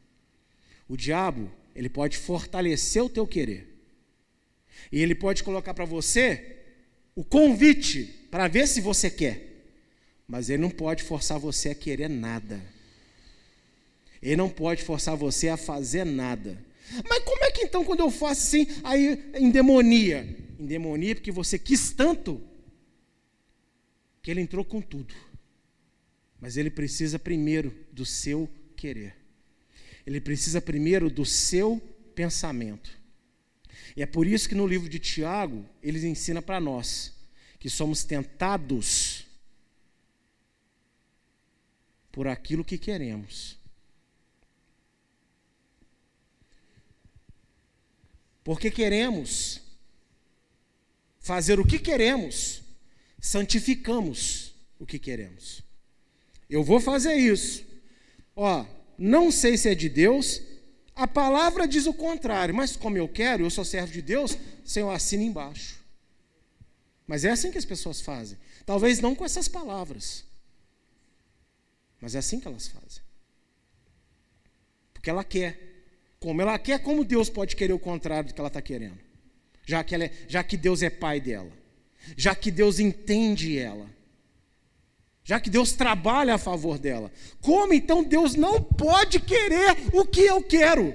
O 0.89 0.97
diabo, 0.97 1.51
ele 1.75 1.89
pode 1.89 2.19
fortalecer 2.19 3.03
o 3.03 3.09
teu 3.09 3.27
querer. 3.27 3.73
E 4.91 5.01
ele 5.01 5.15
pode 5.15 5.45
colocar 5.45 5.73
para 5.73 5.85
você 5.85 6.57
o 7.15 7.25
convite 7.25 8.05
para 8.31 8.49
ver 8.49 8.67
se 8.67 8.81
você 8.81 9.09
quer. 9.09 9.65
Mas 10.27 10.51
ele 10.51 10.63
não 10.63 10.71
pode 10.71 11.05
forçar 11.05 11.39
você 11.39 11.71
a 11.71 11.75
querer 11.75 12.09
nada. 12.09 12.61
Ele 14.21 14.37
não 14.37 14.51
pode 14.51 14.83
forçar 14.83 15.17
você 15.17 15.49
a 15.49 15.57
fazer 15.57 16.05
nada. 16.05 16.59
Mas 17.09 17.23
como 17.25 17.45
é 17.45 17.51
que 17.53 17.63
então, 17.63 17.85
quando 17.85 18.01
eu 18.01 18.11
faço 18.11 18.43
assim, 18.43 18.67
aí 18.83 19.31
endemonia? 19.35 20.37
Endemonia 20.59 21.15
porque 21.15 21.31
você 21.31 21.59
quis 21.59 21.93
tanto 21.93 22.41
que 24.23 24.31
ele 24.31 24.41
entrou 24.41 24.65
com 24.65 24.81
tudo. 24.81 25.15
Mas 26.41 26.57
ele 26.57 26.71
precisa 26.71 27.19
primeiro 27.19 27.75
do 27.93 28.05
seu 28.05 28.49
querer. 28.77 29.17
Ele 30.07 30.21
precisa 30.21 30.61
primeiro 30.61 31.11
do 31.11 31.25
seu 31.25 31.81
pensamento. 32.15 32.97
E 33.97 34.03
é 34.03 34.07
por 34.07 34.27
isso 34.27 34.49
que 34.49 34.55
no 34.55 34.67
livro 34.67 34.89
de 34.89 34.99
Tiago, 34.99 35.67
ele 35.83 36.07
ensina 36.07 36.43
para 36.43 36.61
nós 36.61 37.15
que 37.59 37.71
somos 37.71 38.05
tentados 38.05 39.27
por 42.13 42.29
aquilo 42.29 42.65
que 42.65 42.79
queremos. 42.79 43.59
Porque 48.45 48.71
queremos 48.71 49.61
fazer 51.19 51.59
o 51.59 51.67
que 51.67 51.81
queremos, 51.81 52.63
santificamos 53.21 54.55
o 54.79 54.87
que 54.87 54.99
queremos. 54.99 55.66
Eu 56.49 56.63
vou 56.63 56.81
fazer 56.81 57.15
isso. 57.15 57.65
Ó, 58.35 58.65
não 58.99 59.31
sei 59.31 59.57
se 59.57 59.69
é 59.69 59.75
de 59.75 59.89
Deus, 59.89 60.41
a 60.95 61.07
palavra 61.07 61.67
diz 61.69 61.87
o 61.87 61.93
contrário, 61.93 62.55
mas 62.55 62.77
como 62.77 62.97
eu 62.97 63.09
quero, 63.09 63.45
eu 63.45 63.51
sou 63.51 63.65
servo 63.65 63.93
de 63.93 64.01
Deus, 64.01 64.37
Senhor, 64.65 64.91
assina 64.91 65.23
embaixo. 65.23 65.85
Mas 67.07 67.25
é 67.25 67.31
assim 67.31 67.51
que 67.51 67.59
as 67.59 67.65
pessoas 67.65 68.01
fazem. 68.01 68.39
Talvez 68.65 68.99
não 69.01 69.15
com 69.15 69.25
essas 69.25 69.47
palavras, 69.47 70.25
mas 72.01 72.15
é 72.15 72.19
assim 72.19 72.41
que 72.41 72.49
elas 72.49 72.67
fazem. 72.67 73.03
Porque 74.93 75.11
ela 75.11 75.23
quer. 75.23 75.65
Como 76.19 76.41
ela 76.41 76.59
quer, 76.59 76.81
como 76.81 77.05
Deus 77.05 77.29
pode 77.29 77.55
querer 77.55 77.73
o 77.73 77.79
contrário 77.79 78.29
do 78.29 78.35
que 78.35 78.41
ela 78.41 78.49
está 78.49 78.61
querendo? 78.61 78.99
Já 79.65 79.85
que, 79.85 79.95
ela 79.95 80.05
é, 80.05 80.13
já 80.27 80.43
que 80.43 80.57
Deus 80.57 80.83
é 80.83 80.89
pai 80.91 81.21
dela, 81.21 81.53
já 82.17 82.35
que 82.35 82.51
Deus 82.51 82.81
entende 82.81 83.59
ela, 83.59 83.89
já 85.27 85.41
que 85.41 85.51
Deus 85.51 85.73
trabalha 85.73 86.35
a 86.35 86.39
favor 86.39 86.79
dela. 86.79 87.11
Como 87.43 87.75
então 87.75 88.05
Deus 88.05 88.37
não 88.37 88.63
pode 88.63 89.19
querer 89.19 89.77
o 89.93 90.05
que 90.05 90.21
eu 90.21 90.41
quero? 90.41 90.95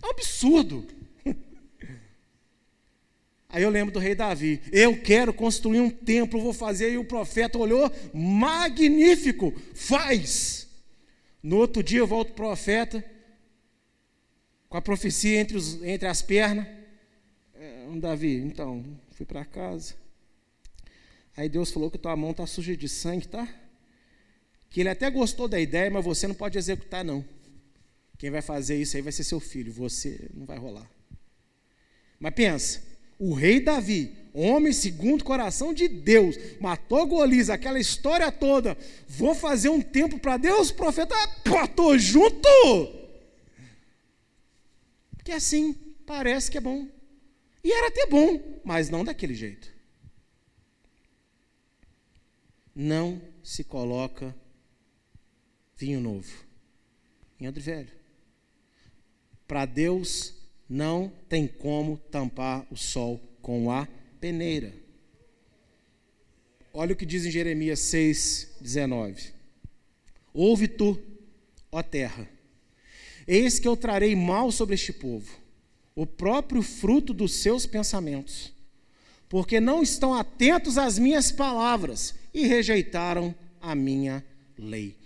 É 0.00 0.06
um 0.06 0.10
absurdo. 0.10 0.86
Aí 3.50 3.64
eu 3.64 3.68
lembro 3.68 3.92
do 3.92 3.98
rei 3.98 4.14
Davi. 4.14 4.62
Eu 4.70 5.02
quero 5.02 5.34
construir 5.34 5.80
um 5.80 5.90
templo, 5.90 6.40
vou 6.40 6.52
fazer. 6.52 6.92
E 6.92 6.98
o 6.98 7.04
profeta 7.04 7.58
olhou, 7.58 7.92
magnífico, 8.14 9.52
faz. 9.74 10.68
No 11.42 11.56
outro 11.56 11.82
dia 11.82 11.98
eu 11.98 12.06
volto 12.06 12.30
o 12.30 12.34
profeta, 12.34 13.04
com 14.68 14.76
a 14.76 14.82
profecia 14.82 15.40
entre, 15.40 15.56
os, 15.56 15.82
entre 15.82 16.06
as 16.06 16.22
pernas. 16.22 16.68
É, 17.56 17.84
Davi, 17.96 18.36
então, 18.36 18.84
fui 19.10 19.26
para 19.26 19.44
casa. 19.44 19.99
Aí 21.36 21.48
Deus 21.48 21.70
falou 21.70 21.90
que 21.90 21.98
tua 21.98 22.16
mão 22.16 22.32
está 22.32 22.46
suja 22.46 22.76
de 22.76 22.88
sangue, 22.88 23.28
tá? 23.28 23.48
Que 24.68 24.80
ele 24.80 24.88
até 24.88 25.10
gostou 25.10 25.48
da 25.48 25.60
ideia, 25.60 25.90
mas 25.90 26.04
você 26.04 26.26
não 26.26 26.34
pode 26.34 26.58
executar, 26.58 27.04
não. 27.04 27.24
Quem 28.18 28.30
vai 28.30 28.42
fazer 28.42 28.76
isso 28.80 28.96
aí 28.96 29.02
vai 29.02 29.12
ser 29.12 29.24
seu 29.24 29.40
filho, 29.40 29.72
você 29.72 30.28
não 30.34 30.44
vai 30.44 30.58
rolar. 30.58 30.88
Mas 32.18 32.34
pensa, 32.34 32.82
o 33.18 33.32
rei 33.32 33.60
Davi, 33.60 34.14
homem 34.32 34.72
segundo 34.72 35.22
o 35.22 35.24
coração 35.24 35.72
de 35.72 35.88
Deus, 35.88 36.36
matou 36.60 37.06
Golias, 37.06 37.50
aquela 37.50 37.80
história 37.80 38.30
toda. 38.30 38.76
Vou 39.08 39.34
fazer 39.34 39.70
um 39.70 39.80
tempo 39.80 40.18
para 40.18 40.36
Deus, 40.36 40.70
profeta, 40.70 41.14
tô 41.74 41.96
junto. 41.96 42.48
Porque 45.16 45.32
assim 45.32 45.72
parece 46.06 46.50
que 46.50 46.58
é 46.58 46.60
bom. 46.60 46.88
E 47.62 47.72
era 47.72 47.88
até 47.88 48.06
bom, 48.06 48.60
mas 48.64 48.88
não 48.90 49.04
daquele 49.04 49.34
jeito. 49.34 49.69
Não 52.82 53.20
se 53.42 53.62
coloca 53.62 54.34
vinho 55.76 56.00
novo 56.00 56.32
em 57.38 57.46
odre 57.46 57.62
velho. 57.62 57.92
Para 59.46 59.66
Deus 59.66 60.32
não 60.66 61.12
tem 61.28 61.46
como 61.46 61.98
tampar 61.98 62.66
o 62.70 62.76
sol 62.78 63.20
com 63.42 63.70
a 63.70 63.86
peneira. 64.18 64.72
Olha 66.72 66.94
o 66.94 66.96
que 66.96 67.04
diz 67.04 67.26
em 67.26 67.30
Jeremias 67.30 67.80
6, 67.80 68.56
19. 68.62 69.34
Ouve 70.32 70.66
tu, 70.66 70.98
ó 71.70 71.82
terra, 71.82 72.26
Eis 73.28 73.58
que 73.58 73.68
eu 73.68 73.76
trarei 73.76 74.16
mal 74.16 74.50
sobre 74.50 74.74
este 74.74 74.94
povo, 74.94 75.30
o 75.94 76.06
próprio 76.06 76.62
fruto 76.62 77.12
dos 77.12 77.34
seus 77.34 77.66
pensamentos, 77.66 78.54
porque 79.28 79.60
não 79.60 79.82
estão 79.82 80.14
atentos 80.14 80.78
às 80.78 80.98
minhas 80.98 81.30
palavras 81.30 82.18
e 82.32 82.46
rejeitaram 82.46 83.34
a 83.60 83.74
minha 83.74 84.24
lei. 84.58 84.96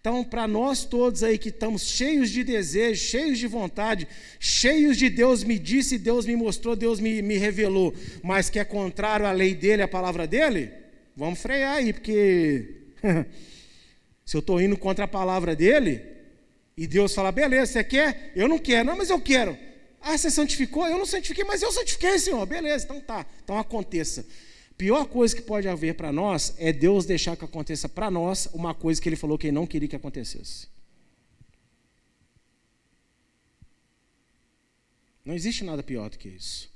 Então, 0.00 0.24
para 0.24 0.48
nós 0.48 0.84
todos 0.84 1.22
aí 1.22 1.36
que 1.36 1.50
estamos 1.50 1.82
cheios 1.82 2.30
de 2.30 2.42
desejo, 2.42 3.04
cheios 3.04 3.38
de 3.38 3.46
vontade, 3.46 4.08
cheios 4.38 4.96
de 4.96 5.10
Deus 5.10 5.44
me 5.44 5.58
disse, 5.58 5.98
Deus 5.98 6.24
me 6.24 6.34
mostrou, 6.34 6.74
Deus 6.74 6.98
me, 6.98 7.20
me 7.20 7.36
revelou, 7.36 7.94
mas 8.22 8.48
que 8.48 8.58
é 8.58 8.64
contrário 8.64 9.26
à 9.26 9.32
lei 9.32 9.54
dele, 9.54 9.82
à 9.82 9.88
palavra 9.88 10.26
dele, 10.26 10.72
vamos 11.14 11.38
frear 11.38 11.76
aí, 11.76 11.92
porque 11.92 12.76
se 14.24 14.34
eu 14.34 14.40
estou 14.40 14.58
indo 14.58 14.76
contra 14.78 15.04
a 15.04 15.08
palavra 15.08 15.54
dele, 15.54 16.00
e 16.80 16.86
Deus 16.86 17.14
fala, 17.14 17.30
beleza, 17.30 17.72
você 17.72 17.84
quer? 17.84 18.32
Eu 18.34 18.48
não 18.48 18.58
quero, 18.58 18.86
não, 18.86 18.96
mas 18.96 19.10
eu 19.10 19.20
quero. 19.20 19.54
Ah, 20.00 20.16
você 20.16 20.30
santificou? 20.30 20.86
Eu 20.88 20.96
não 20.96 21.04
santifiquei, 21.04 21.44
mas 21.44 21.60
eu 21.60 21.70
santifiquei, 21.70 22.18
Senhor. 22.18 22.46
Beleza, 22.46 22.86
então 22.86 23.00
tá. 23.00 23.26
Então 23.44 23.58
aconteça. 23.58 24.24
Pior 24.80 25.04
coisa 25.04 25.36
que 25.36 25.42
pode 25.42 25.68
haver 25.68 25.94
para 25.94 26.10
nós 26.10 26.54
é 26.56 26.72
Deus 26.72 27.04
deixar 27.04 27.36
que 27.36 27.44
aconteça 27.44 27.86
para 27.86 28.10
nós 28.10 28.48
uma 28.54 28.72
coisa 28.74 28.98
que 28.98 29.06
Ele 29.10 29.14
falou 29.14 29.36
que 29.36 29.48
Ele 29.48 29.54
não 29.54 29.66
queria 29.66 29.86
que 29.86 29.94
acontecesse. 29.94 30.68
Não 35.22 35.34
existe 35.34 35.64
nada 35.64 35.82
pior 35.82 36.08
do 36.08 36.16
que 36.16 36.30
isso. 36.30 36.72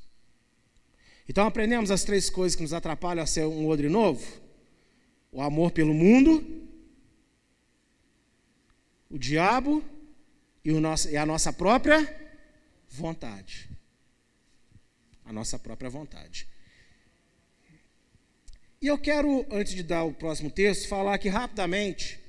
Então 1.26 1.46
aprendemos 1.46 1.90
as 1.90 2.04
três 2.04 2.28
coisas 2.28 2.54
que 2.54 2.60
nos 2.60 2.74
atrapalham 2.74 3.24
a 3.24 3.26
ser 3.26 3.46
um 3.46 3.66
odre 3.66 3.88
novo: 3.88 4.22
o 5.32 5.40
amor 5.40 5.70
pelo 5.70 5.94
mundo, 5.94 6.44
o 9.08 9.16
diabo 9.16 9.82
e, 10.62 10.72
o 10.72 10.78
nosso, 10.78 11.08
e 11.08 11.16
a 11.16 11.24
nossa 11.24 11.54
própria 11.54 12.04
vontade. 12.86 13.70
a 15.24 15.32
nossa 15.32 15.58
própria 15.58 15.88
vontade. 15.88 16.52
E 18.84 18.86
eu 18.86 18.98
quero, 18.98 19.46
antes 19.50 19.72
de 19.72 19.82
dar 19.82 20.04
o 20.04 20.12
próximo 20.12 20.50
texto, 20.50 20.88
falar 20.88 21.14
aqui 21.14 21.30
rapidamente 21.30 22.20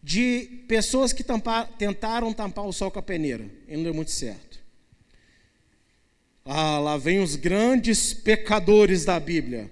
de 0.00 0.62
pessoas 0.68 1.12
que 1.12 1.24
tampar, 1.24 1.66
tentaram 1.76 2.32
tampar 2.32 2.64
o 2.64 2.72
sol 2.72 2.92
com 2.92 3.00
a 3.00 3.02
peneira 3.02 3.50
e 3.66 3.76
não 3.76 3.82
deu 3.82 3.92
muito 3.92 4.12
certo. 4.12 4.62
Ah, 6.44 6.78
lá 6.78 6.96
vem 6.96 7.18
os 7.18 7.34
grandes 7.34 8.14
pecadores 8.14 9.04
da 9.04 9.18
Bíblia. 9.18 9.68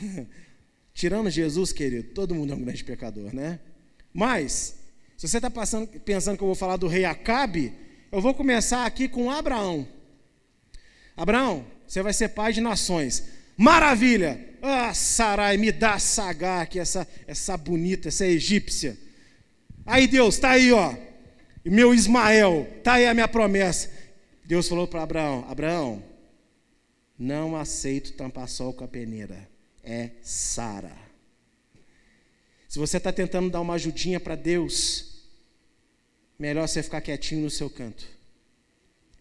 Tirando 0.94 1.28
Jesus, 1.28 1.70
querido, 1.70 2.14
todo 2.14 2.34
mundo 2.34 2.54
é 2.54 2.56
um 2.56 2.62
grande 2.62 2.82
pecador, 2.82 3.34
né? 3.34 3.60
Mas, 4.14 4.74
se 5.18 5.28
você 5.28 5.36
está 5.36 5.50
pensando 5.50 6.38
que 6.38 6.42
eu 6.44 6.48
vou 6.48 6.54
falar 6.54 6.78
do 6.78 6.88
rei 6.88 7.04
Acabe, 7.04 7.74
eu 8.10 8.22
vou 8.22 8.32
começar 8.32 8.86
aqui 8.86 9.06
com 9.06 9.30
Abraão. 9.30 9.86
Abraão, 11.14 11.66
você 11.86 12.02
vai 12.02 12.14
ser 12.14 12.30
pai 12.30 12.54
de 12.54 12.62
nações. 12.62 13.22
Maravilha! 13.54 14.55
Ah, 14.68 14.92
Sarai, 14.92 15.56
me 15.56 15.70
dá 15.70 15.96
Sagar, 15.98 16.66
que 16.66 16.80
essa, 16.80 17.06
essa 17.24 17.56
bonita, 17.56 18.08
essa 18.08 18.26
egípcia. 18.26 18.98
Aí 19.84 20.08
Deus, 20.08 20.38
tá 20.38 20.50
aí, 20.50 20.72
ó. 20.72 20.92
Meu 21.64 21.94
Ismael, 21.94 22.66
tá 22.82 22.94
aí 22.94 23.06
a 23.06 23.14
minha 23.14 23.28
promessa. 23.28 23.88
Deus 24.44 24.68
falou 24.68 24.88
para 24.88 25.04
Abraão: 25.04 25.46
Abraão, 25.48 26.02
não 27.16 27.54
aceito 27.54 28.14
tampar 28.14 28.48
sol 28.48 28.72
com 28.72 28.82
a 28.82 28.88
peneira. 28.88 29.48
É 29.84 30.10
Sara. 30.20 30.96
Se 32.68 32.76
você 32.76 32.96
está 32.96 33.12
tentando 33.12 33.48
dar 33.48 33.60
uma 33.60 33.74
ajudinha 33.74 34.18
para 34.18 34.34
Deus, 34.34 35.22
melhor 36.36 36.66
você 36.66 36.82
ficar 36.82 37.00
quietinho 37.00 37.42
no 37.42 37.50
seu 37.50 37.70
canto 37.70 38.04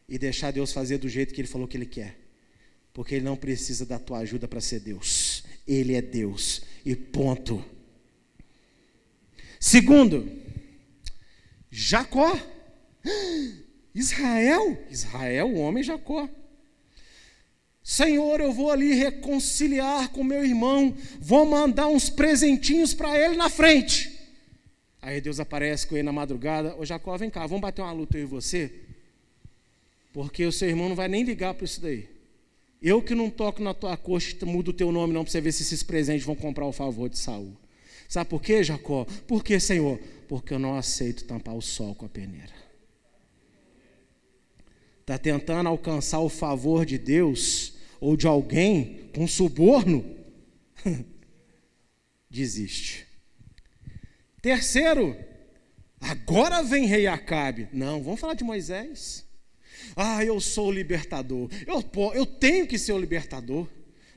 e 0.09 0.17
deixar 0.17 0.49
Deus 0.51 0.73
fazer 0.73 0.97
do 0.97 1.07
jeito 1.07 1.35
que 1.35 1.41
Ele 1.41 1.47
falou 1.47 1.67
que 1.67 1.77
Ele 1.77 1.85
quer, 1.85 2.17
porque 2.95 3.15
Ele 3.15 3.25
não 3.25 3.35
precisa 3.35 3.85
da 3.85 3.99
tua 3.99 4.19
ajuda 4.19 4.47
para 4.47 4.61
ser 4.61 4.79
Deus. 4.79 5.43
Ele 5.67 5.95
é 5.95 6.01
Deus 6.01 6.61
e 6.85 6.95
ponto. 6.95 7.63
Segundo, 9.59 10.31
Jacó. 11.69 12.39
Israel, 13.93 14.77
Israel, 14.89 15.47
o 15.47 15.59
homem 15.59 15.83
Jacó. 15.83 16.27
Senhor, 17.83 18.39
eu 18.39 18.51
vou 18.51 18.71
ali 18.71 18.93
reconciliar 18.93 20.09
com 20.09 20.23
meu 20.23 20.43
irmão, 20.43 20.95
vou 21.19 21.45
mandar 21.45 21.87
uns 21.87 22.09
presentinhos 22.09 22.93
para 22.93 23.17
ele 23.17 23.37
na 23.37 23.49
frente. 23.49 24.11
Aí 25.01 25.21
Deus 25.21 25.39
aparece 25.39 25.85
com 25.85 25.95
ele 25.95 26.03
na 26.03 26.11
madrugada: 26.11 26.75
Ô 26.77 26.85
Jacó, 26.85 27.17
vem 27.17 27.29
cá, 27.29 27.45
vamos 27.45 27.61
bater 27.61 27.81
uma 27.81 27.91
luta 27.91 28.17
eu 28.17 28.23
e 28.23 28.25
você? 28.25 28.71
Porque 30.13 30.45
o 30.45 30.51
seu 30.51 30.69
irmão 30.69 30.89
não 30.89 30.95
vai 30.95 31.07
nem 31.07 31.23
ligar 31.23 31.53
para 31.53 31.65
isso 31.65 31.79
daí. 31.81 32.14
Eu 32.85 33.01
que 33.01 33.15
não 33.15 33.31
toco 33.31 33.63
na 33.63 33.73
tua 33.73 33.97
coxa, 33.97 34.45
mudo 34.45 34.67
o 34.67 34.73
teu 34.73 34.91
nome 34.91 35.11
não 35.11 35.23
para 35.23 35.31
você 35.31 35.41
ver 35.41 35.51
se 35.51 35.63
esses 35.63 35.81
presentes 35.81 36.23
vão 36.23 36.35
comprar 36.35 36.67
o 36.67 36.71
favor 36.71 37.09
de 37.09 37.17
Saul. 37.17 37.57
Sabe 38.07 38.29
por 38.29 38.39
quê, 38.39 38.63
Jacó? 38.63 39.05
Por 39.27 39.43
quê, 39.43 39.59
Senhor? 39.59 39.97
Porque 40.27 40.53
eu 40.53 40.59
não 40.59 40.77
aceito 40.77 41.25
tampar 41.25 41.55
o 41.55 41.63
sol 41.63 41.95
com 41.95 42.05
a 42.05 42.09
peneira. 42.09 42.53
Está 45.01 45.17
tentando 45.17 45.67
alcançar 45.67 46.19
o 46.19 46.29
favor 46.29 46.85
de 46.85 46.99
Deus 46.99 47.73
ou 47.99 48.15
de 48.15 48.27
alguém 48.27 49.09
com 49.15 49.27
suborno, 49.27 50.05
desiste. 52.29 53.07
Terceiro, 54.43 55.17
agora 55.99 56.61
vem 56.61 56.85
rei 56.85 57.07
Acabe. 57.07 57.67
Não, 57.73 58.03
vamos 58.03 58.19
falar 58.19 58.35
de 58.35 58.43
Moisés. 58.43 59.24
Ah, 59.95 60.23
eu 60.23 60.39
sou 60.39 60.67
o 60.69 60.71
libertador. 60.71 61.49
Eu, 61.65 61.83
eu 62.13 62.25
tenho 62.25 62.67
que 62.67 62.77
ser 62.77 62.93
o 62.93 62.99
libertador. 62.99 63.67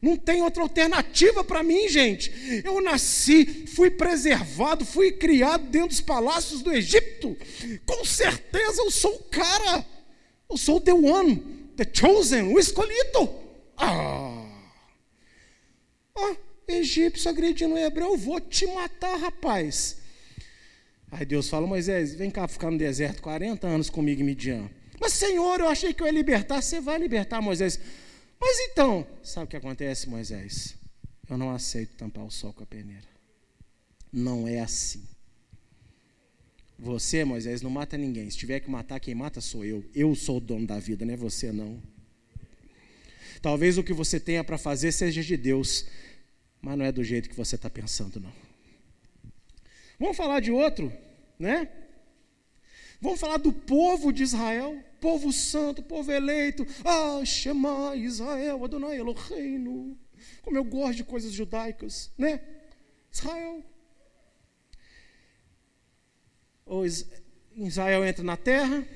Não 0.00 0.16
tem 0.16 0.42
outra 0.42 0.62
alternativa 0.62 1.42
para 1.42 1.62
mim, 1.62 1.88
gente. 1.88 2.32
Eu 2.64 2.80
nasci, 2.80 3.66
fui 3.66 3.90
preservado, 3.90 4.84
fui 4.84 5.12
criado 5.12 5.64
dentro 5.68 5.88
dos 5.88 6.00
palácios 6.00 6.62
do 6.62 6.72
Egito. 6.72 7.36
Com 7.84 8.04
certeza 8.04 8.82
eu 8.82 8.90
sou 8.90 9.14
o 9.14 9.24
cara. 9.24 9.84
Eu 10.48 10.56
sou 10.56 10.80
the 10.80 10.92
one, 10.92 11.36
the 11.76 11.86
chosen, 11.92 12.54
o 12.54 12.58
escolhido. 12.58 13.28
Ah! 13.76 14.46
ah 16.16 16.36
egípcio 16.68 17.30
agredindo 17.30 17.74
o 17.74 17.78
hebreu, 17.78 18.08
eu 18.08 18.16
vou 18.16 18.40
te 18.40 18.66
matar, 18.66 19.16
rapaz. 19.18 19.96
Aí 21.10 21.24
Deus 21.24 21.48
fala, 21.48 21.66
Moisés, 21.66 22.14
vem 22.14 22.30
cá 22.30 22.46
ficar 22.46 22.70
no 22.70 22.78
deserto 22.78 23.22
40 23.22 23.66
anos 23.66 23.88
comigo 23.88 24.20
em 24.20 24.24
Midian. 24.24 24.70
Mas 25.00 25.12
Senhor, 25.12 25.60
eu 25.60 25.68
achei 25.68 25.92
que 25.92 26.02
eu 26.02 26.06
ia 26.06 26.12
libertar. 26.12 26.60
Você 26.60 26.80
vai 26.80 26.98
libertar, 26.98 27.40
Moisés. 27.40 27.78
Mas 28.40 28.58
então, 28.70 29.06
sabe 29.22 29.46
o 29.46 29.48
que 29.48 29.56
acontece, 29.56 30.08
Moisés? 30.08 30.76
Eu 31.28 31.36
não 31.36 31.50
aceito 31.50 31.96
tampar 31.96 32.24
o 32.24 32.30
sol 32.30 32.52
com 32.52 32.62
a 32.62 32.66
peneira. 32.66 33.06
Não 34.12 34.48
é 34.48 34.60
assim. 34.60 35.02
Você, 36.78 37.24
Moisés, 37.24 37.60
não 37.60 37.70
mata 37.70 37.98
ninguém. 37.98 38.30
Se 38.30 38.38
tiver 38.38 38.60
que 38.60 38.70
matar, 38.70 39.00
quem 39.00 39.14
mata 39.14 39.40
sou 39.40 39.64
eu. 39.64 39.84
Eu 39.94 40.14
sou 40.14 40.36
o 40.36 40.40
dono 40.40 40.66
da 40.66 40.78
vida, 40.78 41.04
não 41.04 41.12
é 41.12 41.16
você 41.16 41.50
não. 41.50 41.82
Talvez 43.42 43.78
o 43.78 43.82
que 43.82 43.92
você 43.92 44.18
tenha 44.18 44.44
para 44.44 44.56
fazer 44.56 44.92
seja 44.92 45.22
de 45.22 45.36
Deus, 45.36 45.86
mas 46.60 46.78
não 46.78 46.84
é 46.84 46.92
do 46.92 47.04
jeito 47.04 47.28
que 47.28 47.36
você 47.36 47.56
está 47.56 47.68
pensando, 47.68 48.20
não. 48.20 48.32
Vamos 49.98 50.16
falar 50.16 50.40
de 50.40 50.52
outro, 50.52 50.92
né? 51.38 51.68
Vamos 53.00 53.20
falar 53.20 53.36
do 53.36 53.52
povo 53.52 54.12
de 54.12 54.22
Israel, 54.22 54.82
povo 55.00 55.32
santo, 55.32 55.82
povo 55.82 56.10
eleito. 56.10 56.66
Ah, 56.84 57.24
Shema 57.24 57.96
Israel, 57.96 58.64
Adonai 58.64 58.98
Eloheinu. 58.98 59.96
Como 60.42 60.56
eu 60.56 60.64
gosto 60.64 60.96
de 60.96 61.04
coisas 61.04 61.32
judaicas, 61.32 62.10
né? 62.16 62.40
Israel. 63.12 63.64
Israel 67.56 68.04
entra 68.04 68.22
na 68.22 68.36
terra, 68.36 68.86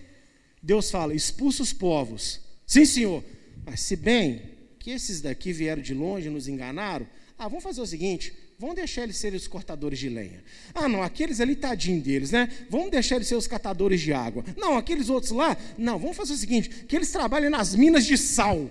Deus 0.62 0.90
fala: 0.90 1.14
expulsa 1.14 1.62
os 1.62 1.72
povos. 1.72 2.40
Sim, 2.66 2.84
senhor. 2.84 3.24
Mas 3.64 3.80
se 3.80 3.96
bem 3.96 4.53
que 4.78 4.90
esses 4.90 5.20
daqui 5.20 5.53
vieram 5.53 5.82
de 5.82 5.94
longe 5.94 6.26
e 6.26 6.30
nos 6.30 6.48
enganaram, 6.48 7.07
ah, 7.38 7.48
vamos 7.48 7.62
fazer 7.62 7.80
o 7.80 7.86
seguinte, 7.86 8.36
vamos 8.62 8.76
deixar 8.76 9.02
eles 9.02 9.16
serem 9.16 9.36
os 9.36 9.48
cortadores 9.48 9.98
de 9.98 10.08
lenha. 10.08 10.40
Ah, 10.72 10.88
não, 10.88 11.02
aqueles 11.02 11.40
ali, 11.40 11.56
tadinho 11.56 12.00
deles, 12.00 12.30
né? 12.30 12.48
Vamos 12.70 12.92
deixar 12.92 13.16
eles 13.16 13.26
ser 13.26 13.34
os 13.34 13.48
catadores 13.48 14.00
de 14.00 14.12
água. 14.12 14.44
Não, 14.56 14.78
aqueles 14.78 15.08
outros 15.08 15.32
lá, 15.32 15.56
não, 15.76 15.98
vamos 15.98 16.16
fazer 16.16 16.34
o 16.34 16.36
seguinte, 16.36 16.68
que 16.86 16.94
eles 16.94 17.10
trabalhem 17.10 17.50
nas 17.50 17.74
minas 17.74 18.06
de 18.06 18.16
sal. 18.16 18.70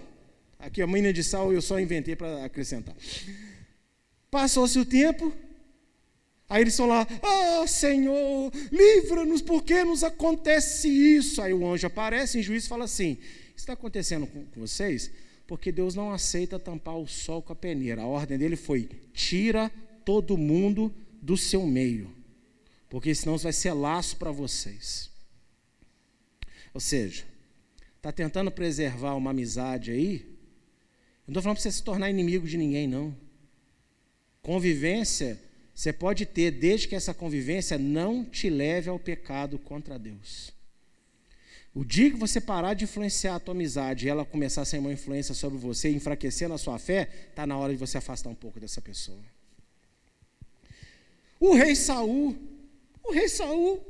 Aqui 0.57 0.81
a 0.81 0.87
mina 0.87 1.11
de 1.11 1.21
sal 1.21 1.51
eu 1.51 1.61
só 1.61 1.77
inventei 1.77 2.15
para 2.15 2.45
acrescentar. 2.45 2.95
Passou-se 4.31 4.79
o 4.79 4.85
tempo, 4.85 5.33
Aí 6.47 6.63
eles 6.63 6.73
estão 6.73 6.85
lá, 6.85 7.07
oh, 7.21 7.65
Senhor, 7.65 8.51
livra-nos, 8.73 9.41
porque 9.41 9.85
nos 9.85 10.03
acontece 10.03 10.89
isso? 10.89 11.41
Aí 11.41 11.53
o 11.53 11.65
anjo 11.65 11.87
aparece 11.87 12.39
em 12.39 12.43
juízo 12.43 12.65
e 12.65 12.69
fala 12.69 12.83
assim: 12.83 13.17
está 13.55 13.71
acontecendo 13.71 14.27
com, 14.27 14.45
vocês? 14.57 15.09
Porque 15.51 15.69
Deus 15.69 15.95
não 15.95 16.13
aceita 16.13 16.57
tampar 16.57 16.97
o 16.97 17.05
sol 17.05 17.41
com 17.41 17.51
a 17.51 17.55
peneira. 17.57 18.03
A 18.03 18.07
ordem 18.07 18.37
dele 18.37 18.55
foi: 18.55 18.87
tira 19.11 19.69
todo 20.05 20.37
mundo 20.37 20.95
do 21.21 21.35
seu 21.35 21.67
meio, 21.67 22.09
porque 22.89 23.13
senão 23.13 23.37
vai 23.37 23.51
ser 23.51 23.73
laço 23.73 24.15
para 24.15 24.31
vocês. 24.31 25.11
Ou 26.73 26.79
seja, 26.79 27.25
está 27.97 28.13
tentando 28.13 28.49
preservar 28.49 29.13
uma 29.15 29.31
amizade 29.31 29.91
aí. 29.91 30.25
Não 31.27 31.33
estou 31.33 31.43
falando 31.43 31.57
para 31.57 31.63
você 31.63 31.71
se 31.73 31.83
tornar 31.83 32.09
inimigo 32.09 32.47
de 32.47 32.55
ninguém, 32.55 32.87
não. 32.87 33.13
Convivência 34.41 35.37
você 35.75 35.91
pode 35.91 36.25
ter, 36.25 36.51
desde 36.51 36.87
que 36.87 36.95
essa 36.95 37.13
convivência 37.13 37.77
não 37.77 38.23
te 38.23 38.49
leve 38.49 38.89
ao 38.89 38.97
pecado 38.97 39.59
contra 39.59 39.99
Deus. 39.99 40.53
O 41.73 41.85
dia 41.85 42.11
que 42.11 42.17
você 42.17 42.41
parar 42.41 42.73
de 42.73 42.83
influenciar 42.83 43.35
a 43.35 43.39
tua 43.39 43.53
amizade 43.53 44.05
e 44.05 44.09
ela 44.09 44.25
começar 44.25 44.63
a 44.63 44.65
ser 44.65 44.79
uma 44.79 44.91
influência 44.91 45.33
sobre 45.33 45.57
você, 45.57 45.89
enfraquecendo 45.89 46.53
a 46.53 46.57
sua 46.57 46.77
fé, 46.77 47.07
está 47.29 47.47
na 47.47 47.57
hora 47.57 47.71
de 47.71 47.79
você 47.79 47.97
afastar 47.97 48.29
um 48.29 48.35
pouco 48.35 48.59
dessa 48.59 48.81
pessoa. 48.81 49.23
O 51.39 51.55
rei 51.55 51.73
Saul, 51.73 52.35
o 53.01 53.13
rei 53.13 53.29
Saul, 53.29 53.81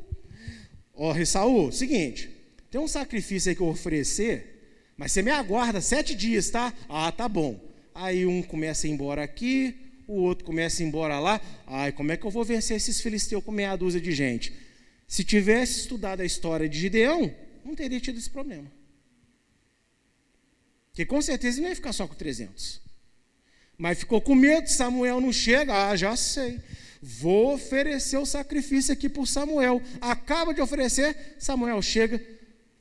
ó 0.93 1.09
oh, 1.09 1.11
rei 1.11 1.25
Saul, 1.25 1.71
seguinte, 1.71 2.29
tem 2.69 2.79
um 2.79 2.87
sacrifício 2.87 3.49
aí 3.49 3.55
que 3.55 3.61
eu 3.61 3.65
vou 3.65 3.73
oferecer, 3.73 4.85
mas 4.95 5.11
você 5.11 5.23
me 5.23 5.31
aguarda 5.31 5.81
sete 5.81 6.13
dias, 6.13 6.51
tá? 6.51 6.71
Ah, 6.87 7.11
tá 7.11 7.27
bom. 7.27 7.59
Aí 7.95 8.27
um 8.27 8.43
começa 8.43 8.85
a 8.85 8.89
ir 8.89 8.93
embora 8.93 9.23
aqui, 9.23 9.75
o 10.07 10.21
outro 10.21 10.45
começa 10.45 10.81
a 10.81 10.85
ir 10.85 10.87
embora 10.87 11.19
lá. 11.19 11.41
Ai, 11.65 11.91
como 11.91 12.11
é 12.11 12.17
que 12.17 12.25
eu 12.25 12.31
vou 12.31 12.43
vencer 12.43 12.77
esses 12.77 13.01
filisteus 13.01 13.43
com 13.43 13.51
meia 13.51 13.75
dúzia 13.75 13.99
de 13.99 14.11
gente? 14.11 14.53
Se 15.07 15.23
tivesse 15.23 15.79
estudado 15.79 16.21
a 16.21 16.25
história 16.25 16.69
de 16.69 16.79
Gideão, 16.79 17.33
não 17.63 17.75
teria 17.75 17.99
tido 17.99 18.17
esse 18.17 18.29
problema. 18.29 18.71
Porque 20.89 21.05
com 21.05 21.21
certeza 21.21 21.57
ele 21.57 21.63
não 21.63 21.69
ia 21.69 21.75
ficar 21.75 21.93
só 21.93 22.07
com 22.07 22.15
300. 22.15 22.81
Mas 23.77 23.99
ficou 23.99 24.21
com 24.21 24.35
medo, 24.35 24.69
Samuel 24.69 25.21
não 25.21 25.31
chega. 25.31 25.89
Ah, 25.89 25.95
já 25.95 26.15
sei. 26.15 26.59
Vou 27.01 27.55
oferecer 27.55 28.17
o 28.17 28.25
sacrifício 28.25 28.93
aqui 28.93 29.09
por 29.09 29.27
Samuel. 29.27 29.81
Acaba 29.99 30.53
de 30.53 30.61
oferecer, 30.61 31.35
Samuel 31.39 31.81
chega. 31.81 32.17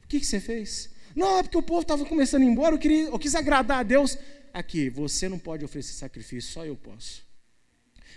O 0.04 0.08
que, 0.08 0.20
que 0.20 0.26
você 0.26 0.40
fez? 0.40 0.90
Não, 1.14 1.38
é 1.38 1.42
porque 1.42 1.56
o 1.56 1.62
povo 1.62 1.82
estava 1.82 2.04
começando 2.04 2.42
a 2.42 2.44
ir 2.44 2.48
embora, 2.48 2.74
eu, 2.74 2.78
queria, 2.78 3.04
eu 3.04 3.18
quis 3.18 3.34
agradar 3.34 3.78
a 3.78 3.82
Deus. 3.82 4.18
Aqui, 4.52 4.90
você 4.90 5.28
não 5.28 5.38
pode 5.38 5.64
oferecer 5.64 5.94
sacrifício, 5.94 6.52
só 6.52 6.66
eu 6.66 6.76
posso. 6.76 7.24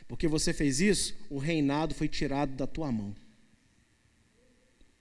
Porque 0.07 0.27
você 0.27 0.51
fez 0.51 0.81
isso, 0.81 1.15
o 1.29 1.37
reinado 1.37 1.93
foi 1.93 2.07
tirado 2.07 2.51
da 2.53 2.67
tua 2.67 2.91
mão. 2.91 3.15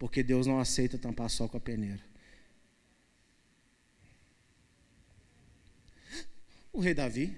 Porque 0.03 0.20
Deus 0.20 0.48
não 0.48 0.59
aceita 0.59 0.98
tampar 0.98 1.30
sol 1.30 1.48
com 1.48 1.57
a 1.57 1.61
peneira. 1.61 2.03
O 6.72 6.80
rei 6.80 6.92
Davi. 6.92 7.36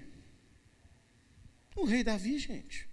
O 1.75 1.85
rei 1.85 2.03
Davi, 2.03 2.39
gente. 2.39 2.89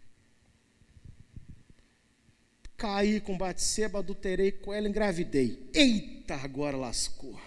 Caí 2.77 3.19
com 3.19 3.39
Batseba, 3.39 4.01
adulterei 4.01 4.53
com 4.53 4.75
ela, 4.75 4.87
engravidei. 4.87 5.67
Eita, 5.73 6.35
agora 6.35 6.77
lascou. 6.77 7.41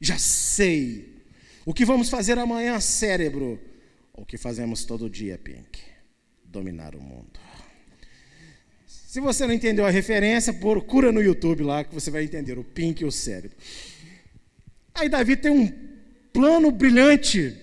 Já 0.00 0.18
sei. 0.18 1.22
O 1.66 1.74
que 1.74 1.84
vamos 1.84 2.08
fazer 2.08 2.38
amanhã, 2.38 2.80
cérebro? 2.80 3.60
O 4.14 4.24
que 4.24 4.38
fazemos 4.38 4.86
todo 4.86 5.10
dia, 5.10 5.36
Pink? 5.36 5.82
Dominar 6.42 6.94
o 6.94 7.00
mundo. 7.02 7.45
Se 9.16 9.20
você 9.20 9.46
não 9.46 9.54
entendeu 9.54 9.86
a 9.86 9.88
referência, 9.88 10.52
procura 10.52 11.10
no 11.10 11.22
YouTube 11.22 11.62
lá 11.62 11.82
que 11.82 11.94
você 11.94 12.10
vai 12.10 12.22
entender 12.22 12.58
o 12.58 12.62
Pink 12.62 13.02
e 13.02 13.06
o 13.06 13.10
cérebro. 13.10 13.56
Aí 14.94 15.08
Davi 15.08 15.38
tem 15.38 15.50
um 15.50 15.72
plano 16.34 16.70
brilhante 16.70 17.56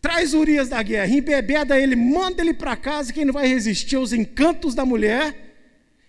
traz 0.00 0.32
Urias 0.32 0.68
da 0.68 0.80
guerra, 0.80 1.12
embebeda 1.12 1.76
ele, 1.76 1.96
manda 1.96 2.40
ele 2.40 2.54
para 2.54 2.76
casa, 2.76 3.12
quem 3.12 3.24
não 3.24 3.32
vai 3.32 3.48
resistir 3.48 3.96
aos 3.96 4.12
encantos 4.12 4.76
da 4.76 4.86
mulher. 4.86 5.34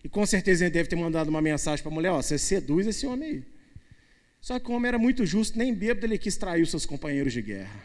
E 0.04 0.10
com 0.10 0.24
certeza 0.28 0.66
ele 0.66 0.72
deve 0.72 0.90
ter 0.90 0.96
mandado 0.96 1.30
uma 1.30 1.42
mensagem 1.42 1.82
para 1.82 1.92
a 1.92 1.96
mulher: 1.96 2.12
ó, 2.12 2.22
você 2.22 2.38
seduz 2.38 2.86
esse 2.86 3.08
homem 3.08 3.28
aí. 3.28 3.44
Só 4.40 4.60
que 4.60 4.70
o 4.70 4.76
homem 4.76 4.90
era 4.90 5.00
muito 5.00 5.26
justo, 5.26 5.58
nem 5.58 5.74
bêbado 5.74 6.06
ele 6.06 6.20
quis 6.20 6.38
trair 6.38 6.62
os 6.62 6.70
seus 6.70 6.86
companheiros 6.86 7.34
de 7.34 7.42
guerra. 7.42 7.84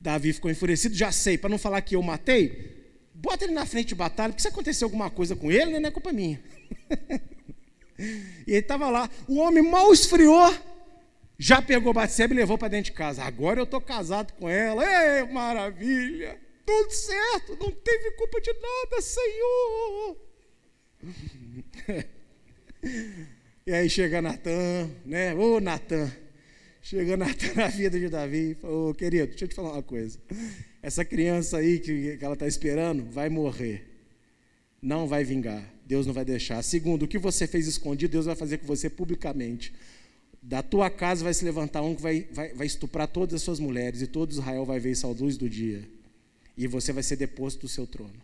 Davi 0.00 0.32
ficou 0.32 0.48
enfurecido, 0.48 0.94
já 0.94 1.10
sei, 1.10 1.36
para 1.36 1.50
não 1.50 1.58
falar 1.58 1.80
que 1.80 1.96
eu 1.96 2.02
matei, 2.02 2.81
bota 3.22 3.44
ele 3.44 3.54
na 3.54 3.64
frente 3.64 3.88
de 3.88 3.94
batalha, 3.94 4.32
porque 4.32 4.42
se 4.42 4.48
acontecer 4.48 4.82
alguma 4.82 5.08
coisa 5.08 5.36
com 5.36 5.50
ele, 5.50 5.78
não 5.78 5.88
é 5.88 5.92
culpa 5.92 6.12
minha. 6.12 6.42
e 7.98 8.48
ele 8.48 8.58
estava 8.58 8.90
lá, 8.90 9.08
o 9.28 9.38
homem 9.38 9.62
mal 9.62 9.92
esfriou, 9.92 10.52
já 11.38 11.62
pegou 11.62 11.94
Batseba 11.94 12.34
e 12.34 12.36
levou 12.36 12.58
para 12.58 12.68
dentro 12.68 12.90
de 12.90 12.96
casa. 12.96 13.22
Agora 13.22 13.60
eu 13.60 13.64
estou 13.64 13.80
casado 13.80 14.32
com 14.34 14.48
ela. 14.48 14.84
Ei, 14.84 15.24
maravilha! 15.32 16.38
Tudo 16.66 16.90
certo, 16.90 17.56
não 17.60 17.70
teve 17.70 18.10
culpa 18.12 18.40
de 18.40 18.52
nada, 18.52 19.02
Senhor. 19.02 20.16
e 23.66 23.72
aí 23.72 23.88
chega 23.90 24.22
Natan, 24.22 24.90
né? 25.04 25.34
Ô 25.34 25.60
Natan. 25.60 26.10
Chega 26.82 27.16
Natan 27.16 27.54
na 27.54 27.68
vida 27.68 27.98
de 27.98 28.08
Davi. 28.08 28.56
Ô 28.60 28.90
oh, 28.90 28.94
querido, 28.94 29.28
deixa 29.28 29.44
eu 29.44 29.48
te 29.48 29.54
falar 29.54 29.74
uma 29.74 29.82
coisa. 29.82 30.18
Essa 30.82 31.04
criança 31.04 31.58
aí 31.58 31.78
que, 31.78 32.16
que 32.16 32.24
ela 32.24 32.34
está 32.34 32.46
esperando 32.46 33.04
vai 33.04 33.28
morrer. 33.28 33.88
Não 34.82 35.06
vai 35.06 35.22
vingar. 35.22 35.64
Deus 35.86 36.06
não 36.06 36.12
vai 36.12 36.24
deixar. 36.24 36.60
Segundo, 36.62 37.04
o 37.04 37.08
que 37.08 37.18
você 37.18 37.46
fez 37.46 37.68
escondido, 37.68 38.10
Deus 38.10 38.26
vai 38.26 38.34
fazer 38.34 38.58
com 38.58 38.66
você 38.66 38.90
publicamente. 38.90 39.72
Da 40.42 40.60
tua 40.60 40.90
casa 40.90 41.22
vai 41.22 41.32
se 41.32 41.44
levantar 41.44 41.82
um 41.82 41.94
que 41.94 42.02
vai, 42.02 42.26
vai, 42.32 42.52
vai 42.52 42.66
estuprar 42.66 43.06
todas 43.06 43.34
as 43.34 43.42
suas 43.42 43.60
mulheres, 43.60 44.02
e 44.02 44.08
todo 44.08 44.32
Israel 44.32 44.64
vai 44.64 44.80
ver 44.80 44.90
isso 44.90 45.06
à 45.06 45.10
luz 45.10 45.36
do 45.36 45.48
dia. 45.48 45.88
E 46.56 46.66
você 46.66 46.92
vai 46.92 47.04
ser 47.04 47.14
deposto 47.14 47.60
do 47.60 47.68
seu 47.68 47.86
trono. 47.86 48.20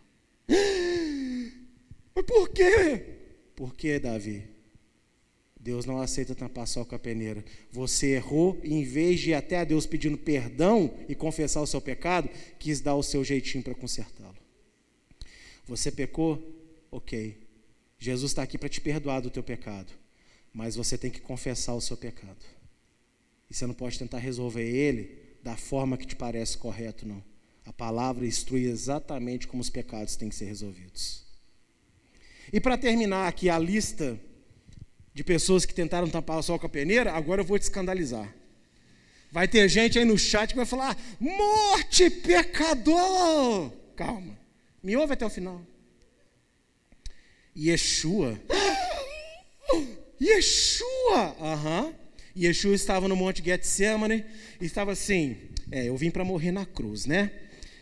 Mas 2.13 2.25
por 2.25 2.49
quê? 2.49 3.05
Por 3.55 3.73
quê, 3.73 3.99
Davi? 3.99 4.48
Deus 5.59 5.85
não 5.85 5.99
aceita 5.99 6.33
tampar 6.33 6.67
sol 6.67 6.85
com 6.85 6.95
a 6.95 6.99
peneira. 6.99 7.43
Você 7.71 8.11
errou 8.11 8.59
e, 8.63 8.73
em 8.73 8.83
vez 8.83 9.19
de 9.19 9.31
ir 9.31 9.33
até 9.33 9.57
a 9.57 9.63
Deus 9.63 9.85
pedindo 9.85 10.17
perdão 10.17 10.93
e 11.07 11.13
confessar 11.13 11.61
o 11.61 11.67
seu 11.67 11.81
pecado, 11.81 12.29
quis 12.57 12.79
dar 12.79 12.95
o 12.95 13.03
seu 13.03 13.23
jeitinho 13.23 13.63
para 13.63 13.75
consertá-lo. 13.75 14.37
Você 15.65 15.91
pecou? 15.91 16.41
Ok. 16.89 17.37
Jesus 17.99 18.31
está 18.31 18.43
aqui 18.43 18.57
para 18.57 18.69
te 18.69 18.79
perdoar 18.79 19.19
do 19.19 19.29
teu 19.29 19.43
pecado 19.43 19.99
mas 20.53 20.75
você 20.75 20.97
tem 20.97 21.11
que 21.11 21.21
confessar 21.21 21.73
o 21.73 21.81
seu 21.81 21.95
pecado. 21.95 22.45
E 23.49 23.53
você 23.53 23.65
não 23.65 23.73
pode 23.73 23.97
tentar 23.97 24.19
resolver 24.19 24.63
ele 24.63 25.17
da 25.43 25.55
forma 25.55 25.97
que 25.97 26.05
te 26.05 26.15
parece 26.15 26.57
correto, 26.57 27.07
não. 27.07 27.23
A 27.65 27.73
palavra 27.73 28.25
instrui 28.25 28.65
exatamente 28.65 29.47
como 29.47 29.61
os 29.61 29.69
pecados 29.69 30.15
têm 30.15 30.29
que 30.29 30.35
ser 30.35 30.45
resolvidos. 30.45 31.23
E 32.51 32.59
para 32.59 32.77
terminar 32.77 33.27
aqui 33.27 33.49
a 33.49 33.59
lista 33.59 34.19
de 35.19 35.23
pessoas 35.25 35.65
que 35.65 35.73
tentaram 35.73 36.09
tampar 36.09 36.37
o 36.37 36.41
sol 36.41 36.57
com 36.57 36.65
a 36.65 36.69
peneira, 36.69 37.11
agora 37.11 37.41
eu 37.41 37.45
vou 37.45 37.59
te 37.59 37.63
escandalizar. 37.63 38.33
Vai 39.29 39.49
ter 39.49 39.67
gente 39.67 39.99
aí 39.99 40.05
no 40.05 40.17
chat 40.17 40.51
que 40.51 40.55
vai 40.55 40.65
falar: 40.65 40.97
morte, 41.19 42.09
pecador! 42.09 43.69
Calma, 43.97 44.39
me 44.81 44.95
ouve 44.95 45.11
até 45.11 45.25
o 45.25 45.29
final. 45.29 45.61
Yeshua 47.53 48.39
Yeshua! 50.21 51.35
Aham. 51.41 51.87
Uhum. 51.87 51.93
Yeshua 52.37 52.73
estava 52.73 53.09
no 53.09 53.17
Monte 53.17 53.43
Getsemane 53.43 54.23
e 54.61 54.65
estava 54.65 54.93
assim: 54.93 55.35
é, 55.69 55.89
eu 55.89 55.97
vim 55.97 56.09
para 56.09 56.23
morrer 56.23 56.53
na 56.53 56.65
cruz, 56.65 57.05
né? 57.05 57.29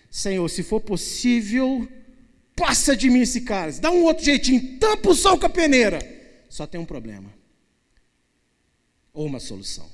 Senhor, 0.09 0.49
se 0.49 0.63
for 0.63 0.81
possível, 0.81 1.88
passa 2.55 2.97
de 2.97 3.11
mim 3.11 3.21
esse 3.21 3.41
cara, 3.41 3.71
dá 3.73 3.91
um 3.91 4.05
outro 4.05 4.25
jeitinho, 4.25 4.79
tampa 4.79 5.11
o 5.11 5.13
sol 5.13 5.38
com 5.38 5.45
a 5.45 5.49
peneira. 5.49 6.16
Só 6.50 6.66
tem 6.66 6.80
um 6.80 6.86
problema, 6.86 7.34
ou 9.14 9.26
uma 9.26 9.39
solução. 9.39 9.89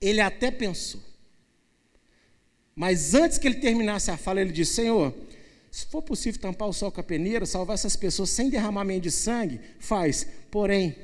Ele 0.00 0.20
até 0.20 0.50
pensou, 0.50 1.00
mas 2.74 3.14
antes 3.14 3.38
que 3.38 3.46
ele 3.46 3.60
terminasse 3.60 4.10
a 4.10 4.16
fala, 4.16 4.40
ele 4.40 4.52
disse: 4.52 4.74
Senhor, 4.74 5.14
se 5.70 5.86
for 5.86 6.02
possível 6.02 6.40
tampar 6.40 6.68
o 6.68 6.72
sol 6.72 6.90
com 6.90 7.00
a 7.00 7.04
peneira, 7.04 7.46
salvar 7.46 7.74
essas 7.74 7.96
pessoas 7.96 8.30
sem 8.30 8.50
derramamento 8.50 9.02
de 9.02 9.10
sangue, 9.10 9.60
faz. 9.78 10.26
Porém, 10.50 10.96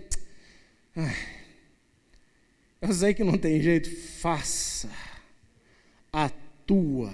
eu 2.80 2.93
sei 2.93 3.14
que 3.14 3.22
não 3.22 3.39
tem 3.39 3.61
jeito, 3.61 3.95
faça 4.18 4.91
a 6.12 6.30
tua 6.66 7.12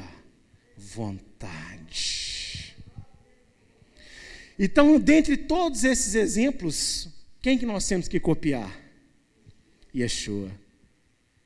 vontade. 0.77 2.23
Então, 4.59 4.99
dentre 5.01 5.37
todos 5.37 5.83
esses 5.83 6.15
exemplos, 6.15 7.09
quem 7.43 7.59
que 7.59 7.67
nós 7.67 7.87
temos 7.87 8.07
que 8.07 8.21
copiar? 8.21 8.81
Yeshua. 9.95 10.51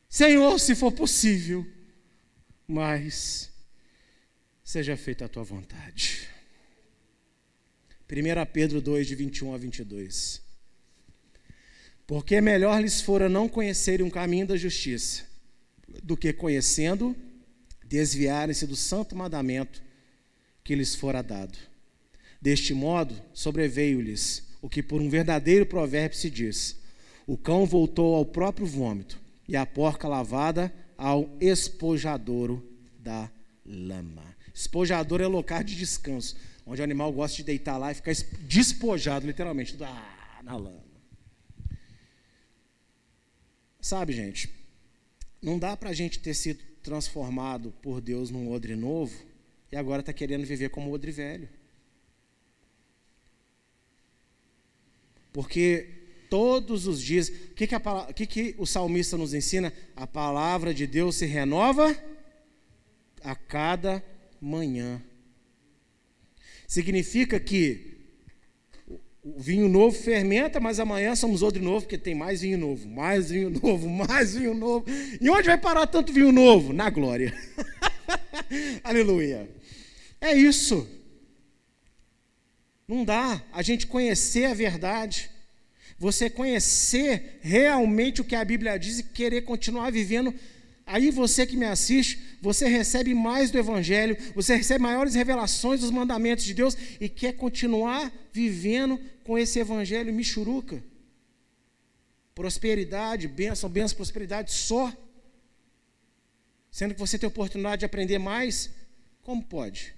Senhor, 0.09 0.59
se 0.61 0.74
for 0.74 0.92
possível, 0.92 1.66
mas 2.68 3.51
seja 4.62 4.97
feita 4.97 5.24
a 5.24 5.28
tua 5.28 5.42
vontade. 5.42 6.28
1 8.09 8.53
Pedro 8.53 8.80
2, 8.80 9.07
de 9.07 9.14
21 9.14 9.55
a 9.55 9.59
22. 9.59 10.42
Porque 12.07 12.40
melhor 12.40 12.80
lhes 12.80 13.01
fora 13.01 13.28
não 13.28 13.49
conhecerem 13.49 14.07
um 14.07 14.11
caminho 14.11 14.47
da 14.47 14.57
justiça, 14.57 15.24
do 16.05 16.16
que 16.16 16.32
conhecendo, 16.32 17.16
desviarem-se 17.84 18.66
do 18.66 18.76
santo 18.76 19.16
mandamento 19.16 19.82
que 20.62 20.74
lhes 20.74 20.94
fora 20.94 21.22
dado. 21.22 21.59
Deste 22.40 22.74
modo, 22.74 23.20
sobreveio-lhes 23.32 24.45
o 24.66 24.68
que 24.68 24.82
por 24.82 25.00
um 25.00 25.08
verdadeiro 25.08 25.64
provérbio 25.64 26.18
se 26.18 26.28
diz: 26.28 26.76
o 27.24 27.38
cão 27.38 27.64
voltou 27.64 28.16
ao 28.16 28.26
próprio 28.26 28.66
vômito, 28.66 29.16
e 29.46 29.54
a 29.54 29.64
porca 29.64 30.08
lavada 30.08 30.74
ao 30.98 31.30
espojadouro 31.40 32.68
da 32.98 33.30
lama. 33.64 34.24
Espojador 34.52 35.20
é 35.20 35.26
local 35.28 35.62
de 35.62 35.76
descanso, 35.76 36.36
onde 36.66 36.80
o 36.80 36.84
animal 36.84 37.12
gosta 37.12 37.36
de 37.36 37.44
deitar 37.44 37.78
lá 37.78 37.92
e 37.92 37.94
ficar 37.94 38.12
despojado, 38.40 39.24
literalmente, 39.24 39.76
ah, 39.84 40.40
na 40.42 40.56
lama. 40.56 40.82
Sabe, 43.80 44.14
gente, 44.14 44.50
não 45.40 45.60
dá 45.60 45.76
para 45.76 45.90
a 45.90 45.94
gente 45.94 46.18
ter 46.18 46.34
sido 46.34 46.60
transformado 46.82 47.72
por 47.80 48.00
Deus 48.00 48.30
num 48.30 48.50
odre 48.50 48.74
novo 48.74 49.16
e 49.70 49.76
agora 49.76 50.00
está 50.00 50.12
querendo 50.12 50.44
viver 50.44 50.70
como 50.70 50.92
odre 50.92 51.12
velho. 51.12 51.48
Porque 55.37 55.87
todos 56.30 56.87
os 56.87 56.99
dias, 56.99 57.28
o 57.28 57.55
que, 57.55 57.66
que, 57.66 57.76
que, 58.14 58.26
que 58.26 58.55
o 58.57 58.64
salmista 58.64 59.18
nos 59.18 59.34
ensina? 59.34 59.70
A 59.95 60.07
palavra 60.07 60.72
de 60.72 60.87
Deus 60.87 61.16
se 61.16 61.26
renova 61.26 61.95
a 63.22 63.37
cada 63.37 64.03
manhã. 64.41 65.03
Significa 66.66 67.39
que 67.39 67.99
o 69.22 69.39
vinho 69.39 69.68
novo 69.68 69.95
fermenta, 69.95 70.59
mas 70.59 70.80
amanhã 70.80 71.14
somos 71.14 71.43
outro 71.43 71.62
novo, 71.62 71.82
porque 71.82 71.99
tem 71.99 72.14
mais 72.14 72.41
vinho 72.41 72.57
novo, 72.57 72.89
mais 72.89 73.28
vinho 73.28 73.51
novo, 73.51 73.91
mais 74.09 74.34
vinho 74.34 74.55
novo. 74.55 74.87
E 75.20 75.28
onde 75.28 75.49
vai 75.49 75.59
parar 75.59 75.87
tanto 75.87 76.14
vinho 76.14 76.32
novo? 76.32 76.72
Na 76.72 76.89
glória. 76.89 77.34
Aleluia. 78.82 79.47
É 80.18 80.34
isso. 80.34 80.89
Não 82.89 83.05
dá 83.05 83.43
a 83.53 83.62
gente 83.62 83.87
conhecer 83.87 84.45
a 84.45 84.55
verdade. 84.55 85.30
Você 85.99 86.28
conhecer 86.30 87.41
realmente 87.43 88.20
o 88.20 88.24
que 88.24 88.34
a 88.34 88.45
Bíblia 88.45 88.78
diz 88.78 88.99
e 88.99 89.03
querer 89.03 89.43
continuar 89.43 89.91
vivendo. 89.91 90.32
Aí 90.84 91.11
você 91.11 91.45
que 91.45 91.57
me 91.57 91.64
assiste, 91.64 92.20
você 92.41 92.68
recebe 92.68 93.12
mais 93.12 93.51
do 93.51 93.59
Evangelho, 93.59 94.16
você 94.34 94.55
recebe 94.55 94.82
maiores 94.82 95.14
revelações 95.14 95.80
dos 95.80 95.91
mandamentos 95.91 96.45
de 96.45 96.55
Deus 96.55 96.76
e 97.01 97.09
quer 97.09 97.32
continuar 97.32 98.12
vivendo 98.32 99.01
com 99.24 99.37
esse 99.37 99.59
Evangelho 99.59 100.12
michuruca. 100.12 100.80
Prosperidade, 102.37 103.26
bênção, 103.26 103.68
bênção, 103.68 103.97
prosperidade 103.97 104.53
só. 104.53 104.93
Sendo 106.70 106.95
que 106.95 107.01
você 107.01 107.18
tem 107.18 107.26
oportunidade 107.26 107.80
de 107.80 107.87
aprender 107.87 108.18
mais, 108.18 108.70
como 109.22 109.43
pode? 109.43 109.95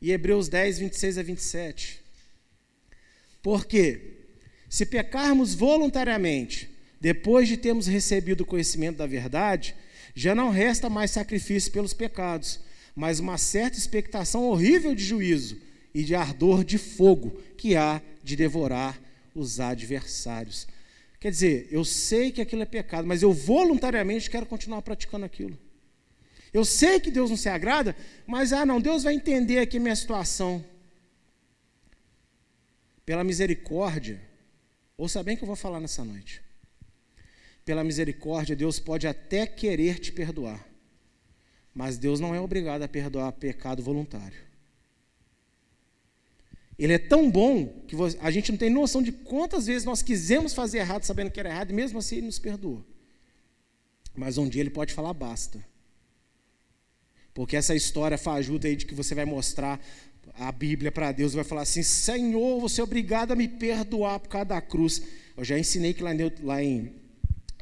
E 0.00 0.12
Hebreus 0.12 0.48
10, 0.48 0.78
26 0.78 1.18
a 1.18 1.22
27. 1.22 2.00
Porque, 3.42 4.00
se 4.68 4.86
pecarmos 4.86 5.54
voluntariamente, 5.54 6.70
depois 7.00 7.48
de 7.48 7.56
termos 7.56 7.86
recebido 7.86 8.42
o 8.42 8.46
conhecimento 8.46 8.98
da 8.98 9.06
verdade, 9.06 9.74
já 10.14 10.34
não 10.34 10.50
resta 10.50 10.90
mais 10.90 11.10
sacrifício 11.10 11.72
pelos 11.72 11.94
pecados, 11.94 12.60
mas 12.94 13.20
uma 13.20 13.38
certa 13.38 13.78
expectação 13.78 14.44
horrível 14.44 14.94
de 14.94 15.04
juízo 15.04 15.58
e 15.94 16.02
de 16.02 16.14
ardor 16.14 16.64
de 16.64 16.78
fogo 16.78 17.40
que 17.56 17.76
há 17.76 18.00
de 18.22 18.36
devorar 18.36 19.00
os 19.34 19.60
adversários. 19.60 20.66
Quer 21.18 21.30
dizer, 21.30 21.68
eu 21.70 21.84
sei 21.84 22.32
que 22.32 22.40
aquilo 22.40 22.62
é 22.62 22.66
pecado, 22.66 23.06
mas 23.06 23.22
eu 23.22 23.32
voluntariamente 23.32 24.30
quero 24.30 24.46
continuar 24.46 24.82
praticando 24.82 25.24
aquilo. 25.24 25.58
Eu 26.52 26.64
sei 26.64 26.98
que 26.98 27.10
Deus 27.10 27.30
não 27.30 27.36
se 27.36 27.48
agrada, 27.48 27.94
mas 28.26 28.52
ah, 28.52 28.66
não, 28.66 28.80
Deus 28.80 29.04
vai 29.04 29.14
entender 29.14 29.58
aqui 29.58 29.78
minha 29.78 29.94
situação. 29.94 30.64
Pela 33.06 33.22
misericórdia, 33.22 34.20
ouça 34.96 35.22
bem 35.22 35.36
que 35.36 35.42
eu 35.42 35.46
vou 35.46 35.56
falar 35.56 35.80
nessa 35.80 36.04
noite. 36.04 36.42
Pela 37.64 37.84
misericórdia, 37.84 38.56
Deus 38.56 38.80
pode 38.80 39.06
até 39.06 39.46
querer 39.46 39.98
te 39.98 40.10
perdoar, 40.10 40.66
mas 41.72 41.98
Deus 41.98 42.18
não 42.18 42.34
é 42.34 42.40
obrigado 42.40 42.82
a 42.82 42.88
perdoar 42.88 43.32
pecado 43.32 43.82
voluntário. 43.82 44.50
Ele 46.76 46.94
é 46.94 46.98
tão 46.98 47.30
bom 47.30 47.66
que 47.86 47.94
a 48.20 48.30
gente 48.30 48.50
não 48.50 48.58
tem 48.58 48.70
noção 48.70 49.02
de 49.02 49.12
quantas 49.12 49.66
vezes 49.66 49.84
nós 49.84 50.00
quisemos 50.02 50.54
fazer 50.54 50.78
errado 50.78 51.04
sabendo 51.04 51.30
que 51.30 51.38
era 51.38 51.50
errado, 51.50 51.70
e 51.70 51.74
mesmo 51.74 51.98
assim 51.98 52.16
ele 52.16 52.26
nos 52.26 52.38
perdoou. 52.38 52.82
Mas 54.16 54.38
um 54.38 54.48
dia 54.48 54.62
ele 54.62 54.70
pode 54.70 54.94
falar 54.94 55.12
basta. 55.12 55.62
Porque 57.40 57.56
essa 57.56 57.74
história 57.74 58.18
fajuta 58.18 58.68
aí 58.68 58.76
de 58.76 58.84
que 58.84 58.94
você 58.94 59.14
vai 59.14 59.24
mostrar 59.24 59.82
a 60.38 60.52
Bíblia 60.52 60.92
para 60.92 61.10
Deus, 61.10 61.32
vai 61.32 61.42
falar 61.42 61.62
assim: 61.62 61.82
Senhor, 61.82 62.60
você 62.60 62.82
é 62.82 62.84
obrigado 62.84 63.32
a 63.32 63.34
me 63.34 63.48
perdoar 63.48 64.20
por 64.20 64.28
causa 64.28 64.44
da 64.44 64.60
cruz. 64.60 65.00
Eu 65.34 65.42
já 65.42 65.58
ensinei 65.58 65.94
que 65.94 66.02
lá, 66.02 66.10
lá 66.42 66.62
em 66.62 66.92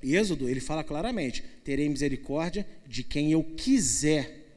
Êxodo 0.03 0.49
ele 0.49 0.59
fala 0.59 0.83
claramente: 0.83 1.45
terei 1.62 1.89
misericórdia 1.89 2.66
de 2.89 3.05
quem 3.05 3.31
eu 3.31 3.45
quiser 3.57 4.49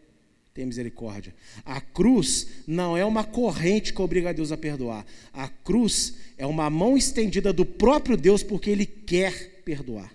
tem 0.56 0.66
misericórdia. 0.66 1.36
A 1.64 1.80
cruz 1.80 2.48
não 2.66 2.98
é 2.98 3.06
uma 3.06 3.24
corrente 3.24 3.94
que 3.94 4.02
obriga 4.02 4.32
a 4.32 4.34
Deus 4.34 4.52
a 4.52 4.58
perdoar. 4.58 5.06
A 5.32 5.48
cruz 5.48 6.16
é 6.36 6.48
uma 6.48 6.68
mão 6.68 6.98
estendida 6.98 7.54
do 7.54 7.64
próprio 7.64 8.18
Deus 8.18 8.42
porque 8.42 8.72
Ele 8.72 8.88
quer 8.88 9.62
perdoar. 9.64 10.12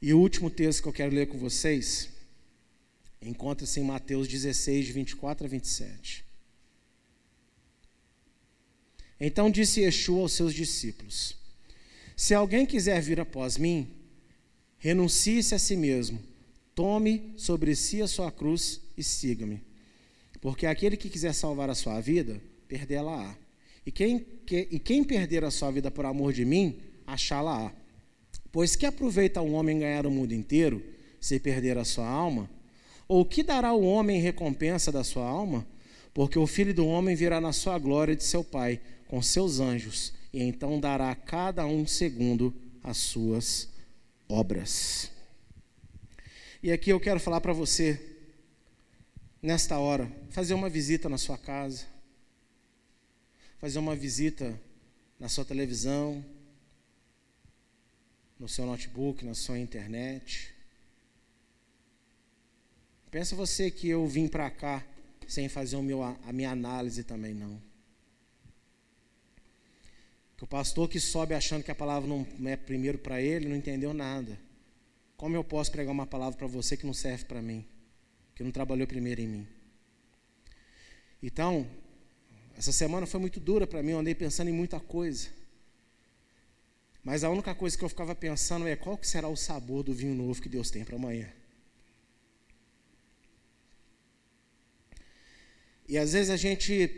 E 0.00 0.12
o 0.12 0.18
último 0.18 0.50
texto 0.50 0.82
que 0.82 0.88
eu 0.88 0.92
quero 0.92 1.14
ler 1.14 1.26
com 1.26 1.38
vocês 1.38 2.10
encontra-se 3.22 3.80
em 3.80 3.84
Mateus 3.84 4.28
16, 4.28 4.86
de 4.86 4.92
24 4.92 5.46
a 5.46 5.48
27. 5.48 6.24
Então 9.18 9.50
disse 9.50 9.80
Yeshua 9.80 10.22
aos 10.22 10.32
seus 10.32 10.52
discípulos: 10.52 11.36
Se 12.14 12.34
alguém 12.34 12.66
quiser 12.66 13.00
vir 13.00 13.18
após 13.18 13.56
mim, 13.56 13.88
renuncie-se 14.78 15.54
a 15.54 15.58
si 15.58 15.76
mesmo, 15.76 16.22
tome 16.74 17.32
sobre 17.36 17.74
si 17.74 18.02
a 18.02 18.06
sua 18.06 18.30
cruz 18.30 18.80
e 18.96 19.02
siga-me. 19.02 19.62
Porque 20.40 20.66
aquele 20.66 20.96
que 20.98 21.08
quiser 21.08 21.32
salvar 21.32 21.70
a 21.70 21.74
sua 21.74 22.00
vida, 22.00 22.40
perdê-la-á. 22.68 23.34
E 23.86 23.90
quem, 23.90 24.18
que, 24.18 24.68
e 24.70 24.78
quem 24.78 25.02
perder 25.02 25.42
a 25.44 25.50
sua 25.50 25.70
vida 25.70 25.90
por 25.90 26.04
amor 26.04 26.34
de 26.34 26.44
mim, 26.44 26.78
achá-la-á. 27.06 27.72
Pois 28.56 28.74
que 28.74 28.86
aproveita 28.86 29.42
o 29.42 29.52
homem 29.52 29.80
ganhar 29.80 30.06
o 30.06 30.10
mundo 30.10 30.32
inteiro, 30.32 30.82
se 31.20 31.38
perder 31.38 31.76
a 31.76 31.84
sua 31.84 32.08
alma? 32.08 32.48
Ou 33.06 33.22
que 33.22 33.42
dará 33.42 33.74
o 33.74 33.84
homem 33.84 34.16
em 34.16 34.22
recompensa 34.22 34.90
da 34.90 35.04
sua 35.04 35.28
alma? 35.28 35.66
Porque 36.14 36.38
o 36.38 36.46
filho 36.46 36.72
do 36.72 36.86
homem 36.86 37.14
virá 37.14 37.38
na 37.38 37.52
sua 37.52 37.78
glória 37.78 38.16
de 38.16 38.24
seu 38.24 38.42
Pai, 38.42 38.80
com 39.08 39.20
seus 39.20 39.60
anjos, 39.60 40.14
e 40.32 40.42
então 40.42 40.80
dará 40.80 41.10
a 41.10 41.14
cada 41.14 41.66
um 41.66 41.86
segundo 41.86 42.54
as 42.82 42.96
suas 42.96 43.68
obras. 44.26 45.10
E 46.62 46.72
aqui 46.72 46.88
eu 46.88 46.98
quero 46.98 47.20
falar 47.20 47.42
para 47.42 47.52
você, 47.52 48.00
nesta 49.42 49.78
hora, 49.78 50.10
fazer 50.30 50.54
uma 50.54 50.70
visita 50.70 51.10
na 51.10 51.18
sua 51.18 51.36
casa, 51.36 51.84
fazer 53.58 53.78
uma 53.78 53.94
visita 53.94 54.58
na 55.20 55.28
sua 55.28 55.44
televisão, 55.44 56.24
no 58.38 58.48
seu 58.48 58.66
notebook, 58.66 59.24
na 59.24 59.34
sua 59.34 59.58
internet. 59.58 60.54
Pensa 63.10 63.34
você 63.34 63.70
que 63.70 63.88
eu 63.88 64.06
vim 64.06 64.28
para 64.28 64.50
cá 64.50 64.84
sem 65.26 65.48
fazer 65.48 65.76
meu, 65.82 66.02
a 66.02 66.32
minha 66.32 66.50
análise 66.50 67.02
também, 67.02 67.34
não. 67.34 67.60
Que 70.36 70.44
o 70.44 70.46
pastor 70.46 70.88
que 70.88 71.00
sobe 71.00 71.34
achando 71.34 71.64
que 71.64 71.70
a 71.70 71.74
palavra 71.74 72.08
não 72.08 72.26
é 72.48 72.56
primeiro 72.56 72.98
para 72.98 73.20
ele, 73.20 73.48
não 73.48 73.56
entendeu 73.56 73.94
nada. 73.94 74.38
Como 75.16 75.34
eu 75.34 75.42
posso 75.42 75.72
pregar 75.72 75.92
uma 75.92 76.06
palavra 76.06 76.36
para 76.36 76.46
você 76.46 76.76
que 76.76 76.84
não 76.84 76.92
serve 76.92 77.24
para 77.24 77.40
mim? 77.40 77.66
Que 78.34 78.44
não 78.44 78.50
trabalhou 78.50 78.86
primeiro 78.86 79.22
em 79.22 79.26
mim? 79.26 79.48
Então, 81.22 81.66
essa 82.56 82.70
semana 82.70 83.06
foi 83.06 83.18
muito 83.18 83.40
dura 83.40 83.66
para 83.66 83.82
mim, 83.82 83.92
eu 83.92 83.98
andei 83.98 84.14
pensando 84.14 84.48
em 84.48 84.52
muita 84.52 84.78
coisa. 84.78 85.28
Mas 87.06 87.22
a 87.22 87.30
única 87.30 87.54
coisa 87.54 87.78
que 87.78 87.84
eu 87.84 87.88
ficava 87.88 88.16
pensando 88.16 88.66
é 88.66 88.74
qual 88.74 88.98
que 88.98 89.06
será 89.06 89.28
o 89.28 89.36
sabor 89.36 89.84
do 89.84 89.94
vinho 89.94 90.12
novo 90.12 90.42
que 90.42 90.48
Deus 90.48 90.72
tem 90.72 90.84
para 90.84 90.96
amanhã. 90.96 91.32
E 95.88 95.96
às 95.96 96.14
vezes 96.14 96.30
a 96.30 96.36
gente 96.36 96.90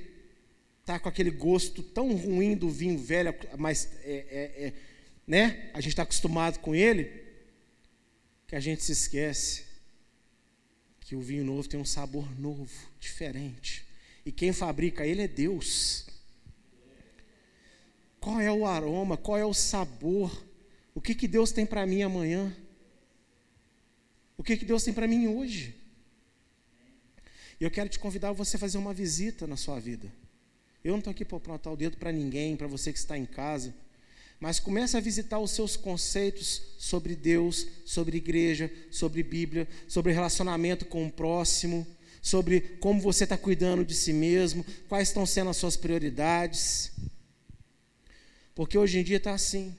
está 0.81 0.99
com 0.99 1.11
aquele 1.11 1.31
gosto 1.31 1.83
tão 1.83 2.17
ruim 2.17 2.57
do 2.57 2.71
vinho 2.71 2.97
velho, 2.97 3.35
mas 3.59 3.91
é, 4.03 4.13
é, 4.31 4.67
é, 4.69 4.75
né? 5.27 5.71
a 5.75 5.81
gente 5.83 5.91
está 5.91 6.05
acostumado 6.05 6.59
com 6.61 6.75
ele, 6.75 7.13
que 8.47 8.57
a 8.57 8.61
gente 8.61 8.83
se 8.83 8.93
esquece 8.93 9.67
que 11.01 11.15
o 11.15 11.21
vinho 11.21 11.45
novo 11.45 11.69
tem 11.69 11.79
um 11.79 11.85
sabor 11.85 12.27
novo, 12.41 12.73
diferente. 12.99 13.85
E 14.25 14.33
quem 14.33 14.55
fabrica 14.55 15.07
ele 15.07 15.21
é 15.21 15.29
Deus. 15.29 16.08
Qual 18.21 18.41
é 18.41 18.51
o 18.51 18.67
aroma, 18.67 19.17
qual 19.17 19.39
é 19.39 19.45
o 19.45 19.55
sabor? 19.55 20.47
O 20.95 21.01
que, 21.01 21.15
que 21.15 21.29
Deus 21.29 21.53
tem 21.53 21.65
para 21.65 21.87
mim 21.87 22.03
amanhã? 22.03 22.55
O 24.37 24.43
que, 24.43 24.57
que 24.57 24.65
Deus 24.65 24.83
tem 24.83 24.95
para 24.95 25.07
mim 25.07 25.29
hoje? 25.29 25.75
E 27.61 27.65
eu 27.65 27.71
quero 27.71 27.89
te 27.89 27.99
convidar 27.99 28.29
a 28.29 28.33
você 28.33 28.57
fazer 28.57 28.79
uma 28.79 28.95
visita 28.95 29.47
na 29.47 29.57
sua 29.57 29.81
vida. 29.81 30.13
Eu 30.83 30.93
não 30.93 30.99
estou 30.99 31.11
aqui 31.11 31.25
para 31.25 31.37
apontar 31.37 31.73
o 31.73 31.77
dedo 31.77 31.97
para 31.97 32.13
ninguém, 32.13 32.57
para 32.57 32.69
você 32.69 32.93
que 32.93 32.99
está 32.99 33.19
em 33.19 33.27
casa. 33.27 33.75
Mas 34.39 34.61
comece 34.61 34.97
a 34.97 35.01
visitar 35.01 35.41
os 35.41 35.51
seus 35.51 35.77
conceitos 35.77 36.63
sobre 36.79 37.17
Deus, 37.17 37.67
sobre 37.85 38.19
igreja, 38.19 38.71
sobre 38.91 39.23
Bíblia, 39.25 39.67
sobre 39.89 40.13
relacionamento 40.13 40.87
com 40.87 41.05
o 41.05 41.11
próximo, 41.11 41.85
sobre 42.23 42.61
como 42.61 43.01
você 43.01 43.25
está 43.25 43.37
cuidando 43.37 43.85
de 43.85 43.95
si 43.95 44.13
mesmo, 44.13 44.65
quais 44.89 45.09
estão 45.09 45.27
sendo 45.27 45.51
as 45.51 45.57
suas 45.57 45.77
prioridades. 45.77 46.93
Porque 48.59 48.77
hoje 48.77 48.99
em 48.99 49.05
dia 49.05 49.19
está 49.19 49.35
assim. 49.35 49.79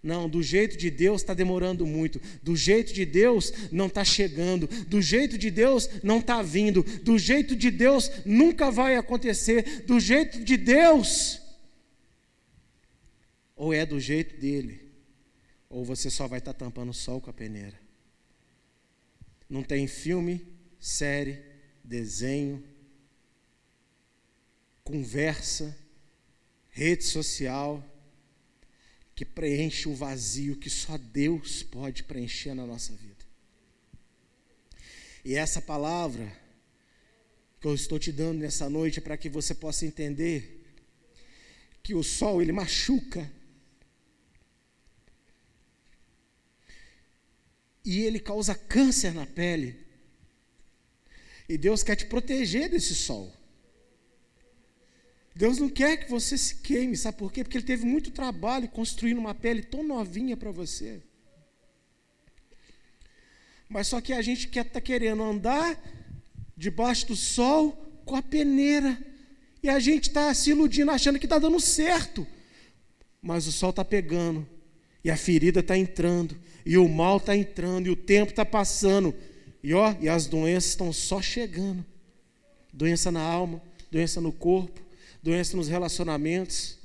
Não, 0.00 0.28
do 0.28 0.44
jeito 0.44 0.76
de 0.76 0.88
Deus 0.88 1.22
está 1.22 1.34
demorando 1.34 1.84
muito. 1.84 2.20
Do 2.40 2.54
jeito 2.54 2.92
de 2.92 3.04
Deus 3.04 3.52
não 3.72 3.88
está 3.88 4.04
chegando. 4.04 4.68
Do 4.86 5.02
jeito 5.02 5.36
de 5.36 5.50
Deus 5.50 5.90
não 6.04 6.20
está 6.20 6.40
vindo. 6.40 6.84
Do 7.02 7.18
jeito 7.18 7.56
de 7.56 7.68
Deus 7.68 8.08
nunca 8.24 8.70
vai 8.70 8.94
acontecer. 8.94 9.82
Do 9.86 9.98
jeito 9.98 10.44
de 10.44 10.56
Deus. 10.56 11.42
Ou 13.56 13.74
é 13.74 13.84
do 13.84 13.98
jeito 13.98 14.40
dele, 14.40 14.88
ou 15.68 15.84
você 15.84 16.08
só 16.08 16.28
vai 16.28 16.38
estar 16.38 16.52
tá 16.52 16.64
tampando 16.64 16.90
o 16.90 16.94
sol 16.94 17.20
com 17.20 17.28
a 17.28 17.32
peneira. 17.32 17.76
Não 19.50 19.64
tem 19.64 19.88
filme, 19.88 20.46
série, 20.78 21.42
desenho, 21.82 22.62
conversa, 24.84 25.76
rede 26.70 27.02
social 27.02 27.88
que 29.22 29.26
preenche 29.26 29.88
o 29.88 29.94
vazio 29.94 30.56
que 30.56 30.68
só 30.68 30.98
Deus 30.98 31.62
pode 31.62 32.02
preencher 32.02 32.54
na 32.54 32.66
nossa 32.66 32.92
vida. 32.92 33.24
E 35.24 35.36
essa 35.36 35.62
palavra 35.62 36.36
que 37.60 37.68
eu 37.68 37.72
estou 37.72 38.00
te 38.00 38.10
dando 38.10 38.40
nessa 38.40 38.68
noite 38.68 38.98
é 38.98 39.00
para 39.00 39.16
que 39.16 39.28
você 39.28 39.54
possa 39.54 39.86
entender 39.86 40.64
que 41.84 41.94
o 41.94 42.02
sol 42.02 42.42
ele 42.42 42.50
machuca. 42.50 43.30
E 47.84 48.00
ele 48.00 48.18
causa 48.18 48.56
câncer 48.56 49.14
na 49.14 49.24
pele. 49.24 49.86
E 51.48 51.56
Deus 51.56 51.84
quer 51.84 51.94
te 51.94 52.06
proteger 52.06 52.68
desse 52.68 52.96
sol. 52.96 53.32
Deus 55.34 55.58
não 55.58 55.68
quer 55.68 55.96
que 55.96 56.10
você 56.10 56.36
se 56.36 56.56
queime, 56.56 56.96
sabe 56.96 57.16
por 57.16 57.32
quê? 57.32 57.42
Porque 57.42 57.56
Ele 57.56 57.66
teve 57.66 57.86
muito 57.86 58.10
trabalho 58.10 58.68
construindo 58.68 59.18
uma 59.18 59.34
pele 59.34 59.62
tão 59.62 59.82
novinha 59.82 60.36
para 60.36 60.50
você. 60.50 61.00
Mas 63.68 63.88
só 63.88 64.00
que 64.00 64.12
a 64.12 64.20
gente 64.20 64.48
quer 64.48 64.64
tá 64.64 64.80
querendo 64.80 65.22
andar 65.22 65.80
debaixo 66.56 67.06
do 67.06 67.16
sol 67.16 67.72
com 68.04 68.14
a 68.14 68.22
peneira. 68.22 68.98
E 69.62 69.68
a 69.68 69.78
gente 69.78 70.08
está 70.08 70.32
se 70.34 70.50
iludindo, 70.50 70.90
achando 70.90 71.18
que 71.18 71.24
está 71.26 71.38
dando 71.38 71.58
certo. 71.58 72.26
Mas 73.22 73.46
o 73.46 73.52
sol 73.52 73.70
está 73.70 73.84
pegando, 73.84 74.46
e 75.04 75.10
a 75.10 75.16
ferida 75.16 75.60
está 75.60 75.78
entrando, 75.78 76.36
e 76.66 76.76
o 76.76 76.88
mal 76.88 77.18
está 77.18 77.36
entrando, 77.36 77.86
e 77.86 77.90
o 77.90 77.96
tempo 77.96 78.30
está 78.30 78.44
passando. 78.44 79.14
E 79.62 79.72
ó, 79.72 79.94
e 80.00 80.08
as 80.08 80.26
doenças 80.26 80.70
estão 80.70 80.92
só 80.92 81.22
chegando. 81.22 81.84
Doença 82.72 83.10
na 83.10 83.22
alma, 83.22 83.62
doença 83.90 84.20
no 84.20 84.32
corpo, 84.32 84.82
doença 85.22 85.56
nos 85.56 85.68
relacionamentos, 85.68 86.78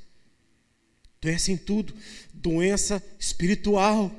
doença 1.20 1.52
em 1.52 1.58
tudo, 1.58 1.94
doença 2.34 3.04
espiritual. 3.20 4.12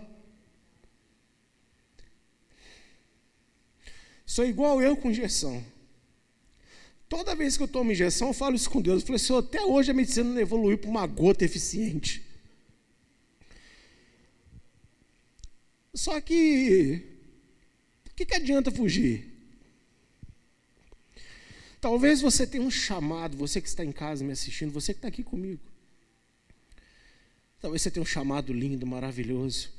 Sou 4.26 4.44
igual 4.44 4.82
eu 4.82 4.96
com 4.96 5.10
injeção. 5.10 5.64
Toda 7.08 7.34
vez 7.34 7.56
que 7.56 7.62
eu 7.62 7.68
tomo 7.68 7.92
injeção, 7.92 8.28
eu 8.28 8.34
falo 8.34 8.54
isso 8.54 8.68
com 8.68 8.82
Deus. 8.82 9.00
Eu 9.00 9.06
falei, 9.06 9.18
Senhor, 9.18 9.38
até 9.38 9.64
hoje 9.64 9.90
a 9.90 9.94
medicina 9.94 10.28
não 10.28 10.38
evoluiu 10.40 10.76
para 10.76 10.90
uma 10.90 11.06
gota 11.06 11.44
eficiente. 11.44 12.22
Só 15.94 16.20
que, 16.20 17.02
o 18.10 18.14
que, 18.14 18.26
que 18.26 18.34
adianta 18.34 18.70
fugir? 18.70 19.27
Talvez 21.80 22.20
você 22.20 22.46
tenha 22.46 22.64
um 22.64 22.70
chamado, 22.70 23.36
você 23.36 23.60
que 23.60 23.68
está 23.68 23.84
em 23.84 23.92
casa 23.92 24.24
me 24.24 24.32
assistindo, 24.32 24.72
você 24.72 24.92
que 24.92 24.98
está 24.98 25.08
aqui 25.08 25.22
comigo. 25.22 25.60
Talvez 27.60 27.82
você 27.82 27.90
tenha 27.90 28.02
um 28.02 28.06
chamado 28.06 28.52
lindo, 28.52 28.86
maravilhoso. 28.86 29.70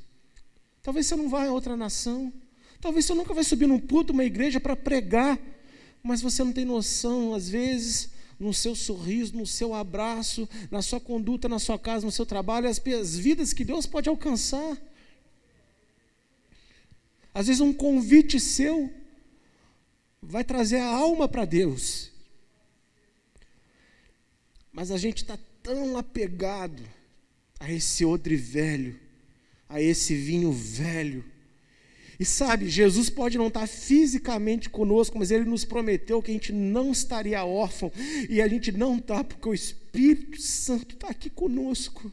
Talvez 0.82 1.08
você 1.08 1.16
não 1.16 1.30
vá 1.30 1.46
a 1.46 1.52
outra 1.52 1.76
nação. 1.76 2.32
Talvez 2.80 3.06
você 3.06 3.14
nunca 3.14 3.34
vai 3.34 3.44
subir 3.44 3.68
num 3.68 3.80
puto, 3.80 4.14
uma 4.14 4.24
igreja 4.24 4.60
para 4.60 4.76
pregar. 4.76 5.38
Mas 6.02 6.22
você 6.22 6.44
não 6.44 6.54
tem 6.54 6.64
noção, 6.64 7.34
às 7.34 7.50
vezes, 7.50 8.10
no 8.40 8.54
seu 8.54 8.74
sorriso, 8.74 9.36
no 9.36 9.46
seu 9.46 9.74
abraço, 9.74 10.48
na 10.72 10.82
sua 10.82 11.00
conduta, 11.00 11.50
na 11.50 11.60
sua 11.60 11.78
casa, 11.78 12.06
no 12.06 12.12
seu 12.12 12.26
trabalho, 12.26 12.70
as, 12.70 12.82
as 12.86 13.18
vidas 13.18 13.52
que 13.52 13.66
Deus 13.66 13.86
pode 13.86 14.08
alcançar. 14.08 14.78
Às 17.34 17.48
vezes 17.48 17.62
um 17.62 17.74
convite 17.74 18.40
seu 18.40 18.90
vai 20.30 20.44
trazer 20.44 20.78
a 20.78 20.86
alma 20.86 21.28
para 21.28 21.44
Deus. 21.44 22.12
Mas 24.72 24.92
a 24.92 24.98
gente 24.98 25.24
está 25.24 25.38
tão 25.64 25.98
apegado 25.98 26.84
a 27.60 27.72
esse 27.72 28.06
odre 28.06 28.36
velho, 28.36 28.98
a 29.68 29.82
esse 29.82 30.16
vinho 30.16 30.52
velho. 30.52 31.26
E 32.20 32.26
sabe, 32.26 32.70
Jesus 32.70 33.10
pode 33.10 33.40
não 33.40 33.48
estar 33.48 33.62
tá 33.62 33.68
fisicamente 33.68 34.70
conosco, 34.70 35.18
mas 35.18 35.32
Ele 35.32 35.46
nos 35.46 35.66
prometeu 35.66 36.22
que 36.22 36.30
a 36.30 36.34
gente 36.34 36.54
não 36.54 36.92
estaria 36.92 37.44
órfão. 37.44 37.92
E 38.30 38.40
a 38.40 38.48
gente 38.48 38.72
não 38.72 38.98
está, 38.98 39.24
porque 39.24 39.50
o 39.50 39.54
Espírito 39.54 40.40
Santo 40.40 40.94
está 40.94 41.10
aqui 41.10 41.32
conosco. 41.32 42.12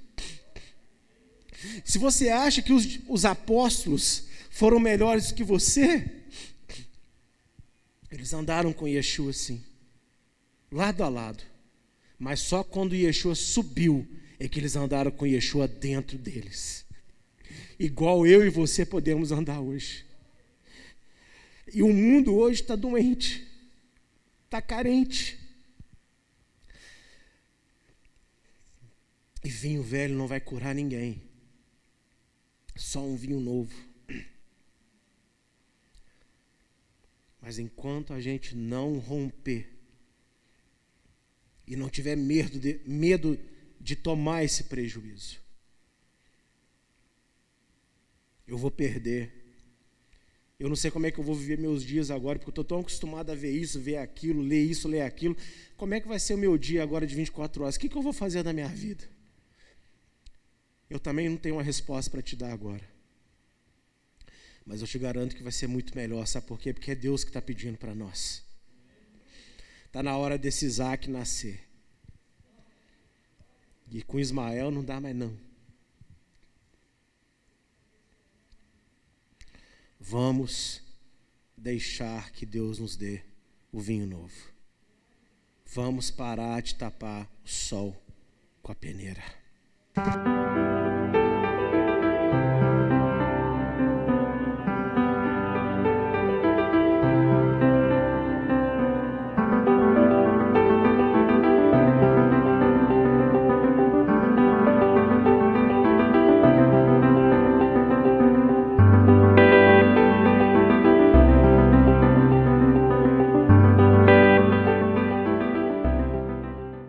Se 1.85 1.99
você 1.99 2.31
acha 2.31 2.63
que 2.63 2.73
os, 2.73 2.99
os 3.09 3.27
apóstolos 3.27 4.25
foram 4.49 4.81
melhores 4.81 5.33
que 5.33 5.45
você, 5.45 6.25
eles 8.11 8.33
andaram 8.33 8.73
com 8.73 8.87
Yeshua 8.87 9.31
assim, 9.31 9.65
lado 10.71 11.03
a 11.03 11.09
lado. 11.09 11.43
Mas 12.19 12.41
só 12.41 12.65
quando 12.65 12.95
Yeshua 12.95 13.35
subiu 13.35 14.07
é 14.39 14.49
que 14.49 14.59
eles 14.59 14.77
andaram 14.77 15.11
com 15.11 15.27
Yeshua 15.27 15.69
dentro 15.69 16.17
deles. 16.17 16.87
Igual 17.79 18.27
eu 18.27 18.47
e 18.47 18.51
você 18.51 18.87
podemos 18.87 19.33
andar 19.33 19.61
hoje. 19.61 20.05
E 21.73 21.83
o 21.83 21.93
mundo 21.93 22.35
hoje 22.35 22.63
está 22.63 22.77
doente, 22.77 23.47
está 24.45 24.63
carente. 24.63 25.39
E 29.45 29.49
vinho 29.49 29.83
velho 29.83 30.15
não 30.15 30.27
vai 30.27 30.41
curar 30.41 30.75
ninguém. 30.75 31.23
Só 32.75 33.01
um 33.01 33.17
vinho 33.17 33.41
novo. 33.41 33.86
Mas 37.47 37.61
enquanto 37.61 38.13
a 38.13 38.21
gente 38.21 38.57
não 38.57 38.99
romper 38.99 39.69
e 41.65 41.77
não 41.77 41.89
tiver 41.89 42.17
medo 42.17 42.59
de, 42.59 42.81
medo 42.85 43.39
de 43.81 43.95
tomar 43.95 44.43
esse 44.43 44.65
prejuízo, 44.65 45.39
eu 48.49 48.59
vou 48.59 48.69
perder. 48.69 49.31
Eu 50.59 50.69
não 50.69 50.75
sei 50.75 50.91
como 50.91 51.07
é 51.07 51.13
que 51.13 51.21
eu 51.21 51.23
vou 51.23 51.37
viver 51.37 51.57
meus 51.57 51.85
dias 51.85 52.11
agora, 52.11 52.37
porque 52.37 52.49
eu 52.49 52.63
estou 52.63 52.65
tão 52.65 52.81
acostumado 52.81 53.31
a 53.31 53.35
ver 53.37 53.53
isso, 53.53 53.79
ver 53.79 53.99
aquilo, 53.99 54.43
ler 54.43 54.65
isso, 54.65 54.89
ler 54.89 55.03
aquilo. 55.03 55.37
Como 55.77 55.95
é 55.95 56.01
que 56.01 56.09
vai 56.09 56.19
ser 56.19 56.35
o 56.35 56.39
meu 56.39 56.59
dia 56.59 56.83
agora 56.83 57.07
de 57.07 57.15
24 57.15 57.63
horas? 57.63 57.77
O 57.77 57.79
que, 57.79 57.89
que 57.89 57.97
eu 57.97 58.03
vou 58.03 58.13
fazer 58.13 58.43
da 58.43 58.53
minha 58.53 58.67
vida? 58.67 59.09
Eu 60.91 60.99
também 60.99 61.29
não 61.29 61.37
tenho 61.37 61.55
uma 61.55 61.63
resposta 61.63 62.11
para 62.11 62.23
te 62.23 62.35
dar 62.35 62.53
agora. 62.53 62.96
Mas 64.67 64.81
eu 64.81 64.87
te 64.89 64.99
garanto 64.99 65.37
que 65.37 65.45
vai 65.45 65.53
ser 65.53 65.69
muito 65.69 65.95
melhor, 65.95 66.27
sabe 66.27 66.47
por 66.47 66.59
quê? 66.59 66.73
Porque 66.73 66.91
é 66.91 66.95
Deus 66.95 67.23
que 67.23 67.31
está 67.31 67.41
pedindo 67.41 67.79
para 67.79 67.95
nós. 67.95 68.45
Está 69.87 70.03
na 70.03 70.17
hora 70.17 70.37
desse 70.37 70.67
Isaac 70.67 71.09
nascer. 71.09 71.61
E 73.89 74.03
com 74.03 74.19
Ismael 74.19 74.73
não 74.73 74.85
dá 74.85 75.01
mais 75.01 75.15
não. 75.15 75.39
Vamos 80.01 80.83
deixar 81.57 82.33
que 82.33 82.45
Deus 82.45 82.81
nos 82.81 82.97
dê 82.97 83.23
o 83.73 83.81
vinho 83.81 84.07
novo. 84.07 84.35
Vamos 85.65 86.11
parar 86.11 86.61
de 86.61 86.75
tapar 86.75 87.31
o 87.45 87.49
sol 87.49 87.97
com 88.63 88.73
a 88.73 88.75
peneira. 88.75 89.23